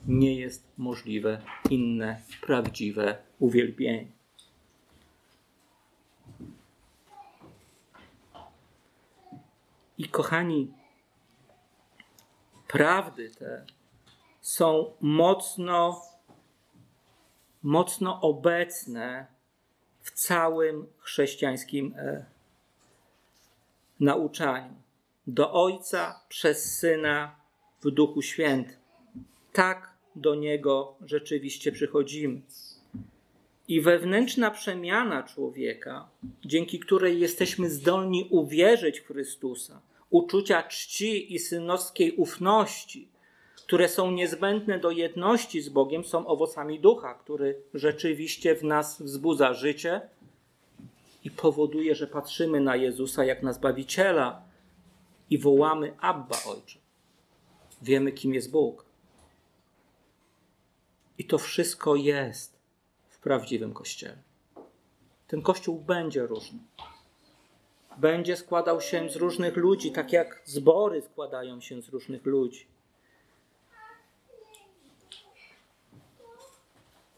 Nie 0.07 0.35
jest 0.35 0.65
możliwe 0.79 1.43
inne 1.71 2.21
prawdziwe 2.41 3.19
uwielbienie. 3.39 4.07
I 9.99 10.09
kochani, 10.09 10.73
prawdy 12.69 13.31
te 13.31 13.67
są 14.41 14.93
mocno, 15.01 16.03
mocno 17.63 18.21
obecne 18.21 19.27
w 20.03 20.11
całym 20.11 20.87
chrześcijańskim 20.99 21.95
e, 21.97 22.25
nauczaniu 24.01 24.75
do 25.27 25.53
Ojca 25.53 26.21
przez 26.29 26.79
Syna 26.79 27.37
w 27.83 27.91
Duchu 27.91 28.23
Świętym. 28.23 28.77
Tak 29.53 29.90
do 30.17 30.35
Niego 30.35 30.95
rzeczywiście 31.07 31.73
przychodzimy. 31.73 32.41
I 33.69 33.81
wewnętrzna 33.81 34.51
przemiana 34.51 35.23
człowieka, 35.23 36.09
dzięki 36.45 36.79
której 36.79 37.21
jesteśmy 37.21 37.71
zdolni 37.71 38.29
uwierzyć 38.31 39.01
w 39.01 39.07
Chrystusa, 39.07 39.81
uczucia 40.11 40.63
czci 40.63 41.35
i 41.35 41.39
synowskiej 41.39 42.13
ufności, 42.13 43.09
które 43.57 43.89
są 43.89 44.11
niezbędne 44.11 44.79
do 44.79 44.91
jedności 44.91 45.61
z 45.61 45.69
Bogiem, 45.69 46.05
są 46.05 46.27
owocami 46.27 46.81
ducha, 46.81 47.15
który 47.15 47.63
rzeczywiście 47.75 48.55
w 48.55 48.65
nas 48.65 49.03
wzbudza 49.03 49.55
życie 49.55 50.01
i 51.25 51.31
powoduje, 51.31 51.95
że 51.95 52.07
patrzymy 52.07 52.61
na 52.61 52.77
Jezusa 52.77 53.25
jak 53.25 53.43
na 53.43 53.53
Zbawiciela, 53.53 54.51
i 55.31 55.39
wołamy 55.39 55.95
Abba 56.01 56.37
Ojcze. 56.47 56.79
Wiemy, 57.83 58.13
kim 58.13 58.35
jest 58.35 58.51
Bóg. 58.51 58.90
I 61.21 61.25
to 61.25 61.39
wszystko 61.39 61.97
jest 61.97 62.59
w 63.09 63.19
prawdziwym 63.19 63.73
Kościele. 63.73 64.17
Ten 65.29 65.43
Kościół 65.43 65.81
będzie 65.81 66.27
różny. 66.27 66.59
Będzie 67.99 68.37
składał 68.37 68.81
się 68.81 69.11
z 69.11 69.17
różnych 69.17 69.57
ludzi, 69.57 69.93
tak 69.93 70.13
jak 70.13 70.43
zbory 70.45 71.03
składają 71.03 71.61
się 71.61 71.83
z 71.83 71.89
różnych 71.89 72.27
ludzi. 72.27 72.67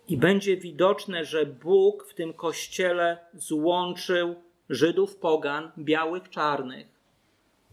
I 0.08 0.16
będzie 0.16 0.56
widoczne, 0.56 1.24
że 1.24 1.46
Bóg 1.46 2.06
w 2.10 2.14
tym 2.14 2.32
kościele 2.32 3.18
złączył 3.34 4.34
Żydów 4.70 5.16
pogan, 5.16 5.72
białych, 5.78 6.30
czarnych, 6.30 6.86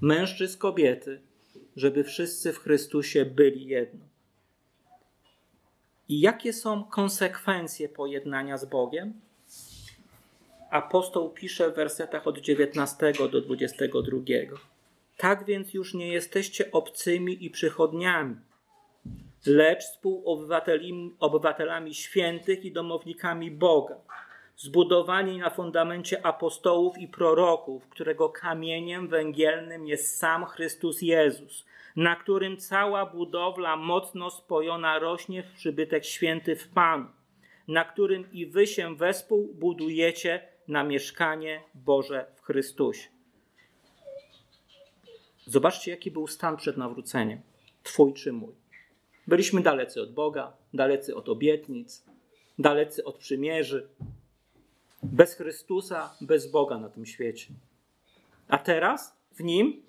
mężczyzn, 0.02 0.58
kobiety, 0.58 1.22
żeby 1.76 2.04
wszyscy 2.04 2.54
w 2.54 2.60
Chrystusie 2.60 3.26
byli 3.26 3.66
jedno. 3.66 4.09
I 6.10 6.20
jakie 6.20 6.54
są 6.54 6.84
konsekwencje 6.84 7.90
pojednania 7.90 8.58
z 8.58 8.66
Bogiem? 8.66 9.14
Apostoł 10.72 11.30
pisze 11.30 11.72
w 11.72 11.76
wersetach 11.76 12.28
od 12.28 12.38
19 12.38 13.14
do 13.32 13.42
22. 13.42 14.18
Tak 15.18 15.46
więc 15.46 15.74
już 15.74 15.94
nie 15.94 16.08
jesteście 16.08 16.72
obcymi 16.72 17.46
i 17.46 17.50
przychodniami, 17.50 18.36
lecz 19.46 19.84
współobywatelami 19.84 21.94
świętych 21.94 22.66
i 22.66 22.72
domownikami 22.72 23.52
Boga 23.52 23.96
zbudowani 24.58 25.38
na 25.38 25.50
fundamencie 25.50 26.26
apostołów 26.26 26.98
i 26.98 27.08
proroków, 27.08 27.88
którego 27.88 28.30
kamieniem 28.30 29.08
węgielnym 29.08 29.88
jest 29.88 30.18
sam 30.18 30.46
Chrystus 30.46 31.02
Jezus, 31.02 31.66
na 32.00 32.16
którym 32.16 32.58
cała 32.58 33.06
budowla 33.06 33.76
mocno 33.76 34.32
spojona 34.32 35.00
rośnie 35.00 35.44
w 35.44 35.52
przybytek 35.52 36.06
święty 36.06 36.56
w 36.56 36.68
Panu, 36.68 37.06
na 37.68 37.86
którym 37.86 38.32
i 38.32 38.46
wy 38.46 38.68
się 38.68 38.96
wespół 38.96 39.54
budujecie 39.54 40.48
na 40.68 40.84
mieszkanie 40.84 41.62
Boże 41.74 42.26
w 42.36 42.42
Chrystusie. 42.42 43.10
Zobaczcie, 45.46 45.92
jaki 45.92 46.12
był 46.12 46.28
stan 46.28 46.58
przed 46.58 46.78
nawróceniem. 46.78 47.42
Twój 47.84 48.14
czy 48.14 48.34
mój. 48.34 48.54
Byliśmy 49.28 49.62
dalecy 49.62 50.02
od 50.02 50.14
Boga, 50.14 50.54
dalecy 50.74 51.16
od 51.16 51.30
obietnic, 51.30 52.06
dalecy 52.60 53.04
od 53.04 53.18
przymierzy, 53.18 53.90
bez 55.04 55.34
Chrystusa, 55.34 56.16
bez 56.22 56.52
Boga 56.52 56.78
na 56.78 56.90
tym 56.90 57.06
świecie. 57.06 57.48
A 58.48 58.58
teraz 58.58 59.18
w 59.32 59.44
nim 59.44 59.82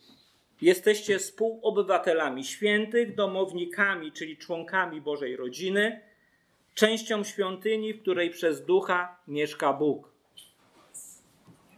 jesteście 0.63 1.19
współobywatelami 1.19 2.45
świętych, 2.45 3.15
domownikami, 3.15 4.13
czyli 4.13 4.37
członkami 4.37 5.01
Bożej 5.01 5.37
rodziny, 5.37 6.01
częścią 6.75 7.25
świątyni, 7.25 7.95
w 7.95 8.03
której 8.03 8.31
przez 8.31 8.65
ducha 8.65 9.17
mieszka 9.29 9.73
Bóg. 9.73 10.11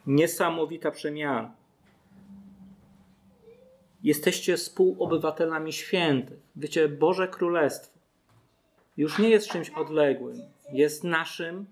Niesamowita 0.07 0.91
przemiana. 0.91 1.55
Jesteście 4.03 4.57
współobywatelami 4.57 5.73
świętych. 5.73 6.39
Wiecie, 6.57 6.89
Boże 6.89 7.29
Królestwo 7.29 7.99
już 8.97 9.19
nie 9.19 9.29
jest 9.29 9.49
czymś 9.49 9.71
odległym, 9.71 10.43
jest 10.73 11.05
naszym 11.05 11.67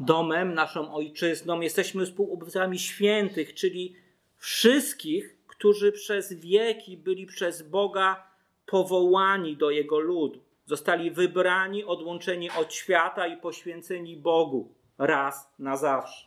domem, 0.00 0.54
naszą 0.54 0.94
ojczyzną. 0.94 1.60
Jesteśmy 1.60 2.06
współobywatelami 2.06 2.78
świętych, 2.78 3.54
czyli 3.54 3.96
wszystkich, 4.36 5.36
którzy 5.64 5.92
przez 5.92 6.32
wieki 6.32 6.96
byli 6.96 7.26
przez 7.26 7.62
Boga 7.62 8.26
powołani 8.66 9.56
do 9.56 9.70
Jego 9.70 9.98
ludu. 9.98 10.40
Zostali 10.66 11.10
wybrani, 11.10 11.84
odłączeni 11.84 12.50
od 12.50 12.74
świata 12.74 13.26
i 13.26 13.36
poświęceni 13.36 14.16
Bogu 14.16 14.68
raz 14.98 15.54
na 15.58 15.76
zawsze. 15.76 16.26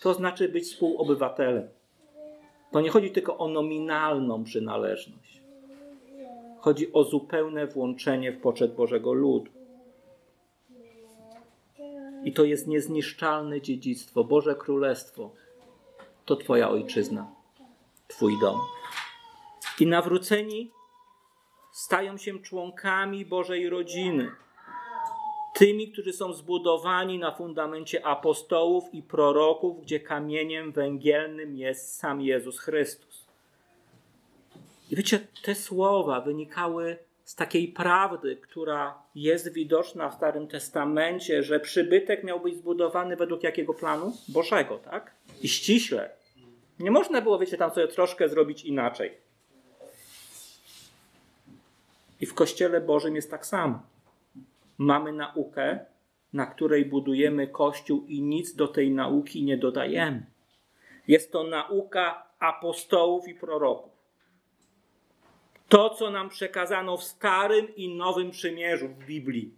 To 0.00 0.14
znaczy 0.14 0.48
być 0.48 0.64
współobywatelem. 0.64 1.68
To 2.72 2.80
nie 2.80 2.90
chodzi 2.90 3.10
tylko 3.10 3.38
o 3.38 3.48
nominalną 3.48 4.44
przynależność. 4.44 5.40
Chodzi 6.58 6.92
o 6.92 7.04
zupełne 7.04 7.66
włączenie 7.66 8.32
w 8.32 8.40
poczet 8.40 8.74
Bożego 8.74 9.12
ludu. 9.12 9.50
I 12.24 12.32
to 12.32 12.44
jest 12.44 12.68
niezniszczalne 12.68 13.60
dziedzictwo. 13.60 14.24
Boże 14.24 14.54
Królestwo 14.54 15.30
to 16.24 16.36
Twoja 16.36 16.70
ojczyzna, 16.70 17.41
Twój 18.16 18.38
dom. 18.40 18.60
I 19.80 19.86
nawróceni 19.86 20.70
stają 21.72 22.16
się 22.16 22.38
członkami 22.38 23.24
Bożej 23.24 23.68
rodziny. 23.68 24.30
Tymi, 25.54 25.92
którzy 25.92 26.12
są 26.12 26.32
zbudowani 26.32 27.18
na 27.18 27.34
fundamencie 27.34 28.06
apostołów 28.06 28.84
i 28.94 29.02
proroków, 29.02 29.82
gdzie 29.82 30.00
kamieniem 30.00 30.72
węgielnym 30.72 31.56
jest 31.56 31.94
sam 31.94 32.20
Jezus 32.20 32.58
Chrystus. 32.58 33.26
I 34.90 34.96
wiecie, 34.96 35.26
te 35.42 35.54
słowa 35.54 36.20
wynikały 36.20 36.98
z 37.24 37.34
takiej 37.34 37.68
prawdy, 37.68 38.36
która 38.36 39.02
jest 39.14 39.52
widoczna 39.52 40.08
w 40.08 40.14
Starym 40.14 40.48
Testamencie, 40.48 41.42
że 41.42 41.60
przybytek 41.60 42.24
miał 42.24 42.40
być 42.40 42.56
zbudowany 42.56 43.16
według 43.16 43.42
jakiego 43.42 43.74
planu? 43.74 44.16
Bożego, 44.28 44.78
tak? 44.78 45.14
I 45.42 45.48
ściśle. 45.48 46.21
Nie 46.82 46.90
można 46.90 47.20
było, 47.20 47.38
wiecie, 47.38 47.56
tam 47.56 47.70
sobie 47.70 47.88
troszkę 47.88 48.28
zrobić 48.28 48.64
inaczej. 48.64 49.18
I 52.20 52.26
w 52.26 52.34
Kościele 52.34 52.80
Bożym 52.80 53.16
jest 53.16 53.30
tak 53.30 53.46
samo. 53.46 53.82
Mamy 54.78 55.12
naukę, 55.12 55.78
na 56.32 56.46
której 56.46 56.84
budujemy 56.84 57.46
Kościół 57.46 58.04
i 58.06 58.22
nic 58.22 58.54
do 58.54 58.68
tej 58.68 58.90
nauki 58.90 59.44
nie 59.44 59.56
dodajemy. 59.56 60.26
Jest 61.08 61.32
to 61.32 61.44
nauka 61.44 62.26
apostołów 62.38 63.28
i 63.28 63.34
proroków. 63.34 63.92
To, 65.68 65.90
co 65.90 66.10
nam 66.10 66.28
przekazano 66.28 66.96
w 66.96 67.04
Starym 67.04 67.76
i 67.76 67.96
Nowym 67.96 68.30
Przymierzu 68.30 68.88
w 68.88 69.04
Biblii. 69.04 69.54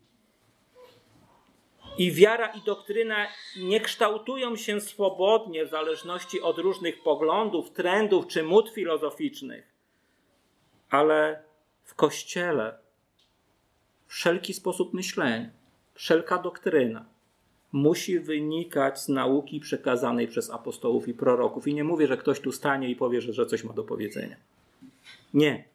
I 1.99 2.13
wiara 2.13 2.47
i 2.47 2.61
doktryna 2.61 3.27
nie 3.57 3.81
kształtują 3.81 4.57
się 4.57 4.81
swobodnie 4.81 5.67
w 5.67 5.71
zależności 5.71 6.41
od 6.41 6.59
różnych 6.59 7.03
poglądów, 7.03 7.71
trendów 7.71 8.27
czy 8.27 8.43
mód 8.43 8.71
filozoficznych, 8.71 9.65
ale 10.91 11.43
w 11.85 11.95
Kościele 11.95 12.79
wszelki 14.07 14.55
sposób 14.55 14.95
myślenia, 14.95 15.51
wszelka 15.95 16.39
doktryna 16.39 17.05
musi 17.73 18.21
wynikać 18.21 19.01
z 19.01 19.09
nauki 19.09 19.61
przekazanej 19.61 20.29
przez 20.29 20.51
apostołów 20.51 21.09
i 21.09 21.15
proroków. 21.15 21.69
I 21.69 21.75
nie 21.75 21.85
mówię, 21.85 22.07
że 22.07 22.17
ktoś 22.17 22.41
tu 22.41 22.53
stanie 22.53 22.89
i 22.91 22.97
powie, 22.97 23.21
że, 23.21 23.33
że 23.33 23.47
coś 23.47 23.65
ma 23.65 23.73
do 23.73 23.85
powiedzenia. 23.85 24.37
Nie. 25.35 25.74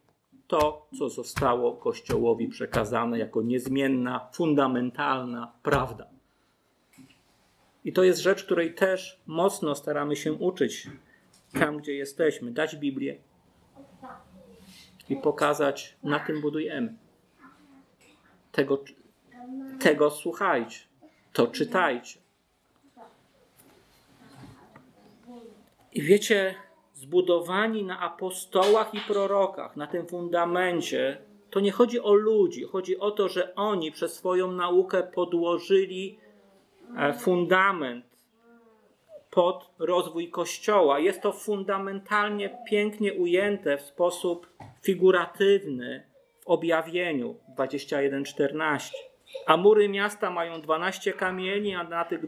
To, 0.50 0.88
co 0.97 1.10
zostało 1.10 1.74
Kościołowi 1.74 2.47
przekazane 2.47 3.20
jako 3.20 3.41
niezmienna, 3.41 4.30
fundamentalna 4.34 5.52
prawda. 5.64 6.08
I 7.86 7.93
to 7.93 8.04
jest 8.04 8.22
rzecz, 8.22 8.43
której 8.43 8.76
też 8.76 9.20
mocno 9.26 9.76
staramy 9.76 10.16
się 10.16 10.34
uczyć 10.34 10.89
tam, 11.60 11.78
gdzie 11.78 11.93
jesteśmy. 11.93 12.52
Dać 12.52 12.76
Biblię 12.76 13.18
i 15.10 15.16
pokazać, 15.16 15.95
na 16.04 16.20
tym 16.20 16.41
budujemy. 16.41 16.93
Tego, 18.52 18.84
tego 19.80 20.12
słuchajcie 20.12 20.80
to 21.34 21.47
czytajcie. 21.47 22.20
I 25.93 26.02
wiecie, 26.02 26.56
zbudowani 27.10 27.84
na 27.84 27.99
apostołach 27.99 28.93
i 28.93 28.99
prorokach, 28.99 29.76
na 29.76 29.88
tym 29.88 30.07
fundamencie, 30.07 31.18
to 31.49 31.60
nie 31.60 31.72
chodzi 31.72 31.99
o 31.99 32.14
ludzi, 32.14 32.64
chodzi 32.64 32.99
o 32.99 33.12
to, 33.12 33.28
że 33.28 33.55
oni 33.55 33.91
przez 33.91 34.14
swoją 34.14 34.51
naukę 34.51 35.03
podłożyli 35.03 36.20
e, 36.97 37.14
fundament 37.14 38.05
pod 39.32 39.70
rozwój 39.80 40.30
Kościoła. 40.30 40.99
Jest 40.99 41.22
to 41.22 41.32
fundamentalnie 41.32 42.57
pięknie 42.70 43.14
ujęte 43.14 43.78
w 43.78 43.82
sposób 43.82 44.47
figuratywny 44.82 46.03
w 46.41 46.47
objawieniu 46.47 47.36
21:14. 47.57 48.91
A 49.45 49.57
mury 49.57 49.89
miasta 49.89 50.30
mają 50.30 50.62
12 50.62 51.14
kamieni, 51.14 51.76
a 51.76 51.84
na, 51.84 52.05
tych 52.05 52.22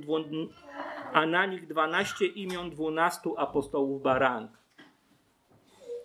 a 1.13 1.25
na 1.25 1.45
nich 1.45 1.67
12 1.67 2.25
imion 2.25 2.69
12 2.69 3.29
apostołów 3.37 4.01
baranka. 4.01 4.61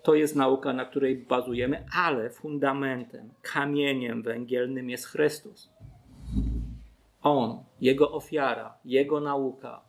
To 0.07 0.15
jest 0.15 0.37
nauka, 0.37 0.73
na 0.73 0.85
której 0.85 1.17
bazujemy, 1.17 1.85
ale 1.93 2.31
fundamentem, 2.31 3.31
kamieniem 3.43 4.23
węgielnym 4.23 4.91
jest 4.91 5.07
Chrystus. 5.07 5.71
On, 7.23 7.65
Jego 7.81 8.13
ofiara, 8.13 8.75
Jego 8.85 9.21
nauka 9.21 9.81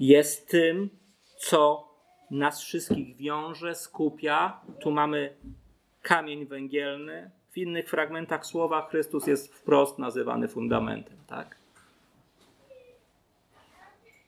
jest 0.00 0.48
tym, 0.48 0.90
co 1.36 1.88
nas 2.30 2.62
wszystkich 2.62 3.16
wiąże, 3.16 3.74
skupia. 3.74 4.60
Tu 4.80 4.90
mamy 4.90 5.36
kamień 6.02 6.46
węgielny, 6.46 7.30
w 7.50 7.58
innych 7.58 7.88
fragmentach 7.88 8.46
słowa 8.46 8.86
Chrystus 8.86 9.26
jest 9.26 9.54
wprost 9.54 9.98
nazywany 9.98 10.48
fundamentem, 10.48 11.16
tak? 11.26 11.56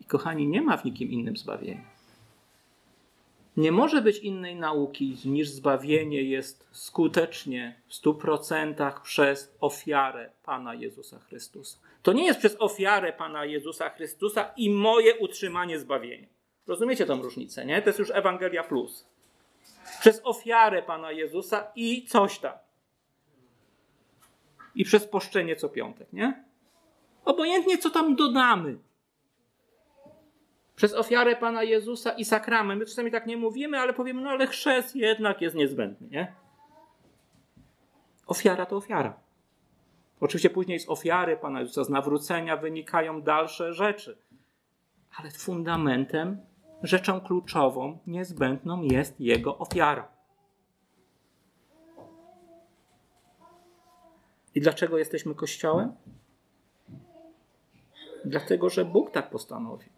I 0.00 0.04
kochani, 0.04 0.46
nie 0.46 0.62
ma 0.62 0.76
w 0.76 0.84
nikim 0.84 1.10
innym 1.10 1.36
zbawienia. 1.36 1.95
Nie 3.56 3.72
może 3.72 4.02
być 4.02 4.18
innej 4.18 4.56
nauki 4.56 5.16
niż 5.24 5.48
zbawienie 5.48 6.22
jest 6.22 6.68
skutecznie 6.72 7.80
w 7.86 7.94
stu 7.94 8.14
procentach 8.14 9.02
przez 9.02 9.56
ofiarę 9.60 10.30
Pana 10.42 10.74
Jezusa 10.74 11.18
Chrystusa. 11.18 11.78
To 12.02 12.12
nie 12.12 12.26
jest 12.26 12.38
przez 12.38 12.56
ofiarę 12.58 13.12
Pana 13.12 13.44
Jezusa 13.44 13.88
Chrystusa 13.88 14.52
i 14.56 14.70
moje 14.70 15.14
utrzymanie 15.14 15.78
zbawienia. 15.78 16.28
Rozumiecie 16.66 17.06
tą 17.06 17.22
różnicę, 17.22 17.64
nie? 17.64 17.82
To 17.82 17.88
jest 17.88 17.98
już 17.98 18.10
Ewangelia 18.10 18.64
Plus. 18.64 19.06
Przez 20.00 20.20
ofiarę 20.24 20.82
Pana 20.82 21.12
Jezusa 21.12 21.72
i 21.76 22.06
coś 22.06 22.38
tam 22.38 22.52
i 24.76 24.84
przez 24.84 25.06
poszczenie 25.06 25.56
co 25.56 25.68
piątek, 25.68 26.12
nie? 26.12 26.44
Obojętnie 27.24 27.78
co 27.78 27.90
tam 27.90 28.16
dodamy. 28.16 28.78
Przez 30.76 30.94
ofiarę 30.94 31.36
Pana 31.36 31.62
Jezusa 31.62 32.10
i 32.10 32.24
sakrament. 32.24 32.80
My 32.80 32.86
czasami 32.86 33.10
tak 33.10 33.26
nie 33.26 33.36
mówimy, 33.36 33.78
ale 33.78 33.92
powiemy, 33.92 34.22
no 34.22 34.30
ale 34.30 34.46
chrzest 34.46 34.96
jednak 34.96 35.40
jest 35.40 35.56
niezbędny, 35.56 36.08
nie? 36.08 36.32
Ofiara 38.26 38.66
to 38.66 38.76
ofiara. 38.76 39.20
Oczywiście 40.20 40.50
później 40.50 40.80
z 40.80 40.88
ofiary 40.88 41.36
Pana 41.36 41.60
Jezusa, 41.60 41.84
z 41.84 41.88
nawrócenia 41.88 42.56
wynikają 42.56 43.22
dalsze 43.22 43.72
rzeczy. 43.72 44.18
Ale 45.16 45.30
fundamentem, 45.30 46.40
rzeczą 46.82 47.20
kluczową, 47.20 47.98
niezbędną 48.06 48.82
jest 48.82 49.20
Jego 49.20 49.58
ofiara. 49.58 50.08
I 54.54 54.60
dlaczego 54.60 54.98
jesteśmy 54.98 55.34
Kościołem? 55.34 55.92
Dlatego, 58.24 58.70
że 58.70 58.84
Bóg 58.84 59.10
tak 59.10 59.30
postanowił. 59.30 59.95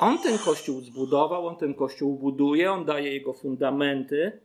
On 0.00 0.18
ten 0.18 0.38
Kościół 0.38 0.80
zbudował, 0.80 1.46
on 1.46 1.56
ten 1.56 1.74
Kościół 1.74 2.18
buduje, 2.18 2.72
on 2.72 2.84
daje 2.84 3.12
jego 3.12 3.32
fundamenty. 3.32 4.40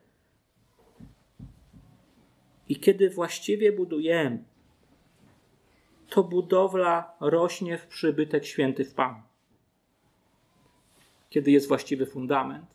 I 2.70 2.76
kiedy 2.80 3.10
właściwie 3.10 3.72
budujemy, 3.72 4.44
to 6.10 6.24
budowla 6.24 7.16
rośnie 7.20 7.78
w 7.78 7.88
przybytek 7.88 8.46
święty 8.46 8.86
w 8.86 8.94
Pan. 8.94 9.22
Kiedy 11.30 11.52
jest 11.52 11.68
właściwy 11.68 12.06
fundament. 12.06 12.66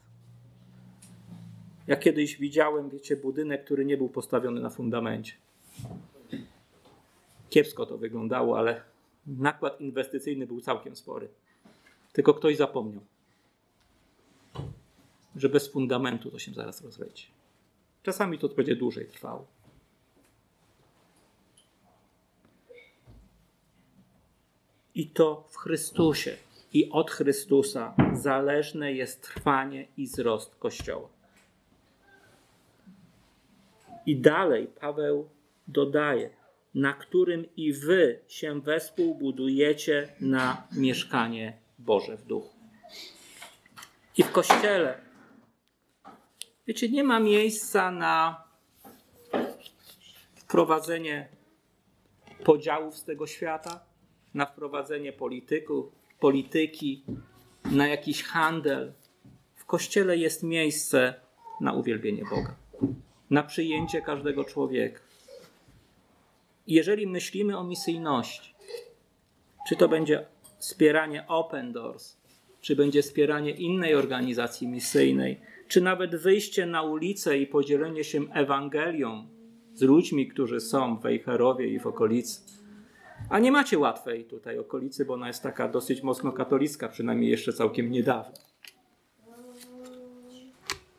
Ja 1.87 1.97
kiedyś 1.97 2.37
widziałem, 2.37 2.91
wiecie, 2.91 3.17
budynek, 3.17 3.65
który 3.65 3.85
nie 3.85 3.97
był 3.97 4.09
postawiony 4.09 4.61
na 4.61 4.71
fundamencie 4.71 5.33
kiepsko 7.51 7.87
to 7.87 7.99
wyglądało, 7.99 8.59
ale 8.59 8.83
nakład 9.27 9.81
inwestycyjny 9.81 10.47
był 10.47 10.61
całkiem 10.61 10.97
spory. 10.97 11.29
Tylko 12.13 12.35
ktoś 12.35 12.57
zapomniał, 12.57 13.03
że 15.37 15.49
bez 15.49 15.73
fundamentu 15.73 16.31
to 16.31 16.39
się 16.39 16.53
zaraz 16.53 16.85
rozleci. 16.85 17.27
Czasami 18.03 18.39
to 18.39 18.49
będzie 18.49 18.77
dłużej 18.77 19.07
trwało. 19.07 19.47
I 24.95 25.07
to 25.07 25.49
w 25.51 25.57
Chrystusie 25.57 26.37
i 26.73 26.91
od 26.91 27.11
Chrystusa 27.11 27.95
zależne 28.13 28.93
jest 28.93 29.23
trwanie 29.23 29.87
i 29.97 30.07
wzrost 30.07 30.57
Kościoła. 30.57 31.09
I 34.07 34.17
dalej 34.17 34.67
Paweł 34.67 35.29
dodaje, 35.69 36.31
na 36.75 36.93
którym 36.93 37.45
i 37.57 37.73
wy 37.73 38.21
się 38.29 38.61
wespół 38.61 39.15
budujecie 39.15 40.09
na 40.21 40.67
mieszkanie 40.73 41.60
Boże 41.81 42.17
w 42.17 42.27
duchu. 42.27 42.57
I 44.17 44.23
w 44.23 44.33
kościele, 44.33 45.01
wiecie, 46.67 46.89
nie 46.89 47.05
ma 47.05 47.21
miejsca 47.21 47.91
na 47.91 48.45
wprowadzenie 50.35 51.29
podziałów 52.45 52.97
z 52.97 53.05
tego 53.05 53.27
świata, 53.27 53.85
na 54.35 54.47
wprowadzenie 54.47 55.13
polityków, 55.13 55.87
polityki, 56.21 57.05
na 57.65 57.89
jakiś 57.89 58.23
handel. 58.23 58.93
W 59.55 59.65
kościele 59.65 60.17
jest 60.17 60.43
miejsce 60.43 61.15
na 61.61 61.73
uwielbienie 61.73 62.23
Boga, 62.31 62.55
na 63.31 63.43
przyjęcie 63.43 64.03
każdego 64.03 64.45
człowieka 64.45 65.01
jeżeli 66.71 67.07
myślimy 67.07 67.59
o 67.59 67.65
misyjności, 67.65 68.55
czy 69.69 69.77
to 69.77 69.89
będzie 69.89 70.27
wspieranie 70.61 71.27
Open 71.29 71.73
Doors, 71.73 72.17
czy 72.61 72.77
będzie 72.77 73.03
wspieranie 73.03 73.51
innej 73.51 73.95
organizacji 73.95 74.69
misyjnej, 74.69 75.41
czy 75.69 75.81
nawet 75.81 76.17
wyjście 76.17 76.67
na 76.67 76.83
ulicę 76.83 77.39
i 77.39 77.47
podzielenie 77.47 78.05
się 78.05 78.33
Ewangelią 78.33 79.27
z 79.75 79.83
ludźmi, 79.83 80.29
którzy 80.29 80.61
są 80.61 80.97
w 80.97 81.03
Wejherowie 81.03 81.69
i 81.69 81.81
w 81.81 81.87
okolicy. 81.87 82.41
A 83.29 83.39
nie 83.39 83.53
macie 83.53 83.79
łatwej 83.79 84.25
tutaj 84.25 84.59
okolicy, 84.59 85.05
bo 85.05 85.15
ona 85.15 85.27
jest 85.27 85.43
taka 85.43 85.69
dosyć 85.69 86.03
mocno 86.03 86.33
katolicka, 86.33 86.89
przynajmniej 86.89 87.31
jeszcze 87.31 87.53
całkiem 87.53 87.91
niedawno. 87.91 88.35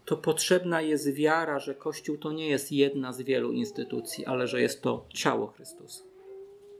To 0.05 0.17
potrzebna 0.17 0.81
jest 0.81 1.13
wiara, 1.13 1.59
że 1.59 1.75
Kościół 1.75 2.17
to 2.17 2.31
nie 2.31 2.47
jest 2.47 2.71
jedna 2.71 3.13
z 3.13 3.21
wielu 3.21 3.51
instytucji, 3.51 4.25
ale 4.25 4.47
że 4.47 4.61
jest 4.61 4.81
to 4.81 5.05
ciało 5.09 5.47
Chrystusa. 5.47 6.03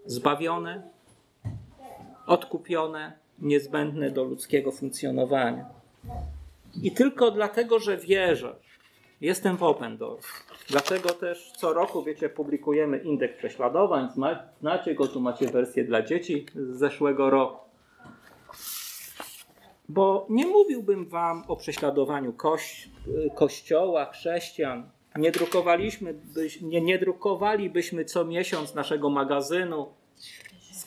Zbawione, 0.05 0.84
odkupione, 2.32 3.13
niezbędne 3.39 4.11
do 4.11 4.23
ludzkiego 4.23 4.71
funkcjonowania. 4.71 5.65
I 6.84 6.91
tylko 6.91 7.32
dlatego, 7.32 7.79
że 7.79 7.97
wierzę, 7.97 8.55
jestem 9.21 9.57
w 9.57 9.63
Open 9.63 9.97
Doors. 9.97 10.27
Dlatego 10.69 11.09
też 11.09 11.51
co 11.51 11.73
roku, 11.73 12.03
wiecie, 12.03 12.29
publikujemy 12.29 12.97
indeks 12.97 13.38
prześladowań. 13.38 14.07
Znacie 14.61 14.95
go, 14.95 15.07
tu 15.07 15.21
macie 15.21 15.47
wersję 15.47 15.84
dla 15.84 16.01
dzieci 16.01 16.45
z 16.55 16.77
zeszłego 16.79 17.29
roku. 17.29 17.59
Bo 19.89 20.25
nie 20.29 20.47
mówiłbym 20.47 21.09
wam 21.09 21.43
o 21.47 21.55
prześladowaniu 21.55 22.34
kości, 22.34 22.91
kościoła, 23.36 24.05
chrześcijan. 24.05 24.89
Nie, 25.15 25.32
drukowaliśmy, 25.32 26.13
nie, 26.61 26.82
nie 26.82 26.99
drukowalibyśmy 26.99 28.05
co 28.05 28.25
miesiąc 28.25 28.75
naszego 28.75 29.09
magazynu 29.09 29.88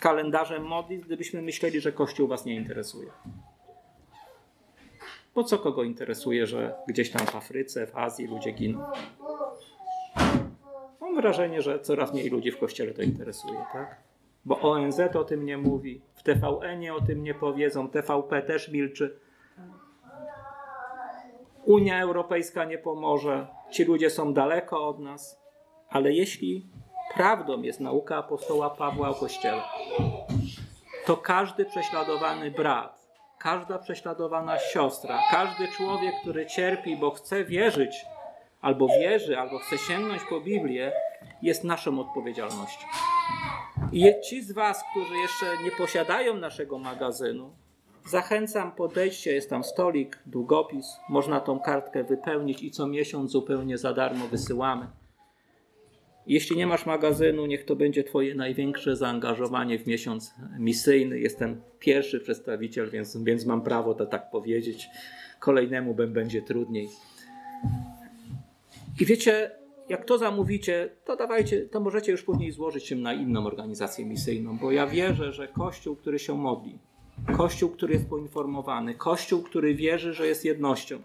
kalendarzem 0.04 0.64
modlitw, 0.64 1.06
gdybyśmy 1.06 1.42
myśleli, 1.42 1.80
że 1.80 1.92
Kościół 1.92 2.28
was 2.28 2.44
nie 2.44 2.54
interesuje. 2.54 3.10
Po 5.34 5.44
co 5.44 5.58
kogo 5.58 5.82
interesuje, 5.82 6.46
że 6.46 6.74
gdzieś 6.88 7.10
tam 7.10 7.26
w 7.26 7.36
Afryce, 7.36 7.86
w 7.86 7.96
Azji 7.96 8.26
ludzie 8.26 8.52
giną? 8.52 8.84
Mam 11.00 11.14
wrażenie, 11.14 11.62
że 11.62 11.80
coraz 11.80 12.12
mniej 12.12 12.30
ludzi 12.30 12.50
w 12.50 12.58
kościele 12.58 12.92
to 12.92 13.02
interesuje, 13.02 13.58
tak? 13.72 13.96
Bo 14.44 14.60
ONZ 14.60 15.00
o 15.00 15.24
tym 15.24 15.44
nie 15.44 15.58
mówi, 15.58 16.00
w 16.14 16.22
TVN 16.22 16.90
o 16.96 17.00
tym 17.00 17.22
nie 17.22 17.34
powiedzą, 17.34 17.88
TVP 17.88 18.42
też 18.42 18.68
milczy. 18.68 19.18
Unia 21.64 22.02
Europejska 22.02 22.64
nie 22.64 22.78
pomoże, 22.78 23.46
ci 23.70 23.84
ludzie 23.84 24.10
są 24.10 24.34
daleko 24.34 24.88
od 24.88 24.98
nas, 24.98 25.40
ale 25.88 26.12
jeśli 26.12 26.66
prawdą 27.14 27.62
jest 27.62 27.80
nauka 27.80 28.16
apostoła 28.16 28.70
Pawła 28.70 29.08
o 29.08 29.14
Kościele, 29.14 29.62
to 31.06 31.16
każdy 31.16 31.64
prześladowany 31.64 32.50
brat, 32.50 33.08
każda 33.38 33.78
prześladowana 33.78 34.58
siostra, 34.58 35.18
każdy 35.30 35.68
człowiek, 35.68 36.14
który 36.20 36.46
cierpi, 36.46 36.96
bo 36.96 37.10
chce 37.10 37.44
wierzyć, 37.44 38.06
albo 38.60 38.88
wierzy, 38.88 39.38
albo 39.38 39.58
chce 39.58 39.78
sięgnąć 39.78 40.22
po 40.30 40.40
Biblię, 40.40 40.92
jest 41.42 41.64
naszą 41.64 42.00
odpowiedzialnością. 42.00 42.86
I 43.92 44.14
ci 44.28 44.42
z 44.42 44.52
Was, 44.52 44.84
którzy 44.90 45.16
jeszcze 45.16 45.64
nie 45.64 45.70
posiadają 45.70 46.34
naszego 46.34 46.78
magazynu, 46.78 47.52
zachęcam, 48.06 48.72
podejdźcie, 48.72 49.32
jest 49.32 49.50
tam 49.50 49.64
stolik, 49.64 50.18
długopis, 50.26 50.86
można 51.08 51.40
tą 51.40 51.60
kartkę 51.60 52.04
wypełnić 52.04 52.62
i 52.62 52.70
co 52.70 52.86
miesiąc 52.86 53.30
zupełnie 53.30 53.78
za 53.78 53.92
darmo 53.92 54.26
wysyłamy. 54.26 54.86
Jeśli 56.26 56.56
nie 56.56 56.66
masz 56.66 56.86
magazynu, 56.86 57.46
niech 57.46 57.64
to 57.64 57.76
będzie 57.76 58.04
Twoje 58.04 58.34
największe 58.34 58.96
zaangażowanie 58.96 59.78
w 59.78 59.86
miesiąc 59.86 60.34
misyjny. 60.58 61.18
Jestem 61.18 61.60
pierwszy 61.78 62.20
przedstawiciel, 62.20 62.90
więc, 62.90 63.16
więc 63.16 63.46
mam 63.46 63.62
prawo 63.62 63.94
to 63.94 64.06
tak 64.06 64.30
powiedzieć. 64.30 64.88
Kolejnemu 65.40 65.94
będzie 65.94 66.42
trudniej. 66.42 66.88
I 69.00 69.06
wiecie, 69.06 69.50
jak 69.88 70.04
to 70.04 70.18
zamówicie, 70.18 70.90
to 71.04 71.16
dawajcie, 71.16 71.60
to 71.60 71.80
możecie 71.80 72.12
już 72.12 72.22
później 72.22 72.52
złożyć 72.52 72.86
się 72.86 72.96
na 72.96 73.12
inną 73.12 73.46
organizację 73.46 74.06
misyjną, 74.06 74.58
bo 74.58 74.72
ja 74.72 74.86
wierzę, 74.86 75.32
że 75.32 75.48
Kościół, 75.48 75.96
który 75.96 76.18
się 76.18 76.38
modli, 76.38 76.78
Kościół, 77.36 77.70
który 77.70 77.94
jest 77.94 78.08
poinformowany, 78.08 78.94
Kościół, 78.94 79.42
który 79.42 79.74
wierzy, 79.74 80.14
że 80.14 80.26
jest 80.26 80.44
jednością, 80.44 81.02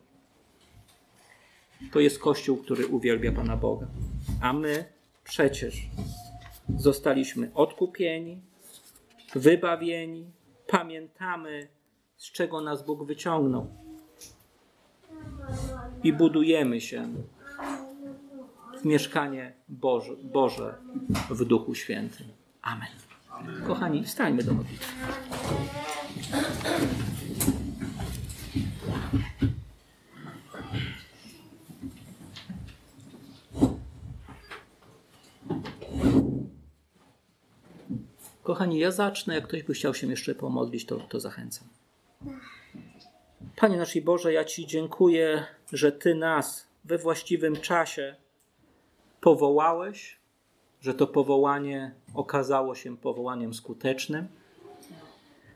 to 1.92 2.00
jest 2.00 2.20
Kościół, 2.20 2.58
który 2.58 2.88
uwielbia 2.88 3.32
Pana 3.32 3.58
Boga. 3.58 3.88
A 4.42 4.54
my 4.54 4.86
przecież 5.30 5.76
zostaliśmy 6.78 7.52
odkupieni, 7.54 8.42
wybawieni, 9.36 10.32
pamiętamy, 10.68 11.68
z 12.18 12.32
czego 12.32 12.62
nas 12.62 12.86
Bóg 12.86 13.04
wyciągnął. 13.04 13.68
I 16.04 16.14
budujemy 16.14 16.82
się 16.82 17.08
w 18.82 18.86
mieszkanie 18.86 19.54
Boże, 19.68 20.16
Boże 20.24 20.76
w 21.30 21.46
Duchu 21.46 21.76
Świętym. 21.76 22.28
Amen. 22.62 22.90
Kochani, 23.68 24.04
wstańmy 24.04 24.44
do 24.44 24.54
modlitwy. 24.54 24.94
Kochani, 38.50 38.80
ja 38.80 38.92
zacznę. 38.92 39.36
Jak 39.36 39.48
ktoś 39.48 39.64
by 39.64 39.74
chciał 39.74 39.94
się 39.94 40.08
jeszcze 40.08 40.36
pomodlić, 40.36 40.86
to, 40.86 41.00
to 41.00 41.20
zachęcam. 41.20 41.68
Panie 43.56 43.78
nasz 43.78 44.00
Boże, 44.00 44.34
ja 44.34 44.46
Ci 44.46 44.68
dziękuję, 44.68 45.46
że 45.74 45.92
Ty 45.92 46.16
nas 46.16 46.68
we 46.86 46.98
właściwym 46.98 47.56
czasie 47.56 48.16
powołałeś, 49.22 50.18
że 50.82 50.94
to 50.94 51.08
powołanie 51.08 51.92
okazało 52.14 52.76
się 52.76 52.98
powołaniem 52.98 53.54
skutecznym, 53.54 54.28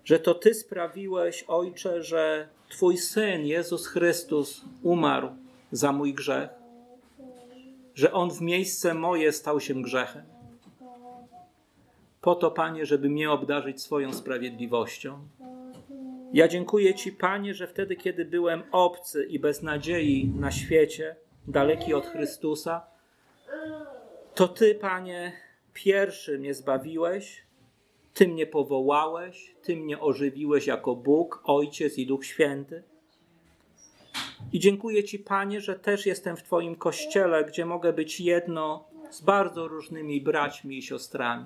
że 0.05 0.19
to 0.19 0.35
Ty 0.35 0.53
sprawiłeś, 0.53 1.43
Ojcze, 1.47 2.03
że 2.03 2.49
Twój 2.69 2.97
Syn 2.97 3.45
Jezus 3.45 3.87
Chrystus 3.87 4.61
umarł 4.83 5.29
za 5.71 5.91
mój 5.91 6.13
grzech, 6.13 6.49
że 7.95 8.13
On 8.13 8.31
w 8.31 8.41
miejsce 8.41 8.93
moje 8.93 9.31
stał 9.31 9.59
się 9.59 9.81
grzechem. 9.81 10.32
Po 12.23 12.35
to, 12.35 12.51
Panie, 12.51 12.85
żeby 12.85 13.09
mnie 13.09 13.31
obdarzyć 13.31 13.81
swoją 13.81 14.13
sprawiedliwością. 14.13 15.27
Ja 16.33 16.47
dziękuję 16.47 16.95
Ci, 16.95 17.11
Panie, 17.11 17.53
że 17.53 17.67
wtedy, 17.67 17.95
kiedy 17.95 18.25
byłem 18.25 18.63
obcy 18.71 19.25
i 19.25 19.39
bez 19.39 19.61
nadziei 19.61 20.31
na 20.35 20.51
świecie, 20.51 21.15
daleki 21.47 21.93
od 21.93 22.05
Chrystusa, 22.05 22.85
to 24.35 24.47
Ty, 24.47 24.75
Panie, 24.75 25.33
pierwszy 25.73 26.39
mnie 26.39 26.53
zbawiłeś, 26.53 27.43
Ty 28.13 28.27
mnie 28.27 28.47
powołałeś, 28.47 29.55
Ty 29.61 29.75
mnie 29.75 29.99
ożywiłeś 29.99 30.67
jako 30.67 30.95
Bóg, 30.95 31.43
Ojciec 31.43 31.97
i 31.97 32.07
Duch 32.07 32.25
Święty. 32.25 32.83
I 34.53 34.59
dziękuję 34.59 35.03
Ci, 35.03 35.19
Panie, 35.19 35.61
że 35.61 35.79
też 35.79 36.05
jestem 36.05 36.37
w 36.37 36.43
Twoim 36.43 36.75
kościele, 36.75 37.45
gdzie 37.45 37.65
mogę 37.65 37.93
być 37.93 38.19
jedno 38.19 38.87
z 39.09 39.21
bardzo 39.21 39.67
różnymi 39.67 40.21
braćmi 40.21 40.77
i 40.77 40.81
siostrami. 40.81 41.45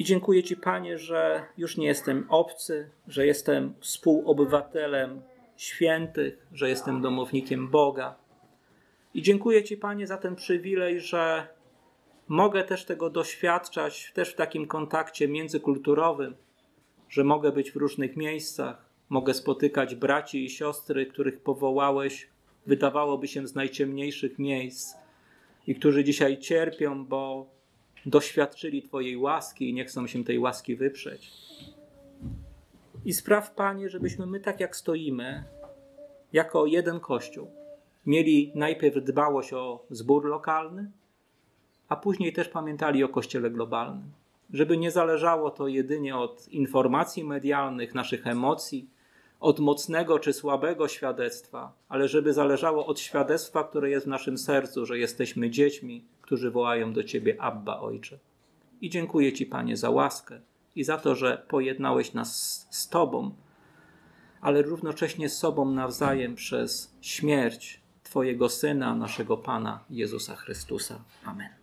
I 0.00 0.04
dziękuję 0.04 0.42
Ci, 0.42 0.56
Panie, 0.56 0.98
że 0.98 1.46
już 1.58 1.76
nie 1.76 1.86
jestem 1.86 2.26
obcy, 2.28 2.90
że 3.08 3.26
jestem 3.26 3.74
współobywatelem 3.80 5.22
świętych, 5.56 6.46
że 6.52 6.68
jestem 6.68 7.00
domownikiem 7.00 7.68
Boga. 7.68 8.16
I 9.14 9.22
dziękuję 9.22 9.64
Ci, 9.64 9.76
Panie, 9.76 10.06
za 10.06 10.16
ten 10.16 10.36
przywilej, 10.36 11.00
że 11.00 11.48
mogę 12.28 12.64
też 12.64 12.84
tego 12.84 13.10
doświadczać, 13.10 14.12
też 14.14 14.32
w 14.32 14.36
takim 14.36 14.66
kontakcie 14.66 15.28
międzykulturowym, 15.28 16.36
że 17.08 17.24
mogę 17.24 17.52
być 17.52 17.70
w 17.70 17.76
różnych 17.76 18.16
miejscach, 18.16 18.84
mogę 19.08 19.34
spotykać 19.34 19.94
braci 19.94 20.44
i 20.44 20.50
siostry, 20.50 21.06
których 21.06 21.40
powołałeś, 21.40 22.28
wydawałoby 22.66 23.28
się, 23.28 23.46
z 23.46 23.54
najciemniejszych 23.54 24.38
miejsc 24.38 24.94
i 25.66 25.74
którzy 25.74 26.04
dzisiaj 26.04 26.38
cierpią, 26.38 27.04
bo 27.06 27.46
doświadczyli 28.06 28.82
Twojej 28.82 29.16
łaski 29.16 29.70
i 29.70 29.74
nie 29.74 29.84
chcą 29.84 30.06
się 30.06 30.24
tej 30.24 30.38
łaski 30.38 30.76
wyprzeć. 30.76 31.30
I 33.04 33.12
spraw, 33.12 33.54
Panie, 33.54 33.88
żebyśmy 33.88 34.26
my 34.26 34.40
tak 34.40 34.60
jak 34.60 34.76
stoimy, 34.76 35.44
jako 36.32 36.66
jeden 36.66 37.00
Kościół, 37.00 37.50
mieli 38.06 38.52
najpierw 38.54 39.04
dbałość 39.04 39.52
o 39.52 39.84
zbór 39.90 40.24
lokalny, 40.24 40.90
a 41.88 41.96
później 41.96 42.32
też 42.32 42.48
pamiętali 42.48 43.04
o 43.04 43.08
kościele 43.08 43.50
globalnym. 43.50 44.12
Żeby 44.52 44.76
nie 44.76 44.90
zależało 44.90 45.50
to 45.50 45.68
jedynie 45.68 46.16
od 46.16 46.48
informacji 46.48 47.24
medialnych, 47.24 47.94
naszych 47.94 48.26
emocji, 48.26 48.88
od 49.40 49.60
mocnego 49.60 50.18
czy 50.18 50.32
słabego 50.32 50.88
świadectwa, 50.88 51.72
ale 51.88 52.08
żeby 52.08 52.32
zależało 52.32 52.86
od 52.86 53.00
świadectwa, 53.00 53.64
które 53.64 53.90
jest 53.90 54.06
w 54.06 54.08
naszym 54.08 54.38
sercu, 54.38 54.86
że 54.86 54.98
jesteśmy 54.98 55.50
dziećmi, 55.50 56.04
którzy 56.30 56.50
wołają 56.50 56.92
do 56.92 57.04
Ciebie 57.04 57.42
Abba, 57.42 57.80
Ojcze. 57.80 58.18
I 58.80 58.90
dziękuję 58.90 59.32
Ci, 59.32 59.46
Panie, 59.46 59.76
za 59.76 59.90
łaskę 59.90 60.40
i 60.76 60.84
za 60.84 60.98
to, 60.98 61.14
że 61.14 61.42
pojednałeś 61.48 62.12
nas 62.14 62.66
z 62.70 62.88
Tobą, 62.88 63.34
ale 64.40 64.62
równocześnie 64.62 65.28
z 65.28 65.38
sobą 65.38 65.70
nawzajem 65.70 66.34
przez 66.34 66.94
śmierć 67.00 67.80
Twojego 68.02 68.48
Syna, 68.48 68.94
naszego 68.94 69.36
Pana 69.36 69.84
Jezusa 69.90 70.36
Chrystusa. 70.36 71.04
Amen. 71.24 71.59